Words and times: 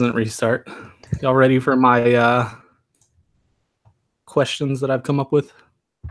doesn't 0.00 0.16
restart. 0.16 0.66
Y'all 1.20 1.34
ready 1.34 1.58
for 1.58 1.76
my 1.76 2.14
uh, 2.14 2.50
questions 4.24 4.80
that 4.80 4.90
I've 4.90 5.02
come 5.02 5.20
up 5.20 5.30
with? 5.30 5.52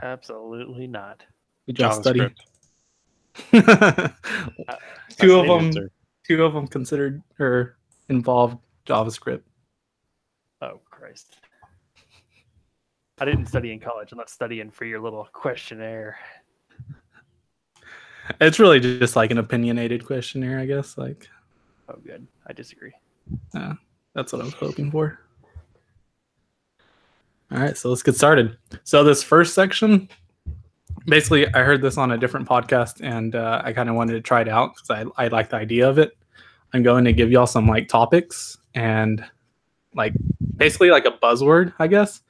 Absolutely 0.03 0.85
not. 0.85 1.23
Good 1.65 1.77
job 1.77 1.93
study. 1.93 2.19
Two 3.51 5.39
of 5.39 5.47
them, 5.47 5.65
answer. 5.65 5.91
two 6.27 6.43
of 6.43 6.53
them 6.53 6.67
considered 6.67 7.23
or 7.39 7.77
involved 8.09 8.59
JavaScript. 8.85 9.41
Oh 10.61 10.79
Christ. 10.91 11.37
I 13.17 13.25
didn't 13.25 13.47
study 13.47 13.73
in 13.73 13.79
college. 13.79 14.11
I'm 14.11 14.19
not 14.19 14.29
studying 14.29 14.69
for 14.69 14.85
your 14.85 14.99
little 14.99 15.27
questionnaire. 15.33 16.19
It's 18.39 18.59
really 18.59 18.79
just 18.79 19.15
like 19.15 19.31
an 19.31 19.39
opinionated 19.39 20.05
questionnaire, 20.05 20.59
I 20.59 20.67
guess. 20.67 20.95
Like 20.95 21.27
Oh, 21.89 21.97
good. 22.05 22.27
I 22.45 22.53
disagree. 22.53 22.93
That's 24.13 24.33
what 24.33 24.41
I 24.41 24.45
was 24.45 24.53
hoping 24.53 24.91
for. 24.91 25.19
All 27.51 27.57
right, 27.57 27.77
so 27.77 27.89
let's 27.89 28.03
get 28.03 28.15
started. 28.15 28.57
So 28.83 29.03
this 29.03 29.23
first 29.23 29.55
section, 29.55 30.07
basically, 31.05 31.51
I 31.53 31.63
heard 31.63 31.81
this 31.81 31.97
on 31.97 32.11
a 32.11 32.17
different 32.17 32.47
podcast, 32.47 33.01
and 33.01 33.35
uh, 33.35 33.61
I 33.63 33.73
kind 33.73 33.89
of 33.89 33.95
wanted 33.95 34.13
to 34.13 34.21
try 34.21 34.41
it 34.41 34.47
out 34.47 34.75
because 34.75 34.89
I 35.17 35.23
I 35.23 35.27
like 35.29 35.49
the 35.49 35.55
idea 35.55 35.89
of 35.89 35.97
it. 35.97 36.15
I'm 36.73 36.83
going 36.83 37.05
to 37.05 37.13
give 37.13 37.31
y'all 37.31 37.47
some 37.47 37.67
like 37.67 37.87
topics 37.87 38.57
and 38.75 39.25
like 39.95 40.13
basically 40.57 40.91
like 40.91 41.05
a 41.05 41.11
buzzword, 41.11 41.73
I 41.79 41.87
guess, 41.87 42.21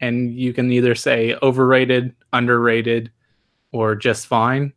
and 0.00 0.34
you 0.34 0.52
can 0.52 0.70
either 0.70 0.94
say 0.94 1.34
overrated, 1.42 2.14
underrated, 2.32 3.10
or 3.72 3.94
just 3.94 4.26
fine. 4.26 4.72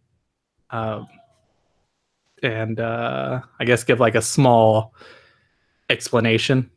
Uh, 0.70 1.04
and 2.42 2.80
uh, 2.80 3.42
I 3.60 3.66
guess 3.66 3.84
give 3.84 4.00
like 4.00 4.16
a 4.16 4.22
small 4.22 4.94
explanation. 5.90 6.70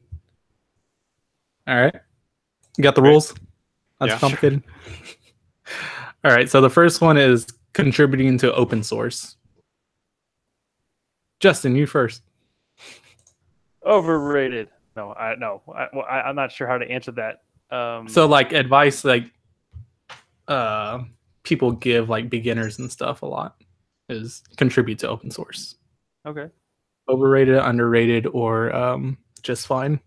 All 1.66 1.76
right. 1.80 1.94
You 2.76 2.82
got 2.82 2.94
the 2.94 3.02
rules? 3.02 3.34
That's 4.00 4.12
Yeah. 4.12 4.18
complicated. 4.18 4.62
All 6.24 6.30
right. 6.32 6.48
So 6.50 6.60
the 6.60 6.70
first 6.70 7.00
one 7.00 7.16
is 7.16 7.46
contributing 7.72 8.38
to 8.38 8.52
open 8.54 8.82
source. 8.82 9.36
Justin, 11.40 11.74
you 11.76 11.86
first. 11.86 12.22
Overrated. 13.84 14.68
No, 14.96 15.12
I 15.12 15.34
no. 15.36 15.62
I, 15.74 15.88
well, 15.92 16.04
I, 16.08 16.22
I'm 16.22 16.36
not 16.36 16.52
sure 16.52 16.66
how 16.68 16.78
to 16.78 16.88
answer 16.88 17.12
that. 17.12 17.42
Um, 17.74 18.08
So 18.08 18.26
like 18.26 18.52
advice 18.52 19.04
like 19.04 19.24
uh 20.48 21.00
people 21.44 21.72
give 21.72 22.08
like 22.08 22.28
beginners 22.28 22.78
and 22.78 22.90
stuff 22.90 23.22
a 23.22 23.26
lot 23.26 23.56
is 24.08 24.42
contribute 24.56 24.98
to 25.00 25.08
open 25.08 25.30
source. 25.30 25.76
okay. 26.26 26.48
Overrated, 27.12 27.56
underrated, 27.56 28.26
or 28.26 28.74
um 28.74 29.18
just 29.42 29.66
fine. 29.66 30.00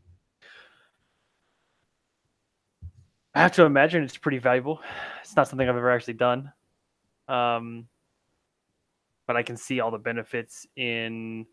I 3.35 3.41
have 3.41 3.51
to 3.53 3.65
imagine 3.65 4.01
it's 4.01 4.17
pretty 4.17 4.39
valuable. 4.39 4.81
It's 5.21 5.35
not 5.35 5.47
something 5.47 5.69
I've 5.69 5.75
ever 5.75 5.91
actually 5.91 6.15
done. 6.15 6.51
Um, 7.27 7.87
but 9.27 9.35
I 9.35 9.43
can 9.43 9.57
see 9.57 9.81
all 9.81 9.91
the 9.91 9.97
benefits 9.97 10.65
in 10.77 11.45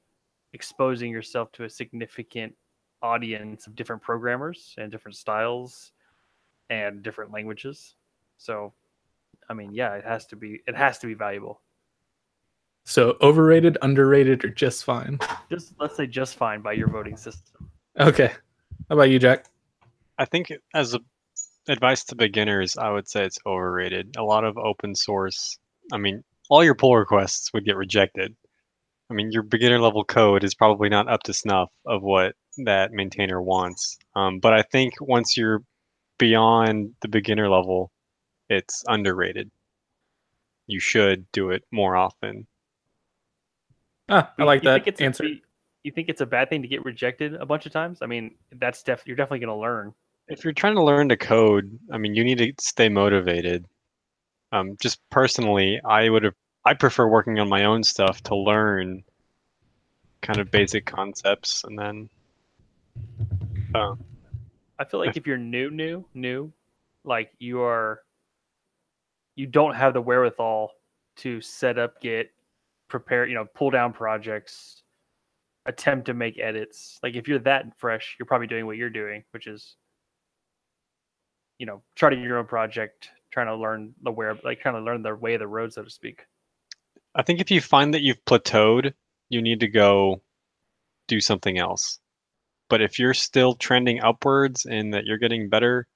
exposing 0.53 1.11
yourself 1.11 1.51
to 1.53 1.65
a 1.65 1.71
significant 1.71 2.55
audience 3.03 3.67
of 3.67 3.75
different 3.75 4.01
programmers 4.01 4.75
and 4.79 4.91
different 4.91 5.17
styles 5.17 5.93
and 6.71 7.03
different 7.03 7.33
languages. 7.33 7.97
So, 8.39 8.73
I 9.51 9.55
mean, 9.55 9.75
yeah, 9.75 9.95
it 9.95 10.05
has 10.05 10.25
to 10.27 10.37
be 10.37 10.63
it 10.67 10.77
has 10.77 10.99
to 11.01 11.07
be 11.07 11.15
valuable. 11.15 11.61
So 12.85 13.17
overrated, 13.21 13.79
underrated, 13.83 14.45
or 14.45 14.49
just 14.49 14.85
fine. 14.85 15.19
Just 15.49 15.75
let's 15.79 15.97
say 15.97 16.07
just 16.07 16.37
fine 16.37 16.61
by 16.61 16.73
your 16.73 16.89
voting 16.89 17.17
system. 17.17 17.71
Okay. 17.99 18.33
How 18.89 18.97
about 18.97 19.11
you, 19.11 19.19
Jack? 19.19 19.47
I 20.19 20.25
think 20.25 20.53
as 20.75 20.95
a 20.95 21.01
advice 21.69 22.05
to 22.05 22.17
beginners, 22.17 22.77
I 22.77 22.91
would 22.91 23.09
say 23.09 23.25
it's 23.25 23.39
overrated. 23.47 24.17
A 24.17 24.23
lot 24.23 24.45
of 24.45 24.59
open 24.59 24.95
source, 24.95 25.59
I 25.93 25.99
mean, 25.99 26.25
all 26.51 26.65
your 26.65 26.75
pull 26.75 26.97
requests 26.97 27.53
would 27.53 27.65
get 27.65 27.77
rejected. 27.77 28.35
I 29.11 29.15
mean, 29.15 29.31
your 29.31 29.43
beginner 29.43 29.79
level 29.79 30.05
code 30.05 30.43
is 30.43 30.55
probably 30.55 30.89
not 30.89 31.09
up 31.09 31.23
to 31.25 31.33
snuff 31.33 31.71
of 31.87 32.03
what 32.03 32.35
that 32.65 32.93
maintainer 32.93 33.41
wants. 33.41 33.99
Um, 34.17 34.39
but 34.39 34.53
I 34.53 34.63
think 34.63 34.95
once 35.01 35.37
you're 35.37 35.63
beyond 36.19 36.95
the 37.01 37.09
beginner 37.09 37.49
level, 37.49 37.91
it's 38.49 38.83
underrated. 38.87 39.51
You 40.67 40.81
should 40.81 41.31
do 41.33 41.51
it 41.51 41.65
more 41.71 41.97
often. 41.97 42.47
Ah, 44.09 44.33
I 44.39 44.45
like 44.45 44.63
you 44.63 44.71
think 44.71 44.85
that 44.85 44.89
it's 44.91 45.01
a- 45.01 45.05
answer. 45.05 45.25
you- 45.27 45.41
you 45.85 45.91
think 45.91 46.09
it's 46.09 46.21
a 46.21 46.27
bad 46.27 46.49
thing 46.49 46.63
to 46.63 46.69
get 46.69 46.85
rejected 46.85 47.35
a 47.35 47.45
bunch 47.47 47.67
of 47.67 47.73
times? 47.73 48.03
I 48.03 48.07
mean, 48.07 48.37
that's 48.53 48.83
def 48.85 49.03
you're 49.07 49.17
definitely 49.17 49.41
going 49.41 49.57
to 49.57 49.61
learn. 49.61 49.93
If 50.29 50.45
you're 50.45 50.53
trying 50.53 50.77
to 50.77 50.83
learn 50.83 51.09
to 51.09 51.17
code, 51.17 51.77
I 51.91 51.99
mean, 51.99 52.15
you 52.15 52.23
need 52.23 52.39
to 52.39 52.53
stay 52.61 52.89
motivated. 52.89 53.67
Um, 54.53 54.77
just 54.81 55.01
personally, 55.11 55.81
I 55.85 56.09
would 56.09 56.23
have, 56.23 56.35
I 56.65 56.75
prefer 56.75 57.09
working 57.09 57.41
on 57.41 57.49
my 57.49 57.65
own 57.65 57.83
stuff 57.83 58.23
to 58.25 58.37
learn 58.37 59.03
kind 60.21 60.39
of 60.39 60.53
basic 60.53 60.87
concepts 60.87 61.65
and 61.65 61.77
then, 61.77 62.09
uh, 63.75 63.97
I 64.79 64.85
feel 64.85 65.01
like 65.01 65.17
if 65.17 65.27
you're 65.27 65.37
new, 65.39 65.71
new, 65.71 66.05
new, 66.15 66.53
like 67.05 67.33
you 67.41 67.61
are, 67.63 68.03
you 69.35 69.47
don't 69.47 69.75
have 69.75 69.95
the 69.95 70.01
wherewithal 70.03 70.71
to 71.17 71.41
set 71.41 71.79
up, 71.79 72.01
get, 72.01 72.31
prepare, 72.93 73.27
you 73.27 73.35
know, 73.35 73.47
pull 73.55 73.71
down 73.71 73.93
projects, 73.93 74.83
attempt 75.65 76.07
to 76.07 76.15
make 76.15 76.39
edits. 76.39 77.01
Like 77.03 77.15
if 77.15 77.27
you're 77.27 77.39
that 77.41 77.65
fresh, 77.79 78.17
you're 78.19 78.27
probably 78.27 78.47
doing 78.47 78.67
what 78.67 78.77
you're 78.77 78.91
doing, 78.91 79.25
which 79.33 79.47
is, 79.47 79.77
you 81.59 81.65
know, 81.65 81.83
charting 81.97 82.23
your 82.23 82.39
own 82.39 82.47
project, 82.47 83.09
trying 83.33 83.47
to 83.47 83.57
learn 83.57 83.95
the 84.03 84.13
where, 84.13 84.39
like 84.45 84.61
trying 84.61 84.75
to 84.75 84.83
learn 84.83 85.03
the 85.03 85.15
way 85.15 85.35
of 85.35 85.41
the 85.41 85.47
road, 85.47 85.73
so 85.73 85.83
to 85.83 85.91
speak. 85.91 86.27
I 87.15 87.23
think 87.23 87.41
if 87.41 87.51
you 87.51 87.63
find 87.63 87.95
that 87.95 88.03
you've 88.03 88.23
plateaued, 88.27 88.93
you 89.31 89.41
need 89.41 89.61
to 89.61 89.69
go 89.69 90.21
do 91.09 91.19
something 91.19 91.59
else. 91.59 91.99
But 92.69 92.83
if 92.83 92.99
you're 92.99 93.15
still 93.15 93.55
trending 93.55 94.03
upwards 94.03 94.67
and 94.67 94.93
that 94.93 95.07
you're 95.07 95.19
getting 95.19 95.49
better, 95.49 95.87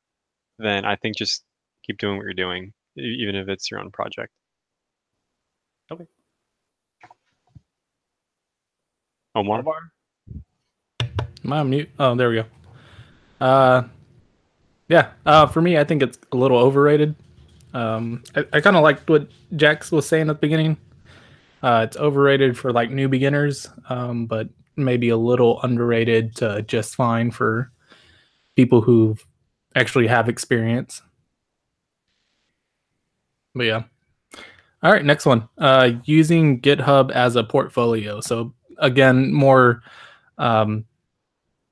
then 0.59 0.87
I 0.87 0.97
think 0.97 1.19
just 1.19 1.45
keep 1.87 1.99
doing 1.99 2.17
what 2.17 2.25
you're 2.25 2.33
doing, 2.33 2.73
even 2.97 3.35
if 3.35 3.49
it's 3.49 3.71
your 3.71 3.81
own 3.81 3.91
project. 3.91 4.33
Okay. 5.93 6.07
Omar? 9.37 9.61
Omar? 9.61 9.93
Am 11.45 11.53
I 11.53 11.59
on 11.59 11.71
mute? 11.71 11.91
Oh, 11.99 12.15
there 12.15 12.31
we 12.31 12.37
go. 12.37 12.45
Uh, 13.39 13.83
yeah. 14.89 15.11
Uh, 15.27 15.47
for 15.47 15.61
me, 15.61 15.77
I 15.77 15.85
think 15.85 16.03
it's 16.03 16.19
a 16.33 16.37
little 16.37 16.57
overrated. 16.57 17.15
Um, 17.75 18.25
I, 18.35 18.45
I 18.55 18.61
kind 18.63 18.77
of 18.77 18.83
liked 18.83 19.09
what 19.11 19.29
Jax 19.55 19.93
was 19.93 20.09
saying 20.09 20.31
at 20.31 20.41
the 20.41 20.41
beginning. 20.41 20.79
Uh, 21.63 21.83
it's 21.87 21.99
overrated 21.99 22.57
for 22.57 22.73
like 22.73 22.91
new 22.91 23.09
beginners, 23.09 23.69
um, 23.91 24.25
but 24.27 24.49
maybe 24.77 25.11
a 25.11 25.17
little 25.17 25.61
underrated 25.63 26.35
to 26.37 26.63
just 26.63 26.95
fine 26.95 27.31
for 27.31 27.71
people 28.57 28.81
who 28.81 29.17
actually 29.75 30.07
have 30.07 30.31
experience. 30.31 31.03
But 33.55 33.65
yeah. 33.65 33.83
All 34.83 34.93
right, 34.93 35.05
next 35.05 35.27
one. 35.27 35.49
Uh, 35.59 35.93
using 36.05 36.61
GitHub 36.61 37.11
as 37.11 37.37
a 37.37 37.45
portfolio. 37.45 38.21
So 38.21 38.55
again, 38.79 39.33
more 39.33 39.83
um, 40.39 40.85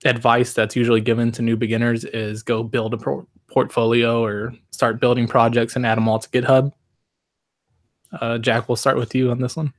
advice 0.05 0.53
that's 0.53 0.77
usually 0.77 1.01
given 1.01 1.33
to 1.33 1.43
new 1.43 1.57
beginners 1.57 2.05
is 2.05 2.43
go 2.43 2.63
build 2.63 2.95
a 2.95 2.99
por- 2.99 3.27
portfolio 3.49 4.23
or 4.23 4.55
start 4.71 5.01
building 5.01 5.27
projects 5.27 5.77
and 5.77 5.87
add 5.87 5.97
them 5.97 6.09
all 6.09 6.19
to 6.19 6.29
GitHub. 6.29 6.73
Uh, 8.21 8.39
Jack, 8.39 8.69
we'll 8.69 8.77
start 8.77 8.97
with 8.97 9.15
you 9.15 9.31
on 9.31 9.41
this 9.41 9.57
one. 9.57 9.73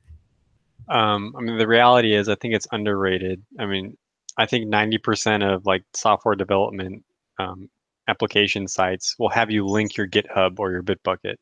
Um, 0.88 1.34
I 1.36 1.42
mean, 1.42 1.58
the 1.58 1.66
reality 1.66 2.14
is, 2.14 2.28
I 2.28 2.34
think 2.36 2.54
it's 2.54 2.66
underrated. 2.70 3.42
I 3.58 3.66
mean, 3.66 3.96
I 4.36 4.46
think 4.46 4.66
90% 4.66 5.42
of 5.42 5.66
like 5.66 5.82
software 5.94 6.34
development 6.34 7.04
um, 7.38 7.68
application 8.08 8.68
sites 8.68 9.16
will 9.18 9.30
have 9.30 9.50
you 9.50 9.66
link 9.66 9.96
your 9.96 10.06
GitHub 10.06 10.58
or 10.58 10.70
your 10.70 10.82
Bitbucket. 10.82 11.36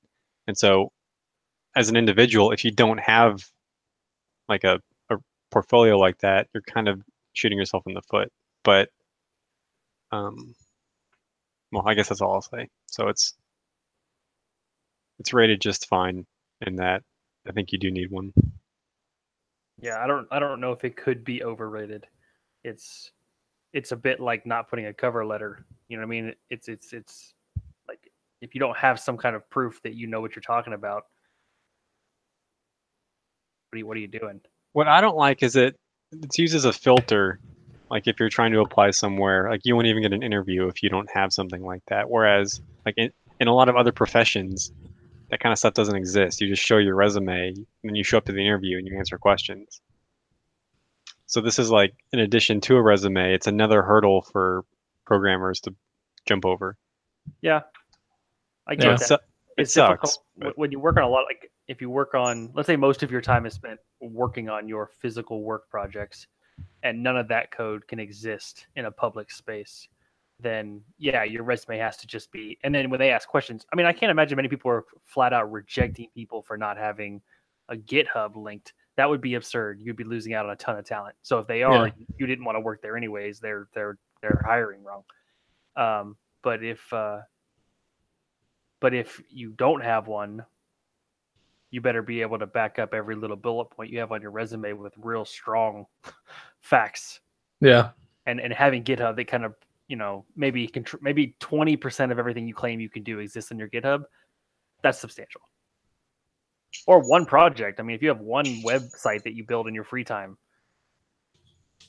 And 0.46 0.56
so, 0.56 0.92
as 1.76 1.88
an 1.88 1.96
individual, 1.96 2.52
if 2.52 2.64
you 2.64 2.70
don't 2.70 3.00
have 3.00 3.44
like 4.48 4.64
a 4.64 4.80
portfolio 5.54 5.96
like 5.96 6.18
that, 6.18 6.48
you're 6.52 6.62
kind 6.62 6.88
of 6.88 7.00
shooting 7.32 7.56
yourself 7.56 7.84
in 7.86 7.94
the 7.94 8.02
foot. 8.02 8.30
But, 8.64 8.90
um, 10.10 10.54
well, 11.70 11.84
I 11.86 11.94
guess 11.94 12.08
that's 12.08 12.20
all 12.20 12.34
I'll 12.34 12.42
say. 12.42 12.68
So 12.86 13.08
it's 13.08 13.34
it's 15.20 15.32
rated 15.32 15.60
just 15.60 15.86
fine 15.86 16.26
in 16.66 16.76
that. 16.76 17.02
I 17.48 17.52
think 17.52 17.70
you 17.70 17.78
do 17.78 17.90
need 17.90 18.10
one. 18.10 18.32
Yeah, 19.80 20.02
I 20.02 20.08
don't 20.08 20.26
I 20.32 20.40
don't 20.40 20.60
know 20.60 20.72
if 20.72 20.84
it 20.84 20.96
could 20.96 21.24
be 21.24 21.44
overrated. 21.44 22.06
It's 22.64 23.12
it's 23.72 23.92
a 23.92 23.96
bit 23.96 24.18
like 24.18 24.46
not 24.46 24.68
putting 24.68 24.86
a 24.86 24.92
cover 24.92 25.24
letter. 25.24 25.66
You 25.88 25.96
know 25.96 26.02
what 26.02 26.08
I 26.08 26.20
mean? 26.20 26.34
It's 26.50 26.68
it's 26.68 26.92
it's 26.92 27.34
like 27.86 28.10
if 28.40 28.54
you 28.54 28.60
don't 28.60 28.76
have 28.76 28.98
some 28.98 29.16
kind 29.16 29.36
of 29.36 29.48
proof 29.50 29.80
that 29.82 29.94
you 29.94 30.08
know 30.08 30.20
what 30.20 30.34
you're 30.34 30.42
talking 30.42 30.72
about, 30.72 31.04
what 33.70 33.76
are 33.76 33.78
you 33.78 33.86
what 33.86 33.96
are 33.96 34.00
you 34.00 34.08
doing? 34.08 34.40
What 34.74 34.86
I 34.88 35.00
don't 35.00 35.16
like 35.16 35.42
is 35.42 35.56
it 35.56 35.76
it's 36.12 36.38
used 36.38 36.54
as 36.54 36.64
a 36.66 36.72
filter 36.72 37.40
Like 37.90 38.06
if 38.08 38.18
you're 38.20 38.28
trying 38.28 38.52
to 38.52 38.60
apply 38.60 38.90
somewhere, 38.90 39.48
like 39.50 39.60
you 39.64 39.74
won't 39.74 39.86
even 39.86 40.02
get 40.02 40.12
an 40.12 40.22
interview 40.22 40.66
if 40.68 40.82
you 40.82 40.88
don't 40.90 41.08
have 41.14 41.32
something 41.32 41.62
like 41.62 41.82
that. 41.88 42.10
Whereas 42.10 42.60
like 42.84 42.94
in, 42.96 43.10
in 43.40 43.46
a 43.48 43.54
lot 43.54 43.68
of 43.68 43.76
other 43.76 43.92
professions, 43.92 44.72
that 45.30 45.38
kind 45.40 45.52
of 45.52 45.58
stuff 45.58 45.74
doesn't 45.74 45.94
exist. 45.96 46.40
You 46.40 46.48
just 46.48 46.62
show 46.62 46.78
your 46.78 46.94
resume 46.96 47.48
and 47.48 47.66
then 47.84 47.94
you 47.94 48.02
show 48.04 48.18
up 48.18 48.24
to 48.26 48.32
the 48.32 48.40
interview 48.40 48.78
and 48.78 48.86
you 48.86 48.96
answer 48.98 49.16
questions. 49.18 49.80
So 51.26 51.40
this 51.40 51.58
is 51.58 51.70
like 51.70 51.94
in 52.12 52.18
addition 52.20 52.60
to 52.62 52.76
a 52.76 52.82
resume, 52.82 53.32
it's 53.34 53.46
another 53.46 53.82
hurdle 53.82 54.22
for 54.22 54.64
programmers 55.04 55.60
to 55.60 55.74
jump 56.26 56.44
over. 56.44 56.76
Yeah, 57.42 57.60
I 58.66 58.74
get 58.74 58.84
Yeah. 58.84 58.90
that. 58.96 59.00
So- 59.06 59.14
it 59.56 59.62
it's 59.62 59.74
sucks, 59.74 59.88
difficult 59.90 60.24
but- 60.36 60.44
when- 60.46 60.54
when 60.56 60.72
you 60.72 60.80
work 60.80 60.96
on 60.96 61.04
a 61.04 61.08
lot. 61.08 61.24
Like 61.28 61.50
if 61.68 61.80
you 61.80 61.90
work 61.90 62.14
on, 62.14 62.50
let's 62.54 62.66
say, 62.66 62.76
most 62.76 63.02
of 63.02 63.10
your 63.10 63.20
time 63.20 63.46
is 63.46 63.54
spent 63.54 63.80
working 64.00 64.48
on 64.48 64.68
your 64.68 64.90
physical 65.00 65.42
work 65.42 65.68
projects, 65.70 66.26
and 66.82 67.02
none 67.02 67.16
of 67.16 67.28
that 67.28 67.50
code 67.50 67.86
can 67.88 67.98
exist 67.98 68.66
in 68.76 68.84
a 68.84 68.90
public 68.90 69.30
space. 69.30 69.88
Then 70.40 70.82
yeah, 70.98 71.24
your 71.24 71.44
resume 71.44 71.78
has 71.78 71.96
to 71.98 72.06
just 72.06 72.30
be. 72.32 72.58
And 72.64 72.74
then 72.74 72.90
when 72.90 73.00
they 73.00 73.10
ask 73.10 73.28
questions, 73.28 73.64
I 73.72 73.76
mean, 73.76 73.86
I 73.86 73.92
can't 73.92 74.10
imagine 74.10 74.36
many 74.36 74.48
people 74.48 74.70
are 74.70 74.84
flat 75.04 75.32
out 75.32 75.50
rejecting 75.50 76.08
people 76.14 76.42
for 76.42 76.56
not 76.56 76.76
having 76.76 77.22
a 77.68 77.76
GitHub 77.76 78.36
linked. 78.36 78.74
That 78.96 79.08
would 79.08 79.20
be 79.20 79.34
absurd. 79.34 79.80
You'd 79.82 79.96
be 79.96 80.04
losing 80.04 80.34
out 80.34 80.44
on 80.44 80.52
a 80.52 80.56
ton 80.56 80.78
of 80.78 80.84
talent. 80.84 81.16
So 81.22 81.38
if 81.38 81.46
they 81.46 81.62
are, 81.62 81.90
you 82.18 82.26
didn't 82.26 82.44
want 82.44 82.56
to 82.56 82.60
work 82.60 82.82
there 82.82 82.96
anyways. 82.96 83.40
They're 83.40 83.68
they're 83.74 83.98
they're 84.20 84.42
hiring 84.44 84.82
wrong. 84.84 85.04
Um, 85.76 86.16
but 86.42 86.62
if 86.62 86.92
uh, 86.92 87.20
but 88.80 88.92
if 88.94 89.20
you 89.30 89.52
don't 89.52 89.82
have 89.82 90.06
one, 90.06 90.44
you 91.74 91.80
better 91.80 92.02
be 92.02 92.20
able 92.20 92.38
to 92.38 92.46
back 92.46 92.78
up 92.78 92.94
every 92.94 93.16
little 93.16 93.36
bullet 93.36 93.64
point 93.64 93.90
you 93.90 93.98
have 93.98 94.12
on 94.12 94.22
your 94.22 94.30
resume 94.30 94.74
with 94.74 94.92
real 94.96 95.24
strong 95.24 95.84
facts. 96.60 97.18
Yeah. 97.60 97.90
And 98.26 98.40
and 98.40 98.52
having 98.52 98.84
GitHub, 98.84 99.16
they 99.16 99.24
kind 99.24 99.44
of 99.44 99.56
you 99.88 99.96
know 99.96 100.24
maybe 100.36 100.70
maybe 101.00 101.34
twenty 101.40 101.76
percent 101.76 102.12
of 102.12 102.18
everything 102.20 102.46
you 102.46 102.54
claim 102.54 102.78
you 102.78 102.88
can 102.88 103.02
do 103.02 103.18
exists 103.18 103.50
in 103.50 103.58
your 103.58 103.68
GitHub. 103.68 104.04
That's 104.82 105.00
substantial. 105.00 105.40
Or 106.86 107.00
one 107.00 107.26
project. 107.26 107.80
I 107.80 107.82
mean, 107.82 107.96
if 107.96 108.02
you 108.02 108.08
have 108.08 108.20
one 108.20 108.46
website 108.62 109.24
that 109.24 109.34
you 109.34 109.42
build 109.42 109.66
in 109.66 109.74
your 109.74 109.84
free 109.84 110.04
time, 110.04 110.38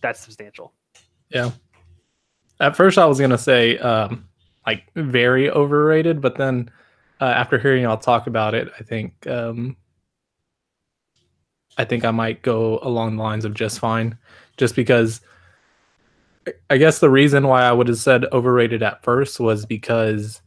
that's 0.02 0.20
substantial. 0.20 0.74
Yeah. 1.30 1.52
At 2.60 2.76
first, 2.76 2.98
I 2.98 3.06
was 3.06 3.20
gonna 3.20 3.38
say 3.38 3.78
um, 3.78 4.28
like 4.66 4.86
very 4.96 5.52
overrated, 5.52 6.22
but 6.22 6.38
then 6.38 6.72
uh, 7.22 7.26
after 7.26 7.58
hearing 7.58 7.84
y'all 7.84 7.98
talk 7.98 8.28
about 8.28 8.54
it, 8.54 8.72
I 8.80 8.84
think 8.84 9.26
um, 9.28 9.78
I 11.78 11.86
think 11.86 12.06
I 12.06 12.12
might 12.12 12.42
go 12.42 12.80
along 12.82 13.18
the 13.18 13.24
lines 13.24 13.46
of 13.46 13.54
just 13.54 13.80
fine, 13.80 14.18
just 14.58 14.76
because. 14.76 15.22
I- 16.70 16.78
guess 16.78 17.00
the 17.00 17.10
reason 17.10 17.48
why 17.48 17.64
I 17.64 17.72
would 17.72 17.88
have 17.88 17.98
said 17.98 18.26
overrated 18.32 18.84
at 18.84 19.04
first 19.04 19.40
was 19.40 19.66
because 19.66 20.42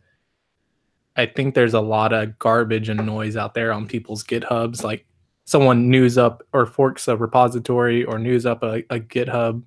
I 1.17 1.27
think 1.27 1.55
there's 1.55 1.75
a 1.75 1.81
lot 1.81 2.13
of 2.13 2.39
garbage 2.39 2.89
and 2.89 3.05
noise 3.05 3.37
out 3.37 3.55
there 3.55 3.73
on 3.73 3.89
people's 3.89 4.23
GitHubs. 4.23 4.85
Like 4.85 5.05
someone 5.45 5.91
news 5.91 6.17
up 6.17 6.45
or 6.53 6.67
forks 6.67 7.09
a 7.09 7.17
repository 7.17 8.05
or 8.05 8.21
news 8.21 8.47
up 8.47 8.63
a, 8.63 8.85
a 8.91 9.01
GitHub 9.01 9.65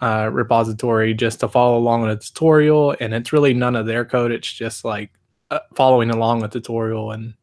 uh, 0.00 0.30
repository 0.32 1.12
just 1.12 1.40
to 1.40 1.48
follow 1.48 1.76
along 1.76 2.02
with 2.02 2.10
a 2.12 2.16
tutorial, 2.16 2.96
and 3.00 3.12
it's 3.12 3.32
really 3.32 3.52
none 3.52 3.76
of 3.76 3.84
their 3.84 4.06
code. 4.06 4.32
It's 4.32 4.50
just 4.50 4.84
like 4.86 5.10
uh, 5.50 5.60
following 5.74 6.10
along 6.10 6.42
a 6.44 6.48
tutorial. 6.48 7.12
And 7.12 7.34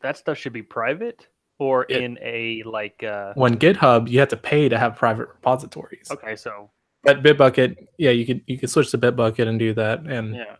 That 0.00 0.16
stuff 0.16 0.38
should 0.38 0.52
be 0.52 0.62
private 0.62 1.26
or 1.58 1.86
It- 1.88 2.02
in 2.02 2.18
a 2.22 2.62
like 2.64 3.02
uh 3.04 3.32
when 3.34 3.56
GitHub, 3.56 4.08
you 4.08 4.18
have 4.20 4.28
to 4.30 4.36
pay 4.36 4.68
to 4.68 4.78
have 4.78 4.96
private 4.96 5.28
repositories. 5.28 6.10
okay, 6.10 6.34
so 6.36 6.70
But 7.04 7.22
Bitbucket, 7.22 7.76
yeah, 7.98 8.10
you 8.10 8.24
could 8.26 8.42
you 8.46 8.58
could 8.58 8.70
switch 8.70 8.90
to 8.92 8.98
Bitbucket 8.98 9.46
and 9.48 9.58
do 9.58 9.72
that. 9.74 10.00
And 10.06 10.34
yeah. 10.34 10.56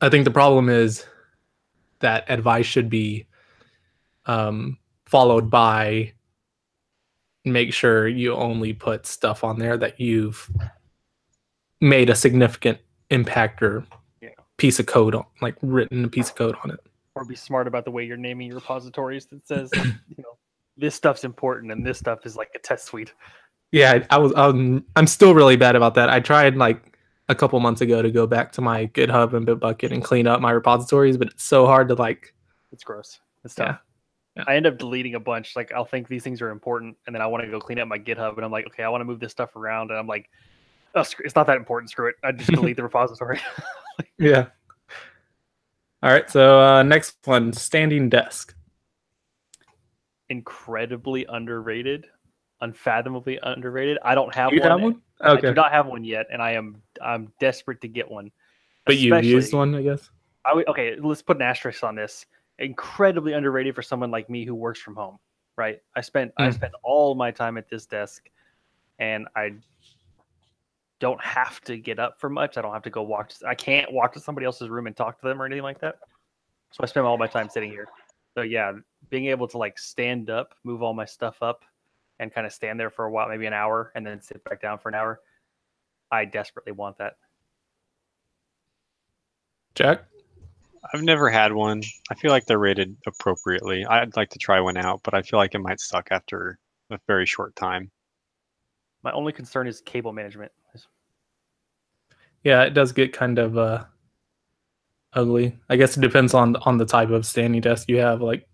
I 0.00 0.08
think 0.08 0.24
the 0.24 0.30
problem 0.30 0.68
is 0.68 1.06
that 2.00 2.24
advice 2.28 2.66
should 2.66 2.90
be 2.90 3.26
um, 4.26 4.78
followed 5.06 5.48
by 5.50 6.12
make 7.44 7.72
sure 7.72 8.08
you 8.08 8.34
only 8.34 8.72
put 8.72 9.06
stuff 9.06 9.44
on 9.44 9.58
there 9.58 9.76
that 9.76 10.00
you've 10.00 10.50
made 11.80 12.10
a 12.10 12.14
significant 12.14 12.78
impact 13.10 13.62
or. 13.62 13.86
Piece 14.56 14.78
of 14.78 14.86
code 14.86 15.14
on, 15.14 15.24
like 15.40 15.56
written 15.62 16.04
a 16.04 16.08
piece 16.08 16.30
of 16.30 16.36
code 16.36 16.56
on 16.64 16.70
it. 16.70 16.80
or 17.14 17.24
be 17.24 17.34
smart 17.36 17.66
about 17.66 17.84
the 17.84 17.90
way 17.90 18.04
you're 18.04 18.16
naming 18.16 18.46
your 18.48 18.56
repositories 18.56 19.26
that 19.26 19.46
says 19.46 19.70
you 19.74 20.16
know 20.18 20.36
this 20.76 20.94
stuff's 20.94 21.24
important 21.24 21.70
and 21.72 21.86
this 21.86 21.98
stuff 21.98 22.20
is 22.24 22.36
like 22.36 22.50
a 22.54 22.58
test 22.58 22.84
suite 22.86 23.12
Yeah, 23.72 24.04
I, 24.10 24.18
was. 24.18 24.32
Um, 24.36 24.84
I'm 24.96 25.06
still 25.06 25.34
really 25.34 25.56
bad 25.56 25.74
about 25.76 25.94
that. 25.94 26.08
I 26.10 26.20
tried 26.20 26.56
like 26.56 26.96
a 27.28 27.34
couple 27.34 27.58
months 27.60 27.80
ago 27.80 28.02
to 28.02 28.10
go 28.10 28.26
back 28.26 28.52
to 28.52 28.60
my 28.60 28.86
GitHub 28.88 29.32
and 29.34 29.46
Bitbucket 29.46 29.90
and 29.92 30.02
clean 30.04 30.26
up 30.26 30.40
my 30.40 30.50
repositories, 30.52 31.16
but 31.16 31.28
it's 31.28 31.42
so 31.44 31.66
hard 31.66 31.88
to 31.88 31.94
like. 31.94 32.34
it's 32.72 32.84
gross 32.84 33.20
it's 33.44 33.56
Yeah. 33.58 33.64
tough 33.66 33.80
Yeah. 34.36 34.44
i 34.48 34.56
end 34.56 34.66
up 34.66 34.78
deleting 34.78 35.14
a 35.16 35.20
bunch 35.20 35.54
like 35.54 35.70
i'll 35.72 35.84
think 35.84 36.08
these 36.08 36.22
things 36.24 36.40
are 36.42 36.50
important 36.50 36.96
and 37.06 37.14
then 37.14 37.20
i 37.22 37.26
want 37.26 37.44
to 37.44 37.50
go 37.50 37.60
clean 37.60 37.78
up 37.78 37.86
my 37.88 37.98
github 37.98 38.36
and 38.36 38.44
i'm 38.44 38.50
like 38.50 38.66
okay 38.66 38.82
i 38.82 38.88
want 38.88 39.00
to 39.00 39.04
move 39.04 39.20
this 39.20 39.30
stuff 39.32 39.54
around 39.54 39.90
and 39.90 39.98
i'm 39.98 40.06
like 40.08 40.28
oh, 40.94 41.02
screw- 41.02 41.24
it's 41.24 41.34
not 41.34 41.46
that 41.46 41.56
important 41.56 41.90
screw 41.90 42.08
it 42.08 42.14
i 42.24 42.32
just 42.32 42.50
delete 42.58 42.76
the 42.76 42.82
repository 42.82 43.40
Yeah. 44.18 44.46
All 46.02 46.10
right. 46.10 46.28
So 46.28 46.60
uh, 46.60 46.82
next 46.82 47.16
one, 47.24 47.52
standing 47.52 48.08
desk. 48.08 48.54
incredibly 50.28 51.26
underrated 51.28 52.06
unfathomably 52.60 53.38
underrated 53.42 53.98
i 54.02 54.14
don't 54.14 54.34
have 54.34 54.52
You 54.52 54.60
one 54.60 54.70
have 54.70 54.80
one? 54.80 55.00
i 55.20 55.36
do 55.40 55.52
not 55.52 55.70
have 55.72 55.86
one 55.86 56.02
yet 56.04 56.26
and 56.32 56.40
i 56.40 56.52
am 56.52 56.80
i'm 57.02 57.30
desperate 57.40 57.80
to 57.82 57.88
get 57.88 58.10
one 58.10 58.30
but 58.86 58.96
you 58.96 59.14
used 59.16 59.46
Especially- 59.48 59.58
one, 59.58 59.74
I 59.76 59.82
guess. 59.82 60.10
I 60.46 60.52
would, 60.54 60.68
okay, 60.68 60.96
let's 61.00 61.22
put 61.22 61.36
an 61.38 61.42
asterisk 61.42 61.82
on 61.82 61.94
this. 61.94 62.26
Incredibly 62.58 63.32
underrated 63.32 63.74
for 63.74 63.80
someone 63.80 64.10
like 64.10 64.28
me 64.28 64.44
who 64.44 64.54
works 64.54 64.78
from 64.78 64.94
home, 64.94 65.16
right? 65.56 65.78
I 65.96 66.02
spent 66.02 66.32
I 66.36 66.48
Mm. 66.48 66.54
spent 66.54 66.74
all 66.82 67.14
my 67.14 67.30
time 67.30 67.56
at 67.56 67.66
this 67.70 67.86
desk, 67.86 68.28
and 68.98 69.26
I 69.34 69.54
don't 71.00 71.20
have 71.22 71.60
to 71.62 71.76
get 71.76 71.98
up 71.98 72.20
for 72.20 72.30
much. 72.30 72.56
I 72.56 72.62
don't 72.62 72.72
have 72.72 72.82
to 72.82 72.90
go 72.90 73.02
walk. 73.02 73.30
To, 73.30 73.46
I 73.46 73.54
can't 73.54 73.92
walk 73.92 74.12
to 74.14 74.20
somebody 74.20 74.46
else's 74.46 74.68
room 74.68 74.86
and 74.86 74.96
talk 74.96 75.20
to 75.20 75.26
them 75.26 75.40
or 75.40 75.46
anything 75.46 75.62
like 75.62 75.80
that. 75.80 75.96
So 76.70 76.80
I 76.82 76.86
spend 76.86 77.06
all 77.06 77.18
my 77.18 77.26
time 77.26 77.48
sitting 77.48 77.70
here. 77.70 77.86
So 78.34 78.42
yeah, 78.42 78.72
being 79.10 79.26
able 79.26 79.46
to 79.48 79.58
like 79.58 79.78
stand 79.78 80.30
up, 80.30 80.54
move 80.64 80.82
all 80.82 80.94
my 80.94 81.04
stuff 81.04 81.42
up, 81.42 81.64
and 82.18 82.32
kind 82.32 82.46
of 82.46 82.52
stand 82.52 82.78
there 82.78 82.90
for 82.90 83.04
a 83.04 83.10
while, 83.10 83.28
maybe 83.28 83.46
an 83.46 83.52
hour, 83.52 83.92
and 83.94 84.06
then 84.06 84.20
sit 84.20 84.42
back 84.44 84.60
down 84.60 84.78
for 84.78 84.88
an 84.88 84.94
hour. 84.94 85.20
I 86.10 86.24
desperately 86.24 86.72
want 86.72 86.98
that. 86.98 87.14
Jack. 89.74 90.04
I've 90.92 91.02
never 91.02 91.30
had 91.30 91.52
one. 91.52 91.82
I 92.10 92.14
feel 92.14 92.30
like 92.30 92.44
they're 92.44 92.58
rated 92.58 92.96
appropriately. 93.06 93.86
I'd 93.86 94.16
like 94.16 94.28
to 94.30 94.38
try 94.38 94.60
one 94.60 94.76
out, 94.76 95.00
but 95.02 95.14
I 95.14 95.22
feel 95.22 95.38
like 95.38 95.54
it 95.54 95.60
might 95.60 95.80
suck 95.80 96.08
after 96.10 96.58
a 96.90 96.98
very 97.06 97.24
short 97.24 97.56
time. 97.56 97.90
My 99.02 99.12
only 99.12 99.32
concern 99.32 99.66
is 99.66 99.80
cable 99.80 100.12
management. 100.12 100.52
Yeah, 102.44 102.62
it 102.62 102.74
does 102.74 102.92
get 102.92 103.12
kind 103.12 103.38
of 103.38 103.58
uh, 103.58 103.84
ugly. 105.14 105.58
I 105.68 105.76
guess 105.76 105.96
it 105.96 106.00
depends 106.00 106.34
on 106.34 106.56
on 106.56 106.78
the 106.78 106.86
type 106.86 107.10
of 107.10 107.26
standing 107.26 107.60
desk 107.60 107.88
you 107.88 107.98
have. 107.98 108.20
Like, 108.20 108.46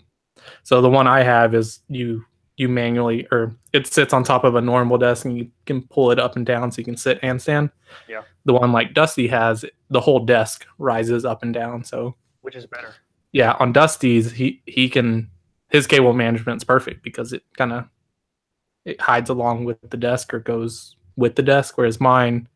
so 0.62 0.80
the 0.80 0.90
one 0.90 1.06
I 1.06 1.22
have 1.22 1.54
is 1.54 1.80
you 1.88 2.24
you 2.56 2.68
manually 2.68 3.26
or 3.32 3.56
it 3.72 3.86
sits 3.86 4.12
on 4.12 4.22
top 4.22 4.44
of 4.44 4.54
a 4.54 4.60
normal 4.60 4.98
desk 4.98 5.24
and 5.24 5.36
you 5.36 5.50
can 5.64 5.80
pull 5.88 6.10
it 6.10 6.18
up 6.18 6.36
and 6.36 6.44
down 6.44 6.70
so 6.70 6.78
you 6.78 6.84
can 6.84 6.96
sit 6.96 7.18
and 7.22 7.40
stand. 7.40 7.70
Yeah. 8.06 8.22
The 8.44 8.52
one 8.52 8.70
like 8.70 8.92
Dusty 8.92 9.26
has, 9.28 9.64
the 9.88 10.00
whole 10.00 10.26
desk 10.26 10.66
rises 10.76 11.24
up 11.24 11.42
and 11.42 11.54
down. 11.54 11.84
So 11.84 12.14
Which 12.42 12.56
is 12.56 12.66
better? 12.66 12.94
yeah, 13.32 13.56
on 13.60 13.72
Dusty's 13.72 14.30
he 14.30 14.62
he 14.66 14.88
can 14.88 15.30
his 15.70 15.86
cable 15.86 16.12
management's 16.12 16.64
perfect 16.64 17.02
because 17.02 17.32
it 17.32 17.42
kind 17.56 17.72
of 17.72 17.84
it 18.84 19.00
hides 19.00 19.30
along 19.30 19.64
with 19.64 19.78
the 19.88 19.96
desk 19.96 20.34
or 20.34 20.40
goes 20.40 20.96
with 21.16 21.36
the 21.36 21.42
desk, 21.42 21.78
whereas 21.78 22.00
mine 22.00 22.46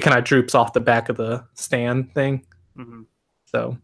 it 0.00 0.02
kind 0.02 0.18
of 0.18 0.24
droops 0.24 0.54
off 0.54 0.72
the 0.72 0.80
back 0.80 1.10
of 1.10 1.16
the 1.18 1.44
stand 1.54 2.14
thing. 2.14 2.46
hmm 2.74 3.02
So 3.44 3.76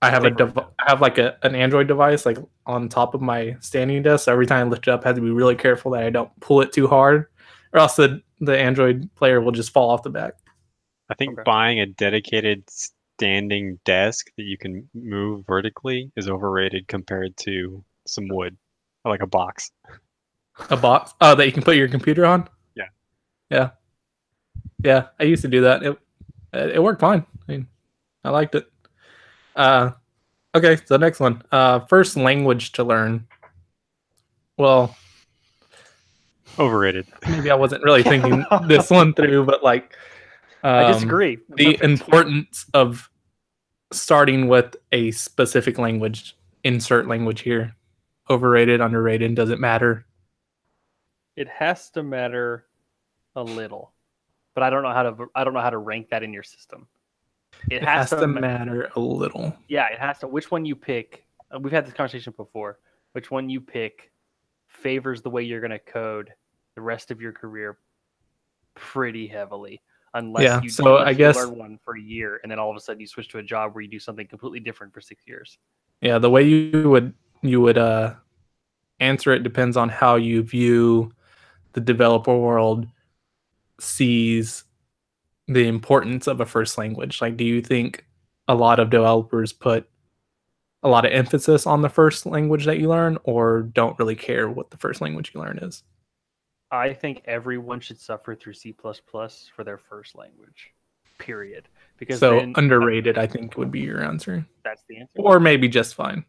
I 0.00 0.10
have 0.10 0.24
a 0.24 0.30
dev- 0.30 0.56
I 0.56 0.84
have 0.86 1.00
like 1.00 1.18
a, 1.18 1.36
an 1.42 1.54
Android 1.56 1.88
device 1.88 2.24
like 2.24 2.38
on 2.66 2.88
top 2.88 3.14
of 3.14 3.20
my 3.20 3.56
standing 3.60 4.02
desk. 4.02 4.26
So 4.26 4.32
every 4.32 4.46
time 4.46 4.66
I 4.66 4.70
lift 4.70 4.86
it 4.86 4.90
up, 4.92 5.04
I 5.04 5.08
have 5.08 5.16
to 5.16 5.22
be 5.22 5.30
really 5.30 5.56
careful 5.56 5.90
that 5.92 6.04
I 6.04 6.10
don't 6.10 6.30
pull 6.40 6.60
it 6.60 6.72
too 6.72 6.86
hard, 6.86 7.26
or 7.72 7.80
else 7.80 7.96
the 7.96 8.22
the 8.40 8.56
Android 8.56 9.08
player 9.16 9.40
will 9.40 9.52
just 9.52 9.70
fall 9.72 9.90
off 9.90 10.02
the 10.02 10.10
back. 10.10 10.34
I 11.10 11.14
think 11.14 11.32
Okay. 11.32 11.42
buying 11.44 11.80
a 11.80 11.86
dedicated 11.86 12.68
standing 12.68 13.78
desk 13.84 14.30
that 14.36 14.44
you 14.44 14.56
can 14.58 14.88
move 14.94 15.44
vertically 15.46 16.12
is 16.16 16.28
overrated 16.28 16.86
compared 16.88 17.36
to 17.38 17.84
some 18.06 18.28
wood, 18.28 18.56
like 19.04 19.22
a 19.22 19.26
box. 19.26 19.70
A 20.70 20.76
box 20.76 21.12
oh 21.20 21.34
that 21.34 21.46
you 21.46 21.52
can 21.52 21.62
put 21.62 21.76
your 21.76 21.88
computer 21.88 22.24
on. 22.24 22.48
Yeah. 22.76 22.88
yeah, 23.50 23.70
yeah. 24.84 25.06
I 25.18 25.24
used 25.24 25.42
to 25.42 25.48
do 25.48 25.62
that. 25.62 25.82
It 25.82 25.98
it 26.52 26.82
worked 26.82 27.00
fine. 27.00 27.26
I 27.48 27.52
mean, 27.52 27.66
I 28.22 28.30
liked 28.30 28.54
it. 28.54 28.70
Uh, 29.56 29.90
okay. 30.54 30.78
So 30.86 30.96
next 30.96 31.20
one. 31.20 31.42
Uh, 31.50 31.80
first 31.80 32.16
language 32.16 32.72
to 32.72 32.84
learn. 32.84 33.26
Well, 34.56 34.96
Overrated. 36.58 37.06
maybe 37.28 37.50
I 37.50 37.56
wasn't 37.56 37.82
really 37.82 38.02
thinking 38.04 38.44
this 38.68 38.90
one 38.90 39.14
through, 39.14 39.44
but 39.44 39.64
like 39.64 39.96
I 40.62 40.84
um, 40.84 40.92
disagree. 40.92 41.38
The 41.56 41.74
Perfect. 41.74 41.82
importance 41.84 42.66
of 42.74 43.10
starting 43.92 44.46
with 44.46 44.76
a 44.92 45.10
specific 45.10 45.78
language, 45.78 46.36
insert 46.62 47.08
language 47.08 47.40
here. 47.40 47.74
Overrated, 48.30 48.80
underrated, 48.80 49.34
does 49.34 49.50
it 49.50 49.58
matter? 49.58 50.06
it 51.36 51.48
has 51.48 51.90
to 51.90 52.02
matter 52.02 52.66
a 53.36 53.42
little, 53.42 53.92
but 54.54 54.62
I 54.62 54.70
don't 54.70 54.82
know 54.82 54.92
how 54.92 55.02
to. 55.02 55.26
I 55.34 55.44
don't 55.44 55.54
know 55.54 55.60
how 55.60 55.70
to 55.70 55.78
rank 55.78 56.10
that 56.10 56.22
in 56.22 56.32
your 56.32 56.42
system. 56.42 56.86
It, 57.70 57.76
It 57.76 57.84
has, 57.84 58.10
has 58.10 58.10
to. 58.10 58.16
to 58.18 58.26
ma- 58.26 58.40
matter 58.40 58.90
a 58.96 59.00
little. 59.00 59.54
yeah, 59.68 59.88
it 59.88 59.98
has 59.98 60.18
to. 60.20 60.26
Which 60.28 60.50
one 60.50 60.64
you 60.64 60.76
pick? 60.76 61.24
uh, 61.54 61.58
We've 61.58 61.72
had 61.72 61.86
this 61.86 61.94
conversation 61.94 62.32
before. 62.36 62.78
Which 63.12 63.30
one 63.30 63.48
you 63.48 63.60
pick 63.60 64.10
favors 64.68 65.22
the 65.22 65.30
way 65.30 65.42
you're 65.42 65.60
going 65.60 65.70
to 65.70 65.78
code 65.78 66.30
the 66.74 66.80
rest 66.80 67.10
of 67.12 67.20
your 67.20 67.30
career 67.32 67.78
pretty 68.74 69.26
heavily, 69.28 69.80
unless 70.14 70.42
Yeah, 70.42 70.60
you 70.62 70.68
so 70.68 70.96
I 70.98 71.12
guess- 71.14 71.36
learn 71.36 71.56
one 71.56 71.78
for 71.84 71.96
a 71.96 72.00
year 72.00 72.40
and 72.42 72.50
then 72.50 72.58
all 72.58 72.70
of 72.70 72.76
a 72.76 72.80
sudden 72.80 73.00
you 73.00 73.06
switch 73.06 73.28
to 73.28 73.38
a 73.38 73.42
job 73.42 73.72
where 73.74 73.82
you 73.82 73.88
do 73.90 74.00
something 74.00 74.26
completely 74.26 74.58
different 74.58 74.92
for 74.92 75.00
six 75.00 75.24
years. 75.28 75.58
Yeah, 76.00 76.18
the 76.18 76.28
way 76.30 76.42
you 76.42 76.90
would 76.90 77.14
you 77.42 77.60
would 77.60 77.78
uh 77.78 78.14
answer 78.98 79.32
it 79.32 79.44
depends 79.44 79.76
on 79.76 79.88
how 79.88 80.16
you 80.16 80.42
view 80.42 81.12
the 81.74 81.80
developer 81.80 82.36
world 82.36 82.88
sees 83.84 84.64
the 85.46 85.68
importance 85.68 86.26
of 86.26 86.40
a 86.40 86.46
first 86.46 86.78
language. 86.78 87.20
Like 87.20 87.36
do 87.36 87.44
you 87.44 87.60
think 87.60 88.04
a 88.48 88.54
lot 88.54 88.80
of 88.80 88.90
developers 88.90 89.52
put 89.52 89.88
a 90.82 90.88
lot 90.88 91.06
of 91.06 91.12
emphasis 91.12 91.66
on 91.66 91.82
the 91.82 91.88
first 91.88 92.26
language 92.26 92.66
that 92.66 92.78
you 92.78 92.88
learn 92.88 93.18
or 93.24 93.62
don't 93.62 93.98
really 93.98 94.14
care 94.14 94.50
what 94.50 94.70
the 94.70 94.76
first 94.76 95.00
language 95.00 95.32
you 95.34 95.40
learn 95.40 95.58
is? 95.58 95.82
I 96.70 96.92
think 96.92 97.22
everyone 97.26 97.80
should 97.80 98.00
suffer 98.00 98.34
through 98.34 98.54
C 98.54 98.74
for 98.76 99.64
their 99.64 99.78
first 99.78 100.16
language. 100.16 100.72
Period. 101.18 101.68
Because 101.98 102.18
so 102.18 102.40
then 102.40 102.50
uh, 102.50 102.58
underrated 102.58 103.16
I 103.16 103.26
think 103.26 103.56
would 103.56 103.70
be 103.70 103.80
your 103.80 104.02
answer. 104.02 104.44
that's 104.64 104.82
the 104.88 104.98
answer. 104.98 105.12
Or 105.16 105.38
maybe 105.38 105.68
just 105.68 105.94
fine. 105.94 106.24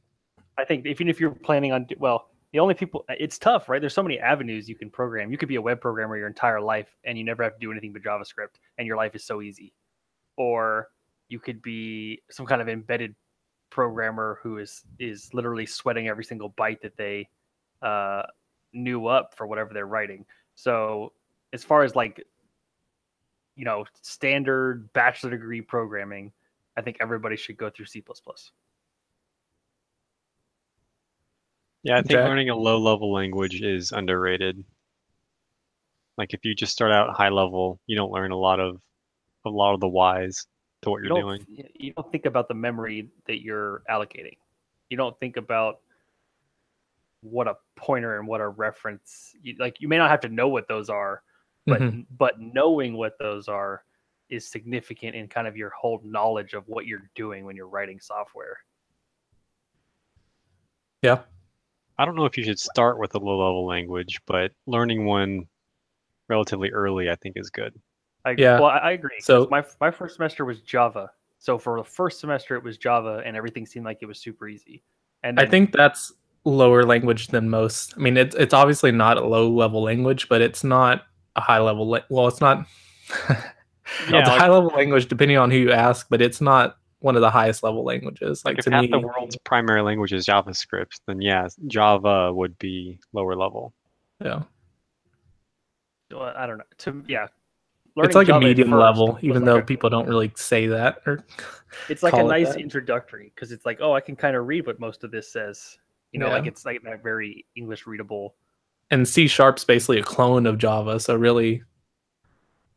I 0.58 0.64
think 0.64 0.86
even 0.86 1.10
if 1.10 1.20
you're 1.20 1.32
planning 1.32 1.72
on 1.72 1.88
well, 1.98 2.30
the 2.56 2.62
only 2.62 2.74
people 2.74 3.04
it's 3.10 3.38
tough, 3.38 3.68
right? 3.68 3.82
There's 3.82 3.94
so 3.94 4.02
many 4.02 4.18
avenues 4.18 4.70
you 4.70 4.76
can 4.76 4.90
program. 4.90 5.30
You 5.30 5.38
could 5.38 5.50
be 5.50 5.58
a 5.58 5.62
web 5.62 5.82
programmer 5.82 6.16
your 6.16 6.28
entire 6.28 6.62
life 6.62 6.96
and 7.04 7.18
you 7.18 7.26
never 7.26 7.44
have 7.44 7.56
to 7.56 7.60
do 7.60 7.70
anything 7.70 7.92
but 7.92 8.02
JavaScript 8.02 8.62
and 8.78 8.88
your 8.88 8.96
life 8.96 9.14
is 9.14 9.26
so 9.26 9.42
easy. 9.42 9.74
Or 10.38 10.88
you 11.28 11.38
could 11.38 11.62
be 11.62 12.22
some 12.32 12.46
kind 12.46 12.62
of 12.62 12.70
embedded 12.70 13.14
programmer 13.72 14.40
who 14.42 14.60
is 14.60 14.84
is 15.00 15.34
literally 15.34 15.66
sweating 15.66 16.08
every 16.08 16.24
single 16.24 16.52
byte 16.52 16.80
that 16.80 16.96
they 16.96 17.28
uh 17.82 18.24
new 18.72 19.06
up 19.08 19.36
for 19.36 19.48
whatever 19.48 19.74
they're 19.74 19.86
writing. 19.86 20.26
So 20.56 21.12
as 21.52 21.62
far 21.62 21.84
as 21.84 21.94
like 21.94 22.26
you 23.58 23.66
know, 23.66 23.84
standard 24.02 24.94
bachelor 24.94 25.32
degree 25.32 25.60
programming, 25.60 26.32
I 26.78 26.82
think 26.82 26.98
everybody 27.02 27.36
should 27.36 27.58
go 27.58 27.70
through 27.70 27.88
C++. 27.88 28.02
Yeah, 31.86 31.98
I 31.98 31.98
think 31.98 32.14
Jack? 32.14 32.28
learning 32.28 32.50
a 32.50 32.56
low 32.56 32.80
level 32.80 33.14
language 33.14 33.62
is 33.62 33.92
underrated. 33.92 34.64
Like 36.18 36.34
if 36.34 36.44
you 36.44 36.56
just 36.56 36.72
start 36.72 36.92
out 36.92 37.16
high 37.16 37.30
level, 37.30 37.80
you 37.86 37.96
don't 37.96 38.12
learn 38.12 38.32
a 38.32 38.38
lot 38.38 38.60
of 38.60 38.82
a 39.46 39.50
lot 39.52 39.76
of 39.76 39.82
the 39.82 39.88
whys 39.88 40.48
to 40.82 40.90
what 40.90 41.04
you 41.04 41.10
you're 41.10 41.22
doing. 41.22 41.46
You 41.76 41.94
don't 41.94 42.12
think 42.12 42.26
about 42.26 42.48
the 42.48 42.56
memory 42.56 43.10
that 43.28 43.44
you're 43.44 43.84
allocating. 43.88 44.38
You 44.90 44.98
don't 44.98 45.18
think 45.20 45.38
about 45.38 45.82
what 47.22 47.48
a 47.48 47.56
pointer 47.76 48.18
and 48.18 48.28
what 48.28 48.42
a 48.42 48.48
reference. 48.48 49.36
You, 49.44 49.56
like 49.60 49.80
you 49.80 49.88
may 49.88 50.00
not 50.00 50.10
have 50.10 50.22
to 50.22 50.30
know 50.30 50.48
what 50.48 50.68
those 50.68 50.90
are, 50.90 51.22
but 51.68 51.82
Mhm. 51.82 52.08
but 52.18 52.40
knowing 52.42 52.96
what 52.98 53.20
those 53.20 53.48
are 53.48 53.84
is 54.30 54.48
significant 54.48 55.16
in 55.16 55.28
kind 55.28 55.48
of 55.48 55.56
your 55.56 55.70
whole 55.70 56.02
knowledge 56.04 56.56
of 56.56 56.68
what 56.68 56.88
you're 56.88 57.12
doing 57.14 57.46
when 57.46 57.56
you're 57.56 57.68
writing 57.68 58.00
software. 58.00 58.58
Yeah. 61.04 61.22
I 61.98 62.06
don't 62.06 62.16
know 62.16 62.26
if 62.26 62.38
you 62.38 62.44
should 62.44 62.60
start 62.60 63.00
with 63.00 63.16
a 63.16 63.20
low 63.20 63.38
level 63.38 63.66
language, 63.66 64.20
but 64.28 64.52
learning 64.68 65.06
one 65.06 65.46
relatively 66.30 66.72
early 66.72 67.10
I 67.10 67.16
think 67.16 67.36
is 67.38 67.50
good. 67.50 67.74
I, 68.26 68.32
Yeah. 68.38 68.56
Well, 68.60 68.70
I, 68.70 68.78
I 68.78 68.92
agree. 68.92 69.18
'cause 69.18 69.26
So- 69.26 69.48
my 69.52 69.64
my 69.80 69.92
first 69.92 70.16
semester 70.16 70.46
was 70.46 70.62
Java. 70.62 71.12
So 71.40 71.58
for 71.60 71.78
the 71.78 71.84
first 71.84 72.20
semester, 72.20 72.56
it 72.56 72.64
was 72.64 72.78
Java, 72.78 73.22
and 73.26 73.38
everything 73.38 73.66
seemed 73.68 73.86
like 73.86 74.00
it 74.02 74.08
was 74.08 74.20
super 74.20 74.48
easy. 74.48 74.84
And 75.24 75.40
I 75.40 75.46
think 75.46 75.72
that's 75.74 76.12
lower 76.44 76.84
language 76.84 77.28
than 77.28 77.50
most. 77.50 77.94
I 77.96 78.00
mean, 78.00 78.18
it's 78.18 78.36
it's 78.36 78.54
obviously 78.54 78.92
not 78.92 79.18
a 79.18 79.26
low 79.26 79.50
level 79.50 79.84
language, 79.84 80.28
but 80.28 80.42
it's 80.42 80.64
not 80.64 81.04
a 81.36 81.42
high 81.42 81.60
level. 81.60 81.88
La- 81.88 82.00
well, 82.10 82.28
it's 82.28 82.42
not. 82.42 82.66
Yeah, 84.10 84.20
it's 84.22 84.28
a 84.30 84.32
like- 84.32 84.42
high 84.42 84.50
level 84.50 84.72
language 84.76 85.08
depending 85.08 85.38
on 85.38 85.52
who 85.52 85.58
you 85.58 85.72
ask, 85.72 86.08
but 86.10 86.20
it's 86.20 86.42
not 86.42 86.78
one 87.06 87.16
of 87.16 87.22
the 87.22 87.30
highest 87.30 87.62
level 87.62 87.84
languages. 87.86 88.44
Like, 88.44 88.54
Like 88.54 88.60
if 88.60 88.66
to 88.66 88.72
half 88.72 88.82
me, 88.82 88.88
the 88.90 89.00
world's 89.00 89.38
primary 89.44 89.82
language 89.84 90.12
is 90.12 90.26
JavaScript, 90.26 91.00
then 91.06 91.22
yeah, 91.22 91.48
Java 91.68 92.34
would 92.34 92.58
be 92.58 93.00
lower 93.14 93.36
level. 93.36 93.74
yeah, 94.20 94.42
well, 96.12 96.34
I 96.36 96.46
don't 96.48 96.58
know. 96.58 96.64
To 96.80 97.04
yeah, 97.08 97.28
it's 97.98 98.16
like 98.16 98.28
a 98.28 98.32
Java 98.32 98.46
at 98.46 98.50
medium 98.50 98.72
level, 98.72 99.14
was 99.14 99.24
even 99.24 99.38
like 99.44 99.46
though 99.46 99.58
a- 99.60 99.62
people 99.64 99.90
don't 99.90 100.08
really 100.08 100.32
say 100.36 100.68
that 100.68 100.98
or 101.06 101.24
it's 101.90 102.04
like 102.04 102.14
a 102.14 102.20
it 102.22 102.24
nice 102.24 102.54
that. 102.54 102.60
introductory 102.60 103.32
because 103.36 103.52
it's 103.52 103.66
like, 103.66 103.80
oh, 103.82 103.94
I 103.94 104.02
can 104.02 104.16
kind 104.16 104.36
of 104.36 104.48
read 104.48 104.66
what 104.66 104.80
most 104.80 105.04
of 105.04 105.12
this 105.12 105.32
says. 105.32 105.78
You 106.12 106.20
know, 106.20 106.30
like 106.30 106.48
it's 106.48 106.66
like 106.66 106.82
that 106.84 107.04
very 107.04 107.46
English 107.56 107.86
readable. 107.86 108.36
and 108.90 109.08
C 109.08 109.28
sharp's 109.28 109.64
basically 109.64 110.00
a 110.00 110.04
clone 110.04 110.46
of 110.46 110.58
Java, 110.58 111.00
so 111.00 111.16
really, 111.16 111.62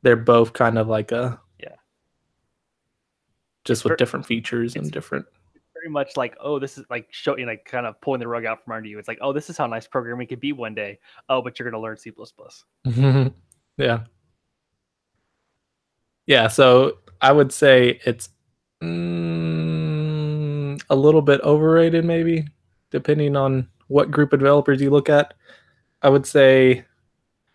they're 0.02 0.16
both 0.16 0.52
kind 0.52 0.76
of 0.76 0.88
like 0.88 1.12
a 1.12 1.16
Yeah. 1.16 1.36
Just 3.68 3.84
with 3.84 3.96
different 3.96 4.26
features 4.26 4.74
and 4.74 4.90
different. 4.90 5.24
Very 5.74 5.90
much 5.90 6.16
like, 6.16 6.36
oh, 6.40 6.58
this 6.58 6.76
is 6.76 6.84
like 6.90 7.06
showing, 7.12 7.46
like 7.46 7.64
kind 7.64 7.86
of 7.86 8.00
pulling 8.00 8.18
the 8.18 8.26
rug 8.26 8.44
out 8.44 8.64
from 8.64 8.72
under 8.72 8.88
you. 8.88 8.98
It's 8.98 9.06
like, 9.06 9.18
oh, 9.20 9.32
this 9.32 9.48
is 9.48 9.56
how 9.56 9.68
nice 9.68 9.86
programming 9.86 10.26
could 10.26 10.40
be 10.40 10.52
one 10.52 10.74
day. 10.74 10.98
Oh, 11.28 11.40
but 11.40 11.58
you're 11.58 11.70
gonna 11.70 11.80
learn 11.80 11.96
C++. 11.96 12.12
yeah. 13.76 14.00
Yeah, 16.26 16.48
so 16.48 16.98
I 17.20 17.30
would 17.30 17.52
say 17.52 18.00
it's 18.04 18.30
mm, 18.82 20.82
a 20.90 20.96
little 20.96 21.22
bit 21.22 21.40
overrated, 21.42 22.04
maybe, 22.04 22.48
depending 22.90 23.36
on 23.36 23.68
what 23.86 24.10
group 24.10 24.32
of 24.32 24.40
developers 24.40 24.80
you 24.80 24.90
look 24.90 25.08
at. 25.08 25.34
I 26.02 26.08
would 26.08 26.26
say, 26.26 26.84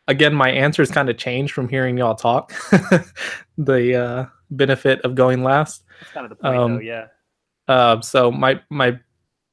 again, 0.07 0.33
my 0.33 0.49
answers 0.49 0.91
kind 0.91 1.09
of 1.09 1.17
changed 1.17 1.53
from 1.53 1.69
hearing 1.69 1.97
y'all 1.97 2.15
talk. 2.15 2.53
the 3.57 3.95
uh, 3.95 4.25
benefit 4.51 5.01
of 5.01 5.15
going 5.15 5.43
last. 5.43 5.83
That's 5.99 6.11
kind 6.11 6.25
of 6.25 6.29
the 6.29 6.35
point, 6.35 6.55
though. 6.55 6.63
Um, 6.63 6.81
Yeah. 6.81 7.07
Uh, 7.67 8.01
so 8.01 8.31
my 8.31 8.61
my 8.69 8.99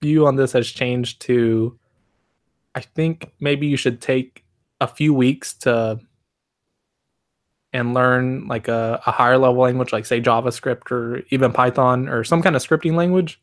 view 0.03 0.27
on 0.27 0.37
this 0.37 0.53
has 0.53 0.69
changed 0.69 1.21
to 1.23 1.79
I 2.75 2.81
think 2.81 3.33
maybe 3.41 3.67
you 3.67 3.77
should 3.77 4.01
take 4.01 4.45
a 4.81 4.87
few 4.87 5.13
weeks 5.13 5.55
to 5.55 6.01
and 7.73 7.95
learn 7.95 8.49
like 8.49 8.67
a, 8.67 9.01
a 9.07 9.13
higher 9.13 9.39
level 9.39 9.63
language 9.63 9.93
like 9.93 10.07
say 10.07 10.21
JavaScript 10.21 10.91
or 10.91 11.23
even 11.31 11.53
Python 11.53 12.09
or 12.09 12.25
some 12.25 12.43
kind 12.43 12.57
of 12.57 12.63
scripting 12.67 12.95
language. 12.95 13.41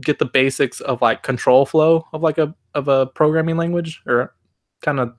Get 0.00 0.18
the 0.18 0.26
basics 0.26 0.80
of 0.80 1.00
like 1.00 1.22
control 1.22 1.64
flow 1.66 2.06
of 2.12 2.22
like 2.22 2.38
a 2.38 2.54
of 2.74 2.88
a 2.88 3.06
programming 3.06 3.56
language 3.56 4.02
or 4.06 4.34
kind 4.82 4.98
of 5.00 5.14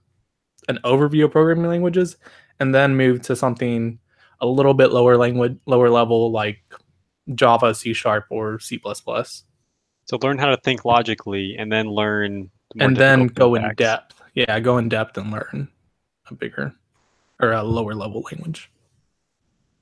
an 0.68 0.80
overview 0.84 1.26
of 1.26 1.32
programming 1.32 1.68
languages 1.68 2.18
and 2.60 2.76
then 2.76 2.96
move 2.96 3.22
to 3.22 3.36
something 3.36 4.00
a 4.42 4.46
little 4.46 4.74
bit 4.74 4.92
lower 4.92 5.18
language 5.18 5.58
lower 5.66 5.90
level 5.90 6.32
like 6.32 6.60
Java, 7.34 7.74
C 7.74 7.94
sharp, 7.94 8.26
or 8.30 8.60
C. 8.60 8.82
So 10.06 10.20
learn 10.22 10.38
how 10.38 10.48
to 10.48 10.58
think 10.58 10.86
logically 10.86 11.56
and 11.58 11.72
then 11.72 11.90
learn 11.90 12.52
the 12.76 12.84
And 12.84 12.96
then 12.96 13.28
go 13.28 13.56
in 13.56 13.74
depth. 13.76 14.22
Yeah, 14.34 14.60
go 14.60 14.78
in 14.78 14.90
depth 14.90 15.18
and 15.18 15.32
learn 15.32 15.70
a 16.30 16.34
bigger 16.34 16.74
or 17.40 17.52
a 17.52 17.64
lower 17.64 17.96
level 17.96 18.22
language. 18.32 18.70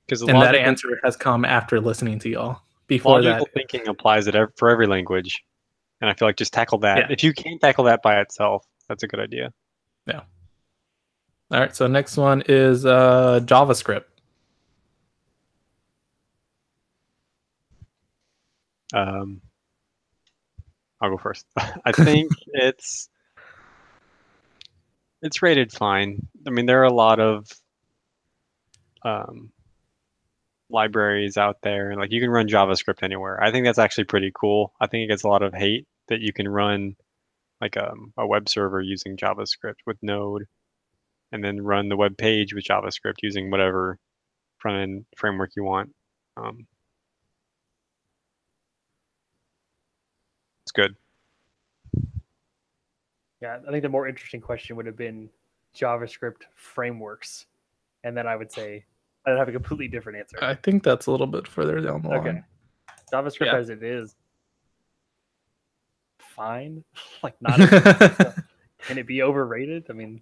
Because 0.05 0.21
And 0.21 0.41
that 0.41 0.55
answer 0.55 0.99
has 1.03 1.15
come 1.15 1.45
after 1.45 1.79
listening 1.79 2.19
to 2.19 2.29
y'all. 2.29 2.61
Before 2.87 3.21
logical 3.21 3.45
that, 3.45 3.53
thinking 3.53 3.87
applies 3.87 4.27
it 4.27 4.35
for 4.57 4.69
every 4.69 4.87
language. 4.87 5.43
And 6.01 6.09
I 6.09 6.13
feel 6.13 6.27
like 6.27 6.35
just 6.35 6.53
tackle 6.53 6.79
that. 6.79 6.97
Yeah. 6.97 7.07
If 7.09 7.23
you 7.23 7.33
can't 7.33 7.61
tackle 7.61 7.85
that 7.85 8.01
by 8.01 8.19
itself, 8.19 8.65
that's 8.89 9.03
a 9.03 9.07
good 9.07 9.21
idea. 9.21 9.53
Yeah. 10.05 10.21
All 11.51 11.59
right. 11.59 11.73
So 11.75 11.87
next 11.87 12.17
one 12.17 12.43
is 12.47 12.85
uh, 12.85 13.39
JavaScript. 13.45 14.03
Um, 18.93 19.41
I'll 21.01 21.11
go 21.11 21.17
first. 21.17 21.45
I 21.57 21.91
think 21.91 22.31
it's 22.47 23.09
it's 25.21 25.41
rated 25.41 25.71
fine. 25.71 26.27
I 26.47 26.51
mean, 26.51 26.65
there 26.65 26.81
are 26.81 26.85
a 26.85 26.93
lot 26.93 27.19
of 27.19 27.47
um, 29.03 29.51
libraries 30.69 31.37
out 31.37 31.57
there. 31.61 31.91
And 31.91 31.99
like 31.99 32.11
you 32.11 32.19
can 32.19 32.29
run 32.29 32.47
JavaScript 32.47 33.03
anywhere. 33.03 33.41
I 33.41 33.51
think 33.51 33.65
that's 33.65 33.79
actually 33.79 34.05
pretty 34.05 34.31
cool. 34.33 34.73
I 34.81 34.87
think 34.87 35.05
it 35.05 35.07
gets 35.07 35.23
a 35.23 35.29
lot 35.29 35.43
of 35.43 35.53
hate 35.53 35.87
that 36.09 36.21
you 36.21 36.33
can 36.33 36.47
run 36.47 36.95
like 37.61 37.77
um, 37.77 38.13
a 38.17 38.27
web 38.27 38.49
server 38.49 38.81
using 38.81 39.15
JavaScript 39.17 39.75
with 39.85 39.97
Node. 40.01 40.45
and 41.31 41.43
then 41.43 41.61
run 41.61 41.89
the 41.89 41.97
web 41.97 42.17
page 42.17 42.53
with 42.53 42.65
JavaScript 42.65 43.15
using 43.23 43.49
whatever 43.51 43.97
front 44.57 44.81
end 44.81 45.05
framework 45.17 45.51
you 45.55 45.63
want. 45.63 45.93
Um, 46.37 46.67
it's 50.63 50.71
good. 50.71 50.95
Yeah, 53.41 53.57
I 53.67 53.71
think 53.71 53.83
the 53.83 53.89
more 53.89 54.07
interesting 54.07 54.39
question 54.41 54.75
would 54.77 54.85
have 54.85 54.95
been 54.97 55.29
JavaScript 55.75 56.43
frameworks, 56.55 57.45
and 58.03 58.15
then 58.15 58.25
I 58.27 58.35
would 58.35 58.51
say 58.51 58.85
I'd 59.25 59.37
have 59.37 59.49
a 59.49 59.51
completely 59.51 59.87
different 59.89 60.19
answer. 60.19 60.37
I 60.41 60.55
think 60.55 60.83
that's 60.83 61.07
a 61.07 61.11
little 61.11 61.27
bit 61.27 61.47
further 61.47 61.81
down 61.81 62.01
the 62.01 62.09
Okay. 62.13 62.29
line. 62.29 62.45
JavaScript 63.11 63.47
Yeah. 63.47 63.57
as 63.57 63.69
it 63.69 63.83
is, 63.83 64.15
fine. 66.19 66.83
like 67.23 67.35
not. 67.41 67.59
overrated. 67.59 68.33
Can 68.79 68.97
it 68.97 69.07
be 69.07 69.21
overrated? 69.23 69.85
I 69.89 69.93
mean, 69.93 70.21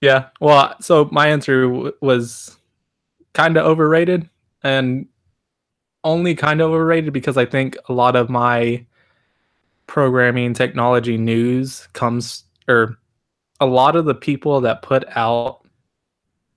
Yeah. 0.00 0.28
Well, 0.40 0.74
so 0.80 1.08
my 1.12 1.28
answer 1.28 1.62
w- 1.62 1.92
was 2.00 2.58
kind 3.34 3.56
of 3.56 3.64
overrated 3.64 4.28
and 4.62 5.06
only 6.04 6.34
kind 6.34 6.60
of 6.60 6.70
overrated 6.72 7.12
because 7.12 7.36
I 7.38 7.44
think 7.46 7.76
a 7.88 7.92
lot 7.92 8.16
of 8.16 8.28
my 8.28 8.84
programming 9.86 10.54
technology 10.54 11.16
news 11.18 11.88
comes 11.92 12.44
or 12.68 12.96
a 13.60 13.66
lot 13.66 13.96
of 13.96 14.04
the 14.04 14.14
people 14.14 14.60
that 14.62 14.82
put 14.82 15.04
out 15.16 15.60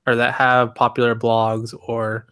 or 0.07 0.15
that 0.15 0.33
have 0.33 0.75
popular 0.75 1.15
blogs 1.15 1.73
or 1.87 2.27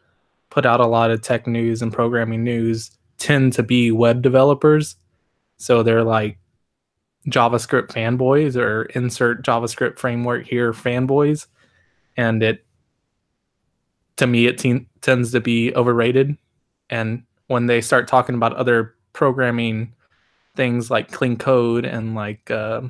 put 0.49 0.65
out 0.65 0.79
a 0.79 0.85
lot 0.85 1.11
of 1.11 1.21
tech 1.21 1.47
news 1.47 1.81
and 1.81 1.91
programming 1.91 2.43
news 2.43 2.91
tend 3.17 3.53
to 3.53 3.63
be 3.63 3.91
web 3.91 4.21
developers. 4.21 4.95
So 5.57 5.81
they're 5.81 6.03
like 6.03 6.37
JavaScript 7.27 7.87
fanboys 7.87 8.55
or 8.55 8.83
insert 8.83 9.43
JavaScript 9.43 9.97
framework 9.97 10.45
here 10.45 10.73
fanboys. 10.73 11.47
And 12.17 12.43
it, 12.43 12.65
to 14.17 14.27
me, 14.27 14.45
it 14.45 14.59
te- 14.59 14.87
tends 15.01 15.31
to 15.31 15.41
be 15.41 15.73
overrated. 15.73 16.37
And 16.89 17.23
when 17.47 17.65
they 17.65 17.81
start 17.81 18.07
talking 18.07 18.35
about 18.35 18.55
other 18.55 18.95
programming 19.13 19.93
things 20.55 20.91
like 20.91 21.11
clean 21.11 21.37
code 21.37 21.85
and 21.85 22.15
like 22.15 22.49
uh, 22.51 22.81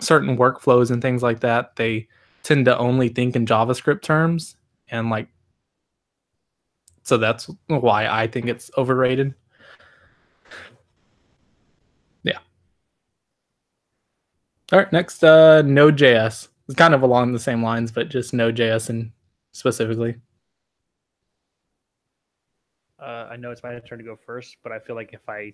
certain 0.00 0.36
workflows 0.36 0.90
and 0.90 1.02
things 1.02 1.22
like 1.22 1.40
that, 1.40 1.76
they 1.76 2.08
tend 2.42 2.64
to 2.66 2.76
only 2.78 3.08
think 3.08 3.36
in 3.36 3.46
JavaScript 3.46 4.02
terms. 4.02 4.56
And 4.88 5.10
like, 5.10 5.28
so 7.02 7.16
that's 7.16 7.50
why 7.66 8.06
I 8.06 8.26
think 8.26 8.46
it's 8.46 8.70
overrated. 8.76 9.34
Yeah. 12.22 12.38
All 14.72 14.78
right, 14.78 14.92
next, 14.92 15.22
uh, 15.24 15.62
Node.js. 15.62 16.48
It's 16.68 16.76
kind 16.76 16.94
of 16.94 17.02
along 17.02 17.32
the 17.32 17.40
same 17.40 17.62
lines, 17.62 17.90
but 17.90 18.08
just 18.08 18.32
Node.js 18.32 18.88
and 18.88 19.12
specifically. 19.52 20.16
uh, 23.02 23.28
I 23.30 23.36
know 23.36 23.50
it's 23.50 23.62
my 23.62 23.78
turn 23.80 23.98
to 23.98 24.04
go 24.04 24.16
first, 24.16 24.56
but 24.62 24.70
I 24.70 24.78
feel 24.78 24.94
like 24.94 25.10
if 25.12 25.28
I, 25.28 25.52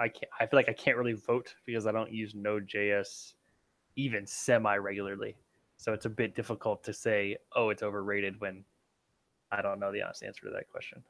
I 0.00 0.08
can't, 0.08 0.30
I 0.40 0.46
feel 0.46 0.58
like 0.58 0.70
I 0.70 0.72
can't 0.72 0.96
really 0.96 1.12
vote 1.12 1.54
because 1.66 1.86
I 1.86 1.92
don't 1.92 2.10
use 2.10 2.34
Node.js 2.34 3.34
even 3.96 4.26
semi 4.26 4.76
regularly. 4.76 5.36
So 5.76 5.92
it's 5.92 6.06
a 6.06 6.10
bit 6.10 6.34
difficult 6.34 6.82
to 6.84 6.92
say, 6.94 7.36
oh, 7.54 7.68
it's 7.68 7.82
overrated 7.82 8.40
when 8.40 8.64
I 9.52 9.60
don't 9.60 9.78
know 9.78 9.92
the 9.92 10.02
honest 10.02 10.22
answer 10.22 10.46
to 10.46 10.52
that 10.52 10.70
question. 10.70 11.02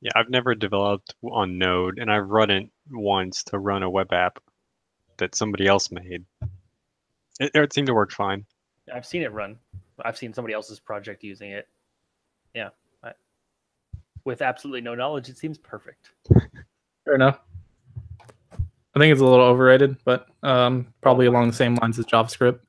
Yeah, 0.00 0.12
I've 0.16 0.30
never 0.30 0.54
developed 0.54 1.14
on 1.22 1.58
Node, 1.58 1.98
and 1.98 2.10
I've 2.10 2.28
run 2.28 2.50
it 2.50 2.68
once 2.90 3.44
to 3.44 3.58
run 3.58 3.82
a 3.82 3.90
web 3.90 4.12
app 4.12 4.38
that 5.18 5.34
somebody 5.34 5.66
else 5.66 5.92
made. 5.92 6.24
It, 7.38 7.50
it 7.54 7.72
seemed 7.72 7.86
to 7.86 7.94
work 7.94 8.10
fine. 8.10 8.44
I've 8.92 9.06
seen 9.06 9.22
it 9.22 9.32
run. 9.32 9.58
I've 10.04 10.16
seen 10.16 10.32
somebody 10.34 10.54
else's 10.54 10.80
project 10.80 11.22
using 11.22 11.52
it. 11.52 11.68
Yeah. 12.54 12.70
I, 13.04 13.12
with 14.24 14.42
absolutely 14.42 14.80
no 14.80 14.94
knowledge, 14.94 15.28
it 15.28 15.38
seems 15.38 15.58
perfect. 15.58 16.10
Fair 17.04 17.14
enough. 17.14 17.40
I 18.94 18.98
think 18.98 19.12
it's 19.12 19.20
a 19.20 19.24
little 19.24 19.44
overrated, 19.44 19.96
but 20.04 20.26
um, 20.42 20.92
probably 21.00 21.26
along 21.26 21.48
the 21.48 21.56
same 21.56 21.76
lines 21.76 21.98
as 21.98 22.04
JavaScript. 22.04 22.60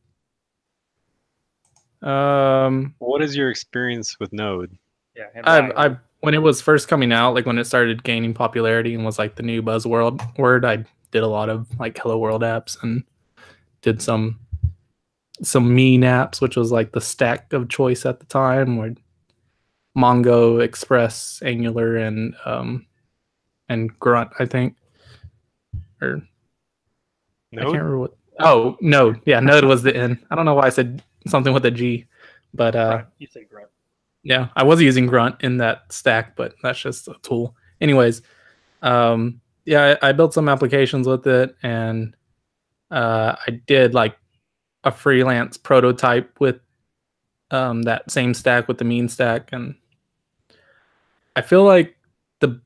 Um, 2.02 2.96
What 3.00 3.22
is 3.22 3.36
your 3.36 3.50
experience 3.50 4.20
with 4.20 4.32
Node? 4.34 4.78
Yeah. 5.16 5.28
I, 5.44 5.60
Ryan, 5.60 5.74
I 5.76 5.98
when 6.22 6.34
it 6.34 6.42
was 6.42 6.62
first 6.62 6.88
coming 6.88 7.12
out, 7.12 7.34
like 7.34 7.46
when 7.46 7.58
it 7.58 7.66
started 7.66 8.04
gaining 8.04 8.34
popularity 8.34 8.96
and 8.96 9.04
was 9.04 9.20
like 9.20 9.36
the 9.36 9.44
new 9.44 9.62
buzzword 9.62 10.38
word, 10.38 10.64
I 10.64 10.86
did 11.12 11.24
a 11.24 11.28
lot 11.28 11.50
of 11.50 11.68
like 11.80 11.98
Hello 11.98 12.18
World 12.18 12.42
apps 12.42 12.82
and 12.82 13.04
did 13.82 14.02
some 14.02 14.40
some 15.42 15.76
mean 15.76 16.02
apps, 16.02 16.40
which 16.40 16.56
was 16.56 16.72
like 16.72 16.94
the 16.94 17.02
stack 17.02 17.52
of 17.52 17.68
choice 17.70 18.06
at 18.06 18.20
the 18.20 18.26
time, 18.28 18.78
where 18.78 18.96
Mongo, 19.98 20.62
Express, 20.64 21.42
Angular, 21.44 21.98
and 21.98 22.36
um 22.46 22.86
and 23.70 23.98
Grunt, 24.00 24.32
I 24.40 24.46
think. 24.46 24.76
Or 26.04 26.28
I 27.54 27.64
can't 27.64 27.68
remember 27.68 28.00
what. 28.00 28.18
Oh, 28.40 28.78
Node. 28.82 29.22
Yeah, 29.26 29.40
Node 29.40 29.66
was 29.66 29.84
the 29.84 29.96
N. 29.96 30.20
I 30.32 30.36
don't 30.36 30.46
know 30.46 30.56
why 30.56 30.66
I 30.66 30.70
said 30.70 31.02
something 31.28 31.54
with 31.54 31.66
a 31.66 31.72
G, 31.72 32.06
but 32.54 32.76
uh, 32.76 32.90
Grunt. 32.90 33.08
you 33.20 33.28
say 33.28 33.44
grunt. 33.44 33.70
yeah, 34.24 34.50
I 34.56 34.64
was 34.64 34.82
using 34.82 35.06
Grunt 35.06 35.36
in 35.42 35.58
that 35.58 35.92
stack, 35.92 36.36
but 36.36 36.56
that's 36.64 36.80
just 36.80 37.08
a 37.08 37.16
tool. 37.22 37.56
Anyways, 37.80 38.22
um, 38.82 39.40
yeah, 39.66 39.96
I, 40.02 40.10
I 40.10 40.12
built 40.12 40.34
some 40.34 40.50
applications 40.50 41.08
with 41.08 41.28
it, 41.28 41.56
and 41.64 42.16
uh, 42.92 43.36
I 43.48 43.52
did 43.66 43.94
like 43.94 44.18
a 44.84 44.92
freelance 44.92 45.58
prototype 45.58 46.40
with 46.40 46.60
um, 47.52 47.84
that 47.84 48.10
same 48.10 48.34
stack 48.34 48.68
with 48.68 48.78
the 48.78 48.84
mean 48.84 49.08
stack, 49.08 49.50
and 49.52 49.76
I 51.36 51.42
feel 51.42 51.64
like 51.64 51.96
the 52.40 52.62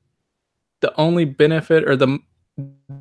the 0.80 0.94
only 0.96 1.26
benefit 1.26 1.88
or 1.88 1.96
the 1.96 2.20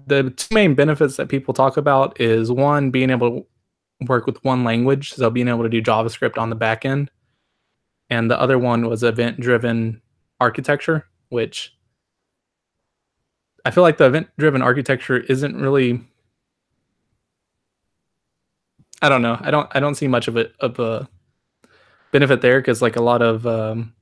the 0.07 0.31
two 0.31 0.55
main 0.55 0.75
benefits 0.75 1.17
that 1.17 1.29
people 1.29 1.55
talk 1.55 1.77
about 1.77 2.21
is 2.21 2.53
one 2.53 2.91
being 2.91 3.11
able 3.11 3.31
to 3.31 3.47
work 4.07 4.27
with 4.27 4.43
one 4.45 4.65
language, 4.65 5.13
so 5.13 5.31
being 5.31 5.49
able 5.49 5.63
to 5.63 5.69
do 5.69 5.83
JavaScript 5.83 6.39
on 6.39 6.51
the 6.51 6.57
back 6.57 6.85
end. 6.85 7.11
And 8.11 8.31
the 8.31 8.41
other 8.41 8.59
one 8.59 8.89
was 8.89 9.03
event 9.03 9.41
driven 9.41 10.01
architecture 10.41 11.07
which 11.29 11.75
i 13.65 13.71
feel 13.71 13.83
like 13.83 13.97
the 13.99 14.05
event 14.05 14.29
driven 14.39 14.63
architecture 14.63 15.19
isn't 15.19 15.57
really 15.57 16.01
i 19.03 19.09
don't 19.09 19.23
know. 19.23 19.39
I 19.41 19.51
don't 19.51 19.69
i 19.75 19.81
don't 19.81 19.95
see 19.95 20.09
much 20.09 20.29
of 20.29 20.37
it 20.37 20.55
of 20.61 20.79
a 20.79 21.09
benefit 22.13 22.41
there 22.41 22.61
because 22.61 22.81
like 22.81 22.97
a 22.97 23.03
lot 23.03 23.23
of 23.23 23.47
um, 23.47 23.95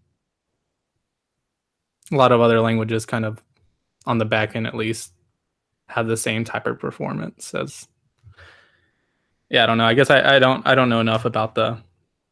a 2.12 2.16
lot 2.16 2.32
of 2.32 2.40
other 2.40 2.60
languages 2.60 3.06
kind 3.06 3.24
of 3.24 3.42
on 4.06 4.18
the 4.18 4.24
back 4.24 4.54
end 4.54 4.66
at 4.66 4.74
least 4.74 5.12
have 5.88 6.06
the 6.06 6.16
same 6.16 6.44
type 6.44 6.66
of 6.66 6.78
performance 6.78 7.54
as 7.54 7.86
yeah 9.50 9.62
i 9.62 9.66
don't 9.66 9.78
know 9.78 9.84
i 9.84 9.94
guess 9.94 10.10
i, 10.10 10.36
I 10.36 10.38
don't 10.38 10.66
i 10.66 10.74
don't 10.74 10.88
know 10.88 11.00
enough 11.00 11.24
about 11.24 11.54
the 11.54 11.78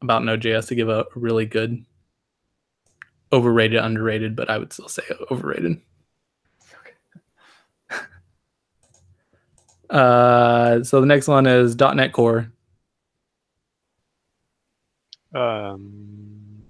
about 0.02 0.24
Node.js 0.24 0.68
to 0.68 0.74
give 0.74 0.88
a 0.88 1.06
really 1.14 1.46
good 1.46 1.84
overrated, 3.32 3.82
underrated, 3.82 4.36
but 4.36 4.50
I 4.50 4.58
would 4.58 4.72
still 4.72 4.88
say 4.88 5.02
overrated. 5.30 5.80
uh, 9.90 10.82
so 10.82 11.00
the 11.00 11.06
next 11.06 11.28
one 11.28 11.46
is 11.46 11.76
.NET 11.76 12.12
Core. 12.12 12.52
Um, 15.34 16.62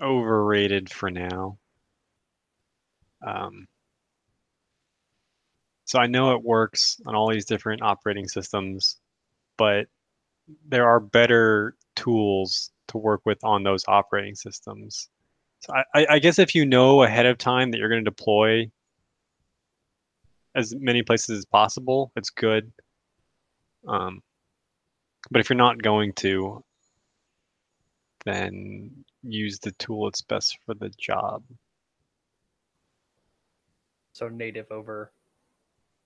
overrated 0.00 0.90
for 0.90 1.10
now. 1.10 1.58
Um, 3.24 3.68
so 5.92 5.98
I 5.98 6.06
know 6.06 6.34
it 6.34 6.42
works 6.42 6.98
on 7.04 7.14
all 7.14 7.30
these 7.30 7.44
different 7.44 7.82
operating 7.82 8.26
systems, 8.26 8.96
but 9.58 9.88
there 10.66 10.88
are 10.88 10.98
better 10.98 11.76
tools 11.96 12.70
to 12.88 12.96
work 12.96 13.20
with 13.26 13.44
on 13.44 13.62
those 13.62 13.84
operating 13.86 14.34
systems. 14.34 15.10
So 15.60 15.74
I, 15.94 16.06
I 16.08 16.18
guess 16.18 16.38
if 16.38 16.54
you 16.54 16.64
know 16.64 17.02
ahead 17.02 17.26
of 17.26 17.36
time 17.36 17.70
that 17.70 17.76
you're 17.76 17.90
going 17.90 18.02
to 18.02 18.10
deploy 18.10 18.70
as 20.54 20.74
many 20.74 21.02
places 21.02 21.36
as 21.40 21.44
possible, 21.44 22.10
it's 22.16 22.30
good. 22.30 22.72
Um, 23.86 24.22
but 25.30 25.40
if 25.42 25.50
you're 25.50 25.58
not 25.58 25.82
going 25.82 26.14
to, 26.14 26.64
then 28.24 29.04
use 29.22 29.58
the 29.58 29.72
tool 29.72 30.06
that's 30.06 30.22
best 30.22 30.56
for 30.64 30.72
the 30.72 30.88
job. 30.88 31.42
So 34.14 34.30
native 34.30 34.72
over 34.72 35.12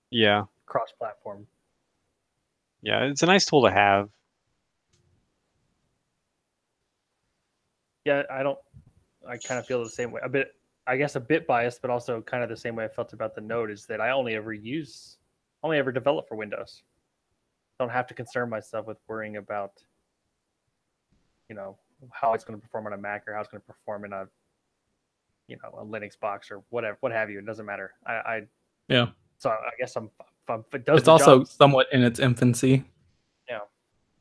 Yeah, 0.09 0.43
cross 0.65 0.91
platform. 0.97 1.47
yeah, 2.81 3.03
it's 3.03 3.23
a 3.23 3.25
nice 3.25 3.45
tool 3.45 3.63
to 3.63 3.71
have. 3.71 4.09
Yeah, 8.05 8.23
I 8.31 8.41
don't. 8.43 8.57
I 9.27 9.37
kind 9.37 9.59
of 9.59 9.65
feel 9.65 9.83
the 9.83 9.89
same 9.89 10.11
way. 10.11 10.21
A 10.23 10.29
bit, 10.29 10.53
I 10.87 10.95
guess, 10.95 11.15
a 11.15 11.19
bit 11.19 11.45
biased, 11.45 11.81
but 11.81 11.91
also 11.91 12.21
kind 12.21 12.41
of 12.43 12.49
the 12.49 12.55
same 12.55 12.75
way 12.75 12.85
I 12.85 12.87
felt 12.87 13.11
about 13.11 13.35
the 13.35 13.41
Node 13.41 13.69
is 13.69 13.85
that 13.87 13.99
I 13.99 14.11
only 14.11 14.35
ever 14.35 14.53
use, 14.53 15.17
only 15.63 15.77
ever 15.77 15.91
develop 15.91 16.29
for 16.29 16.35
Windows. 16.35 16.83
don't 17.79 17.89
have 17.89 18.07
to 18.07 18.13
concern 18.13 18.49
myself 18.49 18.87
with 18.87 18.97
worrying 19.07 19.35
about, 19.35 19.73
you 21.49 21.55
know, 21.55 21.77
how 22.11 22.31
it's 22.33 22.45
going 22.45 22.57
to 22.57 22.61
perform 22.61 22.87
on 22.87 22.93
a 22.93 22.97
Mac 22.97 23.27
or 23.27 23.33
how 23.33 23.41
it's 23.41 23.49
going 23.49 23.59
to 23.61 23.67
perform 23.67 24.05
in 24.05 24.13
a, 24.13 24.27
you 25.49 25.57
know, 25.61 25.77
a 25.79 25.85
Linux 25.85 26.17
box 26.17 26.49
or 26.49 26.63
whatever, 26.69 26.97
what 27.01 27.11
have 27.11 27.29
you. 27.29 27.39
It 27.39 27.45
doesn't 27.45 27.65
matter. 27.65 27.91
I, 28.05 28.13
I 28.13 28.41
Yeah. 28.87 29.07
So 29.39 29.49
I 29.49 29.71
guess 29.79 29.95
I'm. 29.95 30.09
If 30.19 30.49
I'm 30.49 30.63
it 30.73 30.85
does 30.85 30.99
it's 30.99 31.07
also 31.07 31.39
job, 31.39 31.47
somewhat 31.47 31.87
in 31.91 32.03
its 32.03 32.19
infancy. 32.19 32.83
Yeah. 33.49 33.59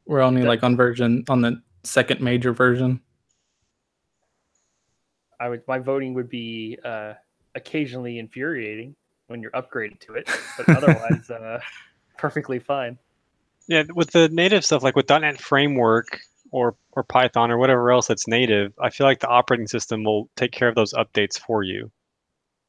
We're 0.07 0.20
only 0.20 0.42
That- 0.42 0.48
like 0.48 0.62
on 0.62 0.76
version 0.76 1.24
on 1.29 1.40
the 1.40 1.62
second 1.85 2.20
major 2.20 2.52
version. 2.52 3.00
I 5.38 5.48
would. 5.48 5.62
My 5.68 5.79
voting 5.79 6.14
would 6.14 6.29
be 6.29 6.79
uh, 6.85 7.14
occasionally 7.55 8.18
infuriating 8.18 8.96
when 9.29 9.42
you're 9.42 9.50
upgraded 9.52 10.00
to 10.00 10.14
it, 10.14 10.29
but 10.57 10.68
otherwise, 10.76 11.31
uh, 11.31 11.61
perfectly 12.16 12.59
fine. 12.59 12.98
Yeah, 13.68 13.83
with 13.94 14.12
the 14.12 14.29
native 14.29 14.64
stuff, 14.64 14.83
like 14.83 14.96
with 14.96 15.09
.NET 15.09 15.40
Framework 15.40 16.20
or 16.52 16.76
or 16.92 17.02
Python 17.02 17.50
or 17.50 17.59
whatever 17.59 17.90
else 17.90 18.07
that's 18.07 18.26
native, 18.26 18.72
I 18.81 18.90
feel 18.90 19.07
like 19.07 19.20
the 19.20 19.29
operating 19.29 19.66
system 19.66 20.05
will 20.05 20.31
take 20.37 20.52
care 20.52 20.68
of 20.68 20.74
those 20.74 20.94
updates 20.94 21.38
for 21.38 21.62
you. 21.62 21.90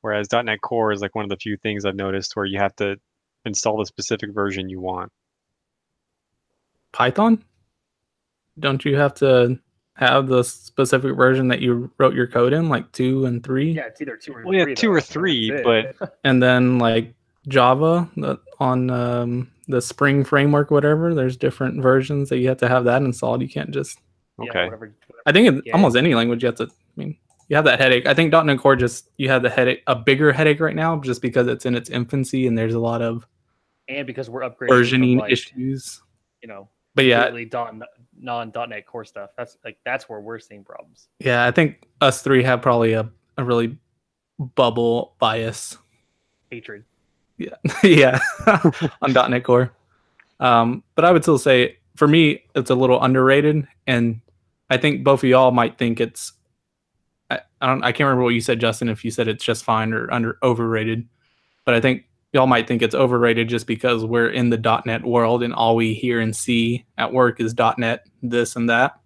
Whereas 0.08 0.30
.NET 0.32 0.62
Core 0.62 0.94
is 0.94 1.02
like 1.02 1.16
one 1.16 1.26
of 1.26 1.30
the 1.30 1.36
few 1.36 1.58
things 1.58 1.84
I've 1.84 1.98
noticed 1.98 2.34
where 2.38 2.46
you 2.46 2.60
have 2.60 2.74
to 2.78 2.96
install 3.44 3.78
the 3.78 3.86
specific 3.86 4.34
version 4.34 4.70
you 4.70 4.80
want. 4.80 5.12
Python? 6.94 7.44
Don't 8.58 8.86
you 8.86 8.96
have 8.96 9.14
to 9.16 9.60
have 9.96 10.28
the 10.28 10.46
specific 10.46 11.14
version 11.14 11.50
that 11.50 11.60
you 11.60 11.92
wrote 11.98 12.16
your 12.16 12.26
code 12.26 12.54
in, 12.54 12.70
like 12.70 12.90
two 12.94 13.26
and 13.26 13.44
three? 13.44 13.74
Yeah, 13.74 13.88
it's 13.88 14.00
either 14.02 14.16
two 14.16 14.32
or 14.32 14.46
Well, 14.46 14.54
yeah, 14.54 14.64
three. 14.64 14.76
two 14.76 14.88
though, 14.88 14.94
or 14.94 14.98
and 15.00 15.06
three, 15.06 15.52
it. 15.52 15.98
And 16.24 16.42
then 16.42 16.80
like 16.80 17.14
Java 17.50 18.10
on 18.62 18.90
um, 18.90 19.52
the 19.68 19.82
Spring 19.82 20.24
framework, 20.24 20.72
whatever, 20.72 21.14
there's 21.16 21.36
different 21.36 21.84
versions 21.84 22.30
that 22.30 22.38
you 22.38 22.48
have 22.48 22.60
to 22.60 22.70
have 22.70 22.86
that 22.86 23.02
installed. 23.02 23.42
You 23.42 23.50
can't 23.50 23.72
just 23.72 24.00
Yeah, 24.40 24.52
Okay. 24.52 24.66
whatever, 24.68 24.96
I 25.26 25.34
think 25.34 25.48
in 25.50 25.62
Yeah. 25.66 25.74
almost 25.74 25.98
any 25.98 26.16
language 26.16 26.44
you 26.44 26.48
have 26.48 26.56
to. 26.56 26.64
I 26.68 26.70
mean, 26.96 27.18
you 27.50 27.56
have 27.56 27.66
that 27.66 27.80
headache. 27.80 28.06
I 28.06 28.14
think 28.14 28.32
.NET 28.34 28.60
Core 28.60 28.76
just 28.76 29.10
you 29.18 29.30
have 29.30 29.42
the 29.42 29.50
headache, 29.50 29.84
a 29.88 29.96
bigger 29.96 30.32
headache 30.34 30.60
right 30.60 30.76
now, 30.76 30.98
just 31.00 31.22
because 31.22 31.48
it's 31.48 31.66
in 31.66 31.76
its 31.76 31.90
infancy 31.90 32.48
and 32.48 32.58
there's 32.58 32.74
a 32.74 32.80
lot 32.80 33.02
of 33.02 33.26
and 33.88 34.06
because 34.06 34.30
we're 34.30 34.42
upgrading 34.42 34.70
versioning 34.70 35.20
like, 35.20 35.32
issues. 35.32 36.02
you 36.42 36.48
know, 36.48 36.68
But 36.96 37.06
yeah, 37.06 37.24
completely 37.24 37.46
don- 37.46 37.84
non-.NET 38.20 38.86
Core 38.86 39.06
stuff. 39.06 39.30
That's 39.38 39.58
like 39.64 39.78
that's 39.86 40.10
where 40.10 40.20
we're 40.20 40.40
seeing 40.40 40.64
problems. 40.64 41.08
yeah, 41.20 41.46
I 41.46 41.52
think 41.52 41.88
us 42.02 42.22
three 42.22 42.44
have 42.44 42.62
probably 42.62 42.94
a, 42.94 43.10
a 43.38 43.44
really 43.44 43.78
bubble 44.56 45.16
bias. 45.20 45.78
Hatred. 46.52 46.84
yeah, 47.84 48.20
on 49.02 49.14
.NET 49.14 49.44
Core. 49.44 49.72
Um, 50.40 50.84
but 50.96 51.06
I 51.06 51.12
would 51.12 51.24
still 51.24 51.38
say 51.38 51.78
for 51.96 52.08
me, 52.08 52.44
it's 52.56 52.70
a 52.70 52.76
little 52.76 53.02
underrated, 53.02 53.68
and 53.88 54.22
I 54.70 54.78
think 54.78 55.04
both 55.04 55.24
of 55.24 55.30
y'all 55.30 55.52
might 55.52 55.78
think 55.78 56.00
it's. 56.02 56.34
I, 57.30 57.40
I 57.62 57.68
don't. 57.68 57.84
I 57.84 57.92
can't 57.92 58.08
remember 58.08 58.24
what 58.24 58.34
you 58.34 58.42
said, 58.42 58.60
Justin. 58.60 58.90
If 58.90 59.04
you 59.06 59.12
said 59.12 59.28
it's 59.28 59.44
just 59.44 59.64
fine 59.64 59.94
or 59.94 60.12
under 60.12 60.38
overrated, 60.44 61.08
but 61.66 61.74
I 61.74 61.82
think 61.82 62.06
y'all 62.34 62.48
might 62.48 62.68
think 62.68 62.82
it's 62.82 62.96
overrated 62.96 63.48
just 63.50 63.68
because 63.68 64.06
we're 64.06 64.30
in 64.30 64.50
the 64.50 64.82
.NET 64.86 65.04
world 65.06 65.44
and 65.44 65.54
all 65.54 65.76
we 65.76 65.94
hear 65.94 66.20
and 66.20 66.36
see 66.36 66.86
at 66.98 67.12
work 67.12 67.40
is 67.40 67.56
.NET 67.78 68.06
this 68.22 68.56
and 68.56 68.70
that. 68.70 69.00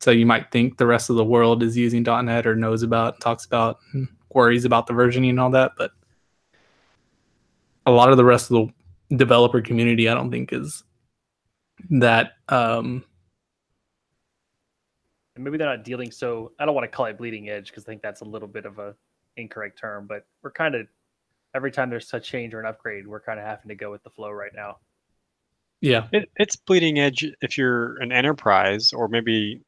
So 0.00 0.10
you 0.10 0.24
might 0.24 0.50
think 0.50 0.78
the 0.78 0.86
rest 0.86 1.10
of 1.10 1.16
the 1.16 1.24
world 1.24 1.62
is 1.62 1.76
using 1.76 2.02
.NET 2.02 2.46
or 2.46 2.56
knows 2.56 2.82
about, 2.82 3.20
talks 3.20 3.44
about, 3.44 3.78
worries 4.32 4.64
about 4.64 4.86
the 4.86 4.94
versioning 4.94 5.30
and 5.30 5.40
all 5.40 5.50
that, 5.50 5.72
but 5.76 5.90
a 7.86 7.90
lot 7.90 8.10
of 8.10 8.16
the 8.16 8.24
rest 8.24 8.50
of 8.50 8.70
the 9.08 9.16
developer 9.16 9.60
community 9.60 10.08
i 10.08 10.14
don't 10.14 10.30
think 10.30 10.52
is 10.52 10.84
that 11.90 12.32
um 12.48 13.04
And 15.40 15.44
maybe 15.44 15.58
they're 15.58 15.68
not 15.68 15.84
dealing 15.84 16.10
so. 16.10 16.52
I 16.58 16.66
don't 16.66 16.74
want 16.74 16.84
to 16.90 16.94
call 16.96 17.06
it 17.06 17.18
bleeding 17.18 17.48
edge 17.48 17.68
because 17.70 17.84
I 17.84 17.88
think 17.88 18.02
that's 18.02 18.20
a 18.20 18.24
little 18.24 18.48
bit 18.48 18.66
of 18.66 18.78
a 18.78 18.94
incorrect 19.36 19.78
term. 19.78 20.06
But 20.06 20.26
we're 20.42 20.52
kind 20.52 20.74
of 20.74 20.86
every 21.54 21.72
time 21.72 21.90
there's 21.90 22.12
a 22.14 22.20
change 22.20 22.54
or 22.54 22.60
an 22.60 22.66
upgrade, 22.66 23.06
we're 23.06 23.20
kind 23.20 23.40
of 23.40 23.46
having 23.46 23.68
to 23.70 23.74
go 23.74 23.90
with 23.90 24.02
the 24.04 24.10
flow 24.10 24.30
right 24.30 24.52
now. 24.54 24.78
yeah 25.80 26.08
It, 26.12 26.30
it's 26.36 26.56
bleeding 26.56 26.98
edge 26.98 27.26
if 27.40 27.56
you're 27.58 27.96
an 28.02 28.12
enterprise 28.12 28.92
or 28.92 29.08
maybe 29.08 29.62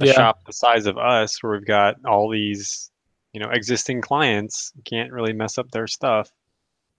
a 0.00 0.06
yeah 0.06 0.12
shop 0.12 0.44
the 0.46 0.52
size 0.52 0.86
of 0.86 0.98
us 0.98 1.42
where 1.42 1.52
we've 1.52 1.66
got 1.66 1.96
all 2.06 2.30
these 2.30 2.90
you 3.32 3.40
know 3.40 3.50
existing 3.50 4.00
clients 4.02 4.72
can't 4.84 5.12
really 5.12 5.32
mess 5.34 5.58
up 5.58 5.70
their 5.72 5.86
stuff 5.86 6.30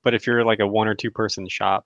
but 0.04 0.14
if 0.14 0.28
you're 0.28 0.46
like 0.46 0.60
a 0.60 0.68
one 0.68 0.88
or 0.88 0.96
two 0.96 1.12
person 1.12 1.48
shop 1.50 1.86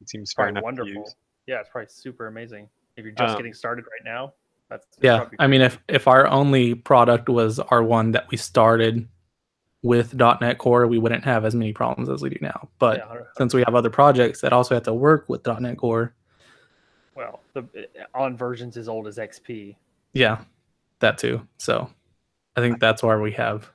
it 0.00 0.08
seems 0.08 0.32
fair 0.32 0.46
Probably 0.46 0.50
enough 0.50 0.64
to 0.76 0.84
wonderful. 0.84 0.92
use. 0.94 1.14
Yeah, 1.46 1.60
it's 1.60 1.68
probably 1.70 1.88
super 1.90 2.26
amazing. 2.26 2.70
If 2.96 3.04
you're 3.04 3.14
just 3.14 3.36
Um, 3.36 3.36
getting 3.36 3.54
started 3.54 3.84
right 3.86 4.04
now, 4.04 4.34
that's 4.70 4.86
yeah 5.02 5.26
i 5.38 5.46
mean 5.46 5.60
if 5.60 5.78
if 5.88 6.06
our 6.08 6.26
only 6.28 6.74
product 6.74 7.28
was 7.28 7.58
our 7.58 7.82
one 7.82 8.12
that 8.12 8.30
we 8.30 8.36
started 8.36 9.06
with. 9.82 10.14
Net 10.14 10.58
core 10.58 10.86
we 10.86 10.98
wouldn't 10.98 11.24
have 11.24 11.44
as 11.46 11.54
many 11.54 11.72
problems 11.72 12.10
as 12.10 12.20
we 12.22 12.28
do 12.28 12.36
now. 12.42 12.68
But 12.78 12.98
Yeah, 12.98 13.22
since 13.36 13.54
we 13.54 13.62
have 13.62 13.74
other 13.74 13.88
projects 13.88 14.42
that 14.42 14.52
also 14.52 14.74
have 14.74 14.82
to 14.84 14.92
work 14.94 15.26
with. 15.28 15.46
Net 15.46 15.76
core 15.78 16.14
well, 17.16 17.40
the 17.54 17.64
on 18.14 18.36
versions 18.36 18.76
as 18.76 18.88
old 18.88 19.06
as 19.06 19.16
XP. 19.18 19.76
yeah 20.12 20.38
that 21.00 21.16
too. 21.18 21.46
So 21.58 21.90
i 22.56 22.60
think 22.60 22.78
that's 22.78 23.02
where 23.02 23.20
we 23.20 23.32
have. 23.32 23.70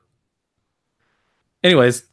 Anyways 1.64 2.04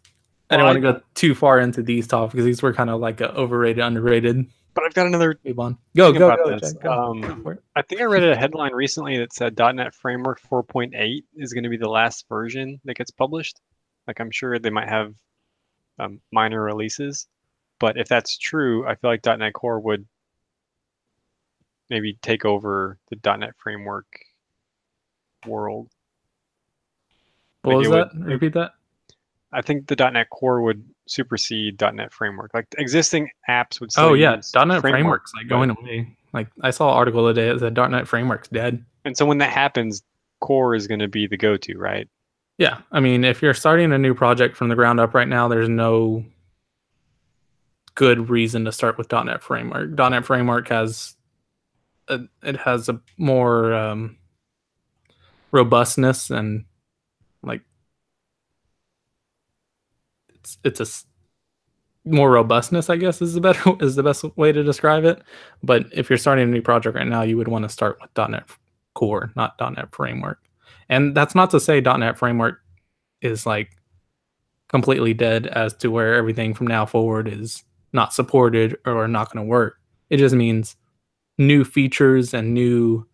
i 0.51 0.57
don't 0.57 0.65
Well, 0.65 0.75
want 0.75 0.85
to 0.85 0.93
go 0.95 1.01
too 1.15 1.35
far 1.35 1.61
into 1.61 1.83
these 1.83 2.07
topics 2.07 2.43
these 2.45 2.63
were 2.63 2.73
kind 2.73 2.91
of 2.91 3.01
like 3.01 3.21
a 3.21 3.33
overrated 3.35 3.85
underrated 3.85 4.47
but 4.75 4.85
i've 4.85 4.95
got 4.95 5.07
another 5.07 5.39
move 5.45 5.59
on 5.59 5.79
go 5.97 6.07
Think 6.07 6.19
go 6.19 6.27
about 6.31 6.45
go, 6.45 6.59
this. 6.59 6.73
Go. 6.75 6.91
Um, 6.93 7.21
Go 7.21 7.37
for 7.43 7.53
it. 7.53 7.63
i 7.77 7.83
think 7.83 8.01
i 8.01 8.05
read 8.05 8.25
a 8.25 8.35
headline 8.37 8.73
recently 8.73 9.19
that 9.19 9.33
said 9.33 9.55
net 9.75 9.95
framework 9.95 10.41
4.8 10.51 11.25
is 11.37 11.53
going 11.53 11.65
to 11.65 11.71
be 11.71 11.77
the 11.77 11.89
last 11.89 12.27
version 12.29 12.81
that 12.85 12.95
gets 12.97 13.11
published 13.11 13.61
like 14.07 14.21
i'm 14.21 14.31
sure 14.31 14.59
they 14.59 14.71
might 14.71 14.89
have 14.89 15.15
um, 15.99 16.21
minor 16.33 16.61
releases 16.63 17.27
but 17.79 17.97
if 17.97 18.09
that's 18.09 18.39
true 18.39 18.87
i 18.87 18.95
feel 18.95 19.11
like 19.11 19.23
net 19.39 19.53
core 19.55 19.79
would 19.81 20.07
maybe 21.91 22.19
take 22.23 22.45
over 22.45 22.99
the 23.11 23.17
net 23.41 23.55
framework 23.59 24.07
world 25.47 25.89
What 27.63 27.77
was 27.77 27.89
Maybe 27.89 27.99
it 28.01 28.05
that? 28.13 28.15
would- 28.19 28.27
Repeat 28.27 28.53
that. 28.55 28.73
I 29.53 29.63
think 29.63 29.87
the 29.87 29.97
.NET 29.97 30.31
Core 30.31 30.63
would 30.63 30.85
supersede 31.07 31.81
.NET 31.81 32.13
Framework. 32.13 32.53
Like 32.55 32.67
existing 32.79 33.31
apps 33.49 33.81
would. 33.81 33.91
Oh 33.97 34.15
yeah, 34.15 34.37
.NET 34.37 34.43
Framework, 34.53 34.83
Framework's 34.83 35.33
like 35.35 35.49
going 35.49 35.71
away. 35.71 36.17
Like 36.33 36.49
I 36.63 36.71
saw 36.71 36.91
an 36.91 36.97
article 36.97 37.27
today 37.29 37.53
that 37.53 37.61
said 37.61 37.91
.NET 37.91 38.09
Framework's 38.09 38.49
dead. 38.49 38.85
And 39.05 39.17
so 39.17 39.27
when 39.27 39.39
that 39.39 39.51
happens, 39.51 40.03
Core 40.41 40.75
is 40.75 40.87
going 40.87 41.01
to 41.01 41.09
be 41.09 41.27
the 41.27 41.37
go-to, 41.37 41.77
right? 41.77 42.09
Yeah, 42.59 42.79
I 42.91 43.01
mean, 43.01 43.25
if 43.25 43.43
you're 43.43 43.55
starting 43.55 43.93
a 43.93 43.99
new 43.99 44.15
project 44.15 44.57
from 44.57 44.69
the 44.69 44.75
ground 44.75 45.01
up 45.01 45.15
right 45.15 45.29
now, 45.29 45.49
there's 45.49 45.69
no 45.69 46.25
good 47.95 48.31
reason 48.31 48.65
to 48.65 48.73
start 48.73 48.97
with 48.97 49.13
.NET 49.13 49.43
Framework. 49.43 49.91
.NET 49.91 50.25
Framework 50.25 50.69
has 50.69 51.17
a, 52.09 52.21
it 52.43 52.57
has 52.57 52.89
a 52.89 53.01
more 53.19 53.75
um, 53.75 54.17
robustness 55.51 56.31
and 56.31 56.65
like 57.43 57.63
it's 60.43 60.59
it's 60.65 60.81
a 60.81 60.87
more 62.05 62.33
robustness, 62.33 62.91
I 62.91 62.97
guess, 62.97 63.23
is 63.23 63.35
the 63.35 63.41
better 63.41 63.73
is 63.81 63.95
the 63.97 64.03
best 64.03 64.25
way 64.37 64.53
to 64.53 64.63
describe 64.63 65.05
it. 65.05 65.23
But 65.63 65.87
if 65.93 66.11
you're 66.11 66.19
starting 66.19 66.49
a 66.49 66.53
new 66.53 66.63
project 66.63 66.97
right 66.97 67.07
now, 67.07 67.23
you 67.23 67.37
would 67.37 67.49
want 67.49 67.65
to 67.65 67.69
start 67.69 67.99
with 68.01 68.11
.NET 68.17 68.45
Core, 68.95 69.33
not 69.37 69.55
.NET 69.61 69.95
Framework. 69.95 70.39
And 70.89 71.15
that's 71.15 71.35
not 71.35 71.51
to 71.51 71.61
say 71.61 71.81
.NET 71.81 72.19
Framework 72.19 72.61
is 73.21 73.47
like 73.47 73.71
completely 74.69 75.15
dead 75.15 75.47
as 75.47 75.75
to 75.75 75.91
where 75.91 76.15
everything 76.15 76.55
from 76.55 76.67
now 76.67 76.85
forward 76.85 77.29
is 77.29 77.63
not 77.93 78.13
supported 78.13 78.77
or 78.85 79.07
not 79.07 79.33
going 79.33 79.45
to 79.45 79.49
work. 79.49 79.79
It 80.11 80.17
just 80.17 80.35
means 80.35 80.77
new 81.39 81.65
features 81.65 82.35
and 82.35 82.53
new, 82.53 83.07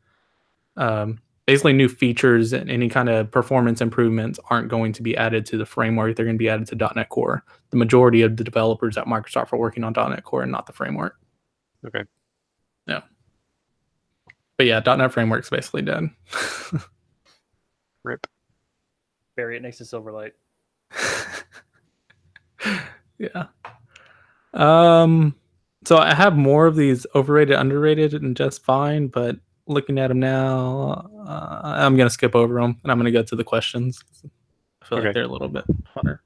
um, 0.76 1.20
basically 1.48 1.72
new 1.72 1.88
features 1.88 2.52
and 2.52 2.70
any 2.70 2.90
kind 2.90 3.08
of 3.08 3.30
performance 3.30 3.80
improvements 3.80 4.38
aren't 4.50 4.68
going 4.68 4.92
to 4.92 5.02
be 5.02 5.16
added 5.16 5.46
to 5.46 5.56
the 5.56 5.64
framework. 5.64 6.14
They're 6.14 6.26
going 6.26 6.36
to 6.36 6.38
be 6.38 6.50
added 6.50 6.66
to 6.66 6.92
.NET 6.94 7.08
Core. 7.08 7.42
The 7.70 7.78
majority 7.78 8.20
of 8.20 8.36
the 8.36 8.44
developers 8.44 8.98
at 8.98 9.06
Microsoft 9.06 9.54
are 9.54 9.58
working 9.58 9.82
on 9.82 9.94
.NET 9.94 10.24
Core 10.24 10.42
and 10.42 10.52
not 10.52 10.66
the 10.66 10.74
framework. 10.74 11.18
Okay. 11.86 12.04
Yeah. 12.86 13.00
But 14.58 14.66
yeah, 14.66 14.80
.NET 14.80 15.10
Framework's 15.10 15.48
basically 15.48 15.80
dead. 15.80 16.10
Rip. 18.04 18.26
Bury 19.34 19.56
it 19.56 19.62
next 19.62 19.78
to 19.78 19.84
Silverlight. 19.84 20.32
yeah. 23.18 23.46
Um. 24.52 25.34
So 25.86 25.96
I 25.96 26.12
have 26.12 26.36
more 26.36 26.66
of 26.66 26.76
these 26.76 27.06
overrated, 27.14 27.56
underrated, 27.56 28.12
and 28.12 28.36
just 28.36 28.62
fine. 28.62 29.06
But 29.08 29.36
looking 29.68 29.98
at 29.98 30.08
them 30.08 30.18
now, 30.20 31.08
uh, 31.26 31.60
I'm 31.62 31.96
gonna 31.96 32.10
skip 32.10 32.34
over 32.34 32.60
them, 32.60 32.78
and 32.82 32.90
I'm 32.90 32.98
gonna 32.98 33.10
go 33.12 33.22
to 33.22 33.36
the 33.36 33.44
questions. 33.44 34.02
I 34.82 34.84
feel 34.86 34.98
Okay. 34.98 35.08
like 35.08 35.14
they're 35.14 35.24
a 35.24 35.28
little 35.28 35.48
bit 35.48 35.64
funner. 35.96 36.18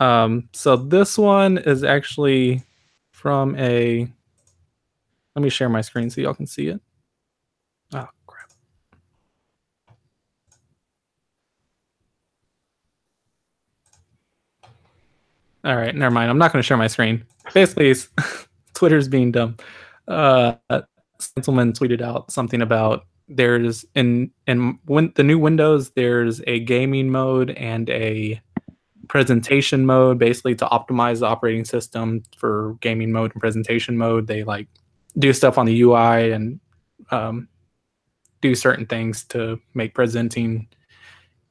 Um. 0.00 0.48
So 0.52 0.76
this 0.76 1.18
one 1.18 1.58
is 1.58 1.84
actually 1.84 2.62
from 3.12 3.54
a. 3.56 4.08
Let 5.34 5.42
me 5.42 5.48
share 5.50 5.68
my 5.68 5.80
screen 5.80 6.10
so 6.10 6.20
y'all 6.20 6.34
can 6.34 6.46
see 6.46 6.68
it. 6.68 6.80
Oh 7.94 8.08
crap! 8.26 8.50
All 15.64 15.76
right, 15.76 15.94
never 15.94 16.12
mind. 16.12 16.30
I'm 16.30 16.38
not 16.38 16.52
going 16.52 16.60
to 16.62 16.66
share 16.66 16.76
my 16.76 16.88
screen. 16.88 17.24
Basically, 17.54 17.94
Twitter's 18.74 19.08
being 19.08 19.30
dumb. 19.30 19.56
Uh, 20.08 20.54
Stencilman 21.22 21.72
tweeted 21.72 22.00
out 22.00 22.30
something 22.30 22.62
about 22.62 23.06
there's 23.28 23.84
in 23.94 24.30
in 24.46 24.78
when 24.84 25.12
the 25.16 25.22
new 25.22 25.38
Windows 25.38 25.90
there's 25.90 26.40
a 26.46 26.60
gaming 26.60 27.10
mode 27.10 27.50
and 27.50 27.88
a 27.90 28.40
presentation 29.08 29.86
mode 29.86 30.18
basically 30.18 30.54
to 30.54 30.66
optimize 30.66 31.20
the 31.20 31.26
operating 31.26 31.64
system 31.64 32.22
for 32.36 32.76
gaming 32.80 33.12
mode 33.12 33.32
and 33.32 33.40
presentation 33.40 33.96
mode 33.96 34.26
they 34.26 34.42
like 34.42 34.68
do 35.18 35.32
stuff 35.32 35.58
on 35.58 35.66
the 35.66 35.82
UI 35.82 36.32
and 36.32 36.60
um, 37.10 37.48
do 38.40 38.54
certain 38.54 38.86
things 38.86 39.24
to 39.24 39.60
make 39.74 39.94
presenting 39.94 40.66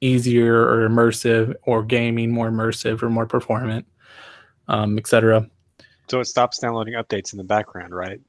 easier 0.02 0.56
or 0.56 0.90
immersive 0.90 1.54
or 1.64 1.84
gaming 1.84 2.32
more 2.32 2.50
immersive 2.50 3.04
or 3.04 3.10
more 3.10 3.28
performant 3.28 3.86
um, 4.68 4.98
etc 4.98 5.48
So 6.12 6.20
it 6.20 6.26
stops 6.26 6.60
downloading 6.60 6.96
updates 6.96 7.32
in 7.32 7.38
the 7.38 7.46
background, 7.46 7.96
right? 7.96 8.20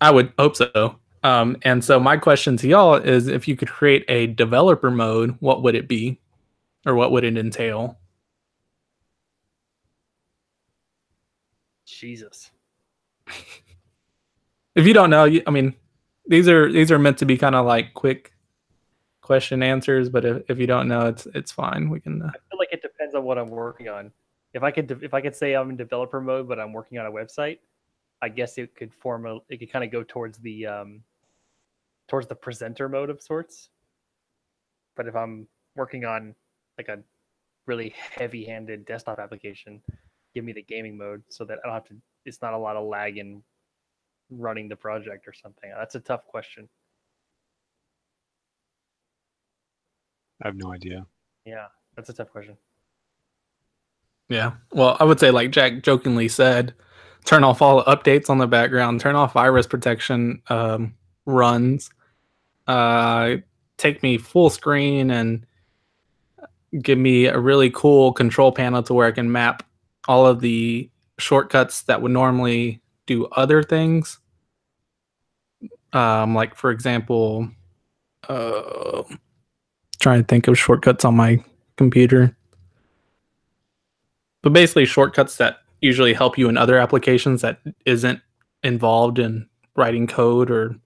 I 0.00 0.10
would 0.10 0.32
hope 0.38 0.56
so. 0.56 0.98
Um, 1.22 1.56
and 1.62 1.84
so 1.84 1.98
my 1.98 2.16
question 2.16 2.56
to 2.58 2.68
y'all 2.68 2.94
is 2.94 3.26
if 3.26 3.48
you 3.48 3.56
could 3.56 3.68
create 3.68 4.04
a 4.08 4.28
developer 4.28 4.90
mode, 4.90 5.36
what 5.40 5.62
would 5.62 5.74
it 5.74 5.88
be? 5.88 6.20
Or 6.86 6.94
what 6.94 7.10
would 7.10 7.24
it 7.24 7.36
entail? 7.36 7.98
Jesus. 11.84 12.50
If 14.74 14.86
you 14.86 14.94
don't 14.94 15.10
know, 15.10 15.24
you, 15.24 15.42
I 15.44 15.50
mean, 15.50 15.74
these 16.28 16.46
are 16.46 16.70
these 16.70 16.92
are 16.92 17.00
meant 17.00 17.18
to 17.18 17.26
be 17.26 17.36
kind 17.36 17.56
of 17.56 17.66
like 17.66 17.94
quick 17.94 18.32
question 19.20 19.60
answers, 19.60 20.08
but 20.08 20.24
if, 20.24 20.42
if 20.48 20.58
you 20.58 20.68
don't 20.68 20.86
know, 20.86 21.06
it's 21.06 21.26
it's 21.34 21.50
fine. 21.50 21.90
We 21.90 21.98
can. 21.98 22.22
Uh, 22.22 22.28
I 22.28 22.38
feel 22.48 22.58
like 22.58 22.68
it 22.70 22.80
depends 22.80 23.16
on 23.16 23.24
what 23.24 23.38
I'm 23.38 23.48
working 23.48 23.88
on. 23.88 24.12
If 24.54 24.62
I 24.62 24.70
could, 24.70 25.02
if 25.02 25.14
I 25.14 25.20
could 25.20 25.34
say 25.34 25.54
I'm 25.54 25.70
in 25.70 25.76
developer 25.76 26.20
mode, 26.20 26.48
but 26.48 26.60
I'm 26.60 26.72
working 26.72 26.98
on 26.98 27.06
a 27.06 27.10
website, 27.10 27.58
I 28.20 28.28
guess 28.28 28.58
it 28.58 28.74
could 28.74 28.92
form 28.94 29.26
a. 29.26 29.38
It 29.48 29.58
could 29.58 29.72
kind 29.72 29.84
of 29.84 29.90
go 29.92 30.02
towards 30.02 30.38
the, 30.38 30.66
um, 30.66 31.02
towards 32.08 32.26
the 32.26 32.34
presenter 32.34 32.88
mode 32.88 33.10
of 33.10 33.22
sorts. 33.22 33.70
But 34.96 35.06
if 35.06 35.14
I'm 35.14 35.46
working 35.76 36.04
on 36.04 36.34
like 36.76 36.88
a 36.88 36.98
really 37.66 37.94
heavy-handed 38.12 38.86
desktop 38.86 39.18
application, 39.18 39.80
give 40.34 40.44
me 40.44 40.52
the 40.52 40.62
gaming 40.62 40.96
mode 40.98 41.22
so 41.28 41.44
that 41.44 41.58
I 41.62 41.66
don't 41.68 41.74
have 41.74 41.84
to. 41.86 41.94
It's 42.24 42.42
not 42.42 42.54
a 42.54 42.58
lot 42.58 42.76
of 42.76 42.86
lag 42.86 43.18
in 43.18 43.42
running 44.30 44.68
the 44.68 44.76
project 44.76 45.26
or 45.28 45.32
something. 45.32 45.70
That's 45.76 45.94
a 45.94 46.00
tough 46.00 46.26
question. 46.26 46.68
I 50.42 50.48
have 50.48 50.56
no 50.56 50.72
idea. 50.72 51.06
Yeah, 51.44 51.66
that's 51.96 52.08
a 52.10 52.12
tough 52.12 52.30
question. 52.30 52.56
yeah. 54.28 54.52
Well, 54.72 54.96
I 55.00 55.04
would 55.04 55.18
say 55.18 55.30
like 55.30 55.50
Jack 55.50 55.82
jokingly 55.82 56.28
said, 56.28 56.74
turn 57.28 57.44
off 57.44 57.60
all 57.60 57.84
updates 57.84 58.30
on 58.30 58.38
the 58.38 58.46
background, 58.46 59.02
turn 59.02 59.14
off 59.14 59.34
virus 59.34 59.66
protection 59.66 60.40
um, 60.48 60.94
runs, 61.26 61.90
uh, 62.66 63.36
take 63.76 64.02
me 64.02 64.16
full 64.16 64.48
screen 64.48 65.10
and 65.10 65.44
give 66.80 66.96
me 66.96 67.26
a 67.26 67.38
really 67.38 67.68
cool 67.68 68.14
control 68.14 68.50
panel 68.50 68.82
to 68.82 68.94
where 68.94 69.06
I 69.06 69.12
can 69.12 69.30
map 69.30 69.62
all 70.08 70.26
of 70.26 70.40
the 70.40 70.88
shortcuts 71.18 71.82
that 71.82 72.00
would 72.00 72.12
normally 72.12 72.80
do 73.04 73.26
other 73.26 73.62
things. 73.62 74.18
Um, 75.92 76.34
like 76.34 76.54
for 76.54 76.70
example, 76.70 77.50
uh, 78.26 79.02
trying 80.00 80.22
to 80.22 80.26
think 80.26 80.48
of 80.48 80.58
shortcuts 80.58 81.04
on 81.04 81.14
my 81.14 81.44
computer. 81.76 82.34
But 84.40 84.54
basically, 84.54 84.86
shortcuts 84.86 85.36
that 85.36 85.58
usually 85.80 86.12
help 86.12 86.38
you 86.38 86.48
in 86.48 86.56
other 86.56 86.78
applications 86.78 87.42
that 87.42 87.60
isn't 87.86 88.20
involved 88.62 89.18
in 89.18 89.48
writing 89.76 90.06
code 90.06 90.50
or 90.50 90.76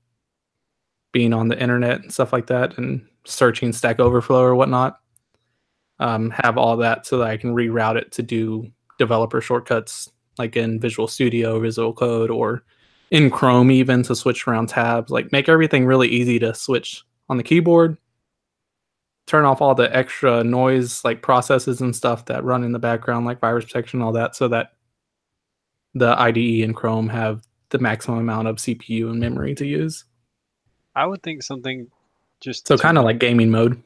being 1.12 1.32
on 1.32 1.48
the 1.48 1.60
internet 1.60 2.00
and 2.00 2.12
stuff 2.12 2.32
like 2.32 2.46
that, 2.46 2.76
and 2.78 3.06
searching 3.24 3.72
Stack 3.72 4.00
Overflow 4.00 4.42
or 4.42 4.54
whatnot. 4.54 4.98
Um, 5.98 6.30
have 6.30 6.58
all 6.58 6.76
that 6.78 7.06
so 7.06 7.18
that 7.18 7.28
I 7.28 7.36
can 7.36 7.54
reroute 7.54 7.96
it 7.96 8.10
to 8.12 8.22
do 8.22 8.66
developer 8.98 9.40
shortcuts 9.40 10.10
like 10.38 10.56
in 10.56 10.80
Visual 10.80 11.06
Studio, 11.06 11.60
Visual 11.60 11.92
Code, 11.92 12.30
or 12.30 12.64
in 13.10 13.30
Chrome 13.30 13.70
even 13.70 14.02
to 14.04 14.16
switch 14.16 14.48
around 14.48 14.68
tabs. 14.68 15.10
Like 15.10 15.30
make 15.32 15.48
everything 15.48 15.86
really 15.86 16.08
easy 16.08 16.38
to 16.40 16.54
switch 16.54 17.04
on 17.28 17.36
the 17.36 17.42
keyboard. 17.42 17.98
Turn 19.26 19.44
off 19.44 19.60
all 19.60 19.74
the 19.74 19.94
extra 19.94 20.42
noise 20.42 21.04
like 21.04 21.22
processes 21.22 21.80
and 21.80 21.94
stuff 21.94 22.24
that 22.24 22.42
run 22.42 22.64
in 22.64 22.72
the 22.72 22.78
background, 22.78 23.26
like 23.26 23.40
virus 23.40 23.66
protection, 23.66 24.02
all 24.02 24.12
that, 24.12 24.34
so 24.34 24.48
that 24.48 24.72
the 25.94 26.18
IDE 26.20 26.62
and 26.64 26.74
Chrome 26.74 27.08
have 27.08 27.42
the 27.70 27.78
maximum 27.78 28.18
amount 28.18 28.48
of 28.48 28.56
CPU 28.56 29.10
and 29.10 29.20
memory 29.20 29.54
to 29.54 29.66
use. 29.66 30.04
I 30.94 31.06
would 31.06 31.22
think 31.22 31.42
something 31.42 31.88
just 32.40 32.66
So 32.66 32.76
kind 32.76 32.98
of 32.98 33.04
like 33.04 33.18
gaming 33.18 33.50
mode. 33.50 33.82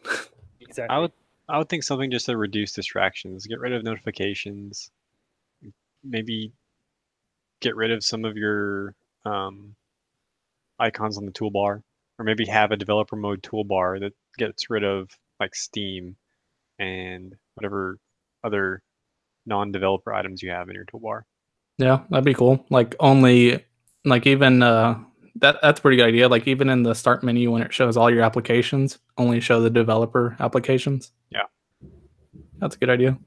Exactly. 0.60 0.94
I 0.94 0.98
would 0.98 1.12
I 1.48 1.58
would 1.58 1.68
think 1.68 1.84
something 1.84 2.10
just 2.10 2.26
to 2.26 2.36
reduce 2.36 2.72
distractions, 2.72 3.46
get 3.46 3.60
rid 3.60 3.72
of 3.72 3.84
notifications, 3.84 4.90
maybe 6.02 6.52
get 7.60 7.76
rid 7.76 7.92
of 7.92 8.04
some 8.04 8.24
of 8.24 8.36
your 8.36 8.94
um, 9.24 9.76
icons 10.78 11.18
on 11.18 11.24
the 11.24 11.32
toolbar, 11.32 11.82
or 12.18 12.24
maybe 12.24 12.46
have 12.46 12.72
a 12.72 12.76
developer 12.76 13.16
mode 13.16 13.42
toolbar 13.42 14.00
that 14.00 14.12
gets 14.38 14.68
rid 14.70 14.82
of 14.82 15.08
like 15.38 15.54
Steam 15.54 16.16
and 16.78 17.34
whatever 17.54 17.98
other 18.42 18.82
non-developer 19.46 20.12
items 20.12 20.42
you 20.42 20.50
have 20.50 20.68
in 20.68 20.74
your 20.74 20.84
toolbar. 20.84 21.22
Yeah, 21.78 22.00
that'd 22.10 22.24
be 22.24 22.34
cool. 22.34 22.64
Like 22.70 22.94
only 23.00 23.64
like 24.04 24.26
even 24.26 24.62
uh 24.62 24.98
that 25.36 25.58
that's 25.60 25.78
a 25.78 25.82
pretty 25.82 25.98
good 25.98 26.06
idea. 26.06 26.28
Like 26.28 26.46
even 26.48 26.70
in 26.70 26.82
the 26.82 26.94
start 26.94 27.22
menu 27.22 27.50
when 27.50 27.62
it 27.62 27.72
shows 27.74 27.96
all 27.96 28.10
your 28.10 28.22
applications, 28.22 28.98
only 29.18 29.40
show 29.40 29.60
the 29.60 29.70
developer 29.70 30.36
applications. 30.40 31.12
Yeah. 31.30 31.42
That's 32.58 32.76
a 32.76 32.78
good 32.78 32.90
idea. 32.90 33.18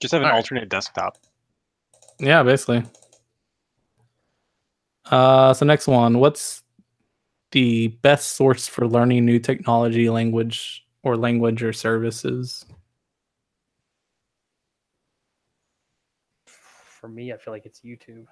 Just 0.00 0.12
have 0.12 0.22
an 0.22 0.26
Alright. 0.28 0.38
alternate 0.38 0.68
desktop. 0.70 1.18
Yeah, 2.18 2.42
basically. 2.42 2.82
Uh 5.10 5.52
so 5.52 5.66
next 5.66 5.86
one, 5.86 6.18
what's 6.18 6.62
the 7.52 7.88
best 7.88 8.36
source 8.36 8.66
for 8.68 8.86
learning 8.86 9.26
new 9.26 9.38
technology, 9.38 10.08
language 10.08 10.86
or 11.02 11.16
language 11.16 11.62
or 11.62 11.72
services? 11.74 12.64
For 17.00 17.08
me, 17.08 17.32
I 17.32 17.38
feel 17.38 17.52
like 17.52 17.66
it's 17.66 17.80
YouTube. 17.80 18.26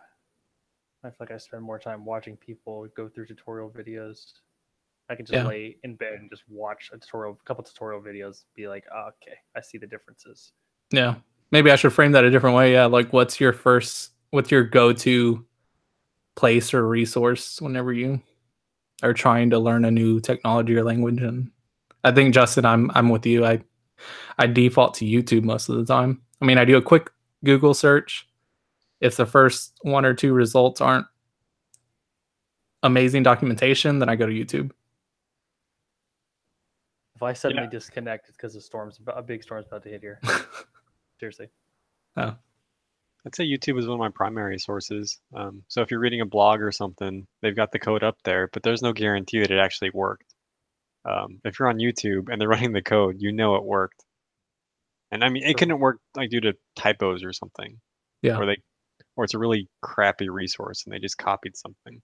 I 1.05 1.09
feel 1.09 1.17
like 1.21 1.31
I 1.31 1.39
spend 1.39 1.63
more 1.63 1.79
time 1.79 2.05
watching 2.05 2.37
people 2.37 2.87
go 2.97 3.09
through 3.09 3.27
tutorial 3.27 3.71
videos. 3.71 4.33
I 5.09 5.15
can 5.15 5.25
just 5.25 5.35
Yeah. 5.35 5.47
lay 5.47 5.79
in 5.85 5.95
bed 5.95 6.15
and 6.15 6.29
just 6.31 6.43
watch 6.49 6.91
a 6.93 6.99
tutorial, 6.99 7.39
a 7.41 7.45
couple 7.45 7.65
tutorial 7.65 8.03
videos, 8.03 8.45
be 8.55 8.69
like, 8.69 8.85
oh, 8.95 9.09
okay, 9.23 9.39
I 9.57 9.61
see 9.61 9.79
the 9.79 9.87
differences. 9.87 10.53
Yeah. 10.91 11.17
Maybe 11.51 11.71
I 11.71 11.77
should 11.77 11.95
frame 11.95 12.13
that 12.13 12.25
a 12.25 12.31
different 12.31 12.57
way. 12.57 12.73
Yeah, 12.73 12.87
like 12.87 13.13
what's 13.13 13.41
your 13.41 13.53
first 13.55 14.13
what's 14.31 14.51
your 14.51 14.63
go-to 14.65 15.47
place 16.37 16.75
or 16.75 16.87
resource 16.87 17.61
whenever 17.63 17.93
you 17.93 18.21
are 19.03 19.15
trying 19.15 19.49
to 19.51 19.59
learn 19.59 19.87
a 19.87 19.91
new 19.91 20.21
technology 20.21 20.77
or 20.77 20.85
language 20.85 21.23
and 21.23 21.51
I 22.05 22.13
think 22.13 22.35
Justin 22.35 22.67
I'm 22.67 22.91
I'm 22.95 23.09
with 23.09 23.25
you. 23.25 23.47
I 23.47 23.63
I 24.39 24.47
default 24.47 24.95
to 24.95 25.07
YouTube 25.07 25.43
most 25.45 25.69
of 25.71 25.77
the 25.77 25.85
time. 25.87 26.21
I 26.43 26.45
mean, 26.45 26.59
I 26.59 26.65
do 26.67 26.77
a 26.77 26.83
quick 26.83 27.11
Google 27.45 27.73
search. 27.75 28.29
If 29.01 29.17
the 29.17 29.27
first 29.27 29.79
one 29.83 30.05
or 30.05 30.15
two 30.15 30.33
results 30.33 30.81
aren't 30.81 31.07
amazing 32.83 33.23
documentation, 33.23 33.99
then 33.99 34.09
I 34.09 34.17
go 34.17 34.27
to 34.27 34.33
YouTube. 34.33 34.71
If 37.17 37.23
I 37.23 37.33
suddenly 37.33 37.65
Yeah. 37.65 37.71
disconnect, 37.71 38.29
it's 38.29 38.37
because 38.37 38.55
a 38.55 38.61
storm's 38.61 39.01
a 39.09 39.23
big 39.23 39.43
storm's 39.43 39.67
about 39.67 39.83
to 39.85 39.89
hit 39.89 40.01
here. 40.03 40.21
Seriously. 41.21 41.49
Oh. 42.17 42.37
I'd 43.27 43.35
say 43.35 43.45
YouTube 43.45 43.79
is 43.79 43.87
one 43.87 43.95
of 43.95 43.99
my 43.99 44.09
primary 44.11 44.59
sources. 44.59 45.21
Um, 45.35 45.65
so 45.67 45.83
if 45.83 45.91
you're 45.91 46.01
reading 46.01 46.21
a 46.21 46.27
blog 46.27 46.61
or 46.63 46.71
something, 46.71 47.27
they've 47.43 47.57
got 47.57 47.73
the 47.73 47.79
code 47.81 48.05
up 48.05 48.17
there, 48.23 48.49
but 48.53 48.63
there's 48.63 48.83
no 48.83 48.93
guarantee 48.93 49.41
that 49.41 49.51
it 49.51 49.59
actually 49.59 49.91
worked. 49.91 50.35
Um, 51.05 51.41
if 51.45 51.59
you're 51.59 51.69
on 51.69 51.79
YouTube 51.79 52.29
and 52.31 52.41
they're 52.41 52.49
running 52.71 52.73
the 52.73 52.83
code, 52.83 53.17
you 53.19 53.33
know 53.33 53.57
it 53.57 53.65
worked. 53.65 54.05
And 55.11 55.25
I 55.25 55.29
mean, 55.29 55.43
it 55.43 55.49
Sure. 55.51 55.55
couldn't 55.59 55.81
work 55.81 56.01
like 56.15 56.31
due 56.31 56.41
to 56.43 56.57
typos 56.77 57.25
or 57.25 57.33
something, 57.33 57.81
Yeah. 58.23 58.39
or 58.39 58.47
they, 58.47 58.59
or 59.19 59.25
it's 59.25 59.35
a 59.35 59.39
really 59.39 59.69
crappy 59.83 60.29
resource 60.29 60.85
and 60.85 60.95
they 60.95 60.99
just 61.01 61.19
copied 61.19 61.57
something. 61.57 62.01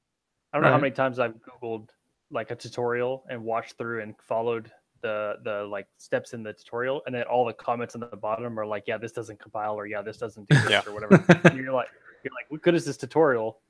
I 0.52 0.56
don't 0.56 0.64
know 0.64 0.72
how 0.72 0.78
many 0.78 0.90
times 0.90 1.20
I've 1.20 1.34
Googled 1.36 1.88
like 2.32 2.50
a 2.50 2.56
tutorial 2.56 3.24
and 3.30 3.40
watched 3.42 3.78
through 3.78 4.02
and 4.02 4.16
followed 4.20 4.70
the 5.00 5.36
the 5.44 5.62
like 5.62 5.86
steps 5.96 6.32
in 6.34 6.42
the 6.42 6.52
tutorial, 6.52 7.02
and 7.06 7.14
then 7.14 7.22
all 7.24 7.44
the 7.44 7.52
comments 7.52 7.94
on 7.94 8.00
the 8.00 8.16
bottom 8.16 8.58
are 8.58 8.66
like, 8.66 8.84
"Yeah, 8.86 8.98
this 8.98 9.12
doesn't 9.12 9.38
compile," 9.38 9.76
or 9.76 9.86
"Yeah, 9.86 10.02
this 10.02 10.16
doesn't 10.16 10.48
do 10.48 10.56
this," 10.62 10.70
Yeah. 10.70 10.82
or 10.86 10.92
whatever. 10.92 11.24
And 11.44 11.56
you're 11.56 11.72
like, 11.72 11.88
you're 12.24 12.32
like, 12.34 12.46
"What 12.48 12.62
good 12.62 12.74
is 12.74 12.84
this 12.84 12.96
tutorial?" 12.96 13.60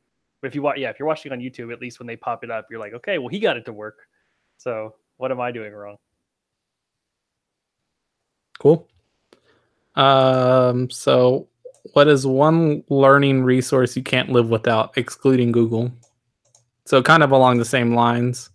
But 0.40 0.48
if 0.48 0.54
you 0.54 0.62
watch, 0.62 0.78
yeah, 0.78 0.88
if 0.88 0.98
you're 0.98 1.08
watching 1.08 1.32
on 1.32 1.40
YouTube, 1.40 1.70
at 1.72 1.80
least 1.80 1.98
when 1.98 2.06
they 2.06 2.16
pop 2.16 2.44
it 2.44 2.50
up, 2.50 2.68
you're 2.70 2.80
like, 2.80 2.94
"Okay, 2.94 3.18
well, 3.18 3.28
he 3.28 3.40
got 3.40 3.56
it 3.58 3.66
to 3.66 3.72
work." 3.74 4.08
So 4.56 4.94
what 5.18 5.30
am 5.32 5.40
I 5.40 5.52
doing 5.52 5.72
wrong? 5.72 5.96
Cool. 8.58 8.88
Um, 9.96 10.88
so 10.88 11.48
what 11.92 12.08
is 12.08 12.26
one 12.26 12.82
learning 12.88 13.44
resource 13.44 13.96
you 13.96 14.02
can't 14.02 14.30
live 14.30 14.48
without, 14.48 14.96
excluding 14.96 15.52
Google? 15.52 15.92
So 16.86 17.02
kind 17.02 17.22
of 17.22 17.30
along 17.30 17.58
the 17.58 17.64
same 17.64 17.94
lines. 17.94 18.50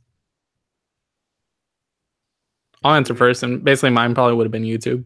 I'll 2.83 2.95
answer 2.95 3.13
first, 3.13 3.43
and 3.43 3.63
basically 3.63 3.89
mine 3.91 4.13
probably 4.15 4.35
would 4.35 4.45
have 4.45 4.51
been 4.51 4.63
YouTube. 4.63 5.03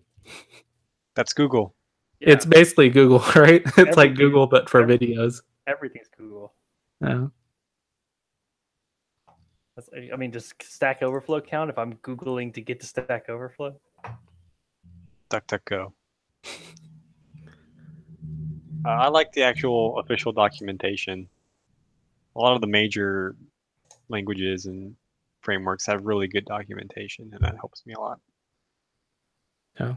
That's 1.16 1.34
Google. 1.34 1.76
It's 2.20 2.46
basically 2.46 2.90
Google, 2.90 3.20
right? 3.36 3.62
It's 3.78 3.98
like 3.98 4.16
Google 4.16 4.48
but 4.48 4.70
for 4.70 4.82
every- 4.82 4.98
videos. 4.98 5.42
everything's 5.68 6.08
Google. 6.18 6.54
Yeah. 7.02 7.28
That's, 9.76 9.90
I 10.14 10.16
mean, 10.16 10.30
does 10.32 10.54
Stack 10.62 11.02
Overflow 11.02 11.42
count 11.42 11.70
if 11.72 11.78
I'm 11.80 11.96
googling 11.96 12.54
to 12.54 12.62
get 12.62 12.80
to 12.82 12.86
Stack 12.86 13.28
Overflow? 13.28 13.76
DuckDuckGo. 15.32 15.92
Uh, 18.86 18.89
I 18.89 19.08
like 19.08 19.32
the 19.32 19.43
actual 19.43 20.00
official 20.00 20.32
documentation. 20.32 21.28
A 22.36 22.39
lot 22.39 22.56
of 22.56 22.62
the 22.62 22.67
major 22.67 23.36
languages 24.10 24.65
and 24.65 24.96
frameworks 25.41 25.86
have 25.86 26.06
really 26.06 26.28
good 26.28 26.46
documentation, 26.46 27.30
and 27.34 27.41
that 27.43 27.56
helps 27.56 27.86
me 27.86 27.93
a 27.93 28.00
lot. 28.00 28.19
Yeah. 29.80 29.96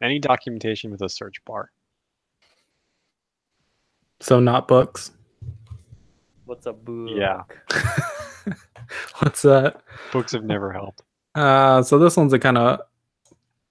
Any 0.00 0.18
documentation 0.18 0.90
with 0.90 1.02
a 1.02 1.08
search 1.08 1.44
bar. 1.44 1.70
So 4.20 4.40
not 4.40 4.68
books. 4.68 5.12
What's 6.44 6.66
a 6.66 6.72
book? 6.72 7.10
Yeah. 7.12 7.42
What's 9.18 9.42
that? 9.42 9.82
Books 10.12 10.32
have 10.32 10.44
never 10.44 10.72
helped. 10.72 11.02
Uh, 11.34 11.82
so 11.82 11.98
this 11.98 12.16
one's 12.16 12.32
a 12.32 12.38
kind 12.38 12.58
of 12.58 12.80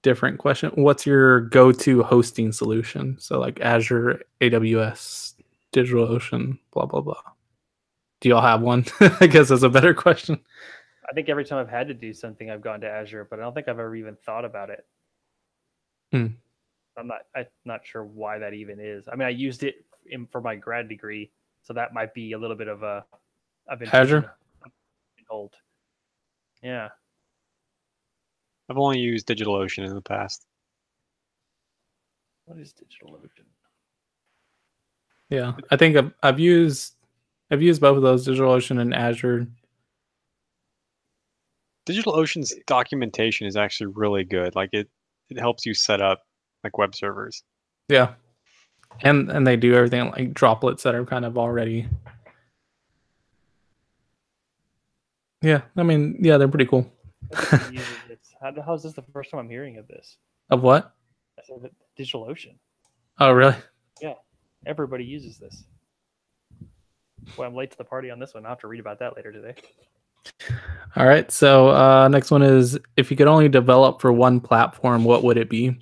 different 0.03 0.39
question. 0.39 0.71
What's 0.75 1.05
your 1.05 1.41
go-to 1.41 2.03
hosting 2.03 2.51
solution? 2.51 3.17
So 3.19 3.39
like 3.39 3.59
Azure, 3.61 4.21
AWS, 4.41 5.33
DigitalOcean, 5.73 6.59
blah 6.71 6.85
blah 6.85 7.01
blah. 7.01 7.21
Do 8.21 8.29
y'all 8.29 8.41
have 8.41 8.61
one? 8.61 8.85
I 9.19 9.27
guess 9.27 9.49
that's 9.49 9.63
a 9.63 9.69
better 9.69 9.93
question. 9.93 10.39
I 11.09 11.13
think 11.13 11.29
every 11.29 11.45
time 11.45 11.59
I've 11.59 11.69
had 11.69 11.87
to 11.87 11.93
do 11.93 12.13
something, 12.13 12.49
I've 12.49 12.61
gone 12.61 12.81
to 12.81 12.89
Azure, 12.89 13.27
but 13.29 13.39
I 13.39 13.43
don't 13.43 13.53
think 13.53 13.67
I've 13.67 13.79
ever 13.79 13.95
even 13.95 14.17
thought 14.25 14.43
about 14.43 14.69
it. 14.69 14.85
Hmm. 16.11 16.27
I'm 16.97 17.07
not. 17.07 17.21
I'm 17.35 17.45
not 17.65 17.81
sure 17.85 18.03
why 18.03 18.39
that 18.39 18.53
even 18.53 18.79
is. 18.79 19.07
I 19.11 19.15
mean, 19.15 19.27
I 19.27 19.31
used 19.31 19.63
it 19.63 19.85
in, 20.07 20.25
for 20.27 20.41
my 20.41 20.55
grad 20.55 20.89
degree, 20.89 21.31
so 21.61 21.73
that 21.73 21.93
might 21.93 22.13
be 22.13 22.31
a 22.31 22.37
little 22.37 22.55
bit 22.55 22.67
of 22.67 22.83
a. 22.83 23.05
I've 23.69 23.79
been 23.79 23.89
Azure? 23.89 24.33
old. 25.29 25.53
Yeah, 26.63 26.89
I've 28.69 28.77
only 28.77 28.99
used 28.99 29.27
DigitalOcean 29.27 29.85
in 29.87 29.95
the 29.95 30.01
past. 30.01 30.45
what 32.45 32.57
is 32.59 32.73
DigitalOcean? 32.73 33.45
Yeah, 35.29 35.53
I 35.71 35.75
think 35.75 35.97
I've, 35.97 36.13
I've 36.23 36.39
used 36.39 36.95
I've 37.51 37.61
used 37.61 37.81
both 37.81 37.97
of 37.97 38.03
those, 38.03 38.27
DigitalOcean 38.27 38.79
and 38.79 38.93
Azure. 38.93 39.47
DigitalOcean's 41.85 42.53
documentation 42.65 43.47
is 43.47 43.55
actually 43.55 43.87
really 43.87 44.25
good. 44.25 44.55
Like 44.55 44.69
it, 44.73 44.89
it 45.29 45.39
helps 45.39 45.65
you 45.65 45.73
set 45.73 46.01
up 46.01 46.23
like 46.63 46.77
web 46.77 46.95
servers. 46.95 47.43
Yeah, 47.87 48.13
and 49.01 49.29
and 49.29 49.47
they 49.47 49.55
do 49.55 49.73
everything 49.75 50.11
like 50.11 50.33
droplets 50.33 50.83
that 50.83 50.95
are 50.95 51.05
kind 51.05 51.25
of 51.25 51.37
already. 51.37 51.87
Yeah, 55.41 55.61
I 55.77 55.83
mean, 55.83 56.17
yeah, 56.19 56.37
they're 56.37 56.47
pretty 56.47 56.65
cool. 56.65 56.91
Everybody 58.41 58.55
uses 58.55 58.55
it. 58.55 58.61
How, 58.63 58.63
how 58.65 58.73
is 58.75 58.83
this 58.83 58.93
the 58.93 59.01
first 59.13 59.31
time 59.31 59.39
I'm 59.39 59.49
hearing 59.49 59.77
of 59.77 59.87
this? 59.87 60.17
Of 60.49 60.61
what? 60.61 60.93
I 61.39 61.43
said 61.45 61.57
that 61.63 61.71
DigitalOcean. 61.99 62.55
Oh, 63.19 63.31
really? 63.31 63.55
Yeah. 64.01 64.13
Everybody 64.65 65.03
uses 65.03 65.37
this. 65.37 65.63
Well, 67.37 67.47
I'm 67.47 67.55
late 67.55 67.71
to 67.71 67.77
the 67.77 67.83
party 67.83 68.09
on 68.09 68.19
this 68.19 68.33
one. 68.33 68.45
I'll 68.45 68.51
have 68.51 68.59
to 68.59 68.67
read 68.67 68.79
about 68.79 68.99
that 68.99 69.15
later 69.15 69.31
today. 69.31 69.55
All 70.95 71.05
right. 71.05 71.29
So 71.31 71.69
uh, 71.69 72.07
next 72.07 72.31
one 72.31 72.41
is 72.41 72.79
if 72.95 73.11
you 73.11 73.17
could 73.17 73.27
only 73.27 73.49
develop 73.49 74.01
for 74.01 74.11
one 74.11 74.39
platform, 74.39 75.03
what 75.03 75.23
would 75.23 75.37
it 75.37 75.49
be? 75.49 75.77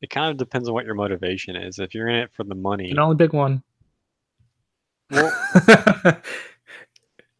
It 0.00 0.10
kind 0.10 0.30
of 0.30 0.36
depends 0.36 0.68
on 0.68 0.74
what 0.74 0.84
your 0.84 0.94
motivation 0.94 1.54
is. 1.56 1.78
If 1.78 1.94
you're 1.94 2.08
in 2.08 2.16
it 2.16 2.30
for 2.32 2.44
the 2.44 2.54
money, 2.54 2.88
You 2.88 2.94
money, 2.94 2.94
can 2.94 2.98
only 2.98 3.16
pick 3.16 3.32
one. 3.32 3.62
Well- 5.10 6.22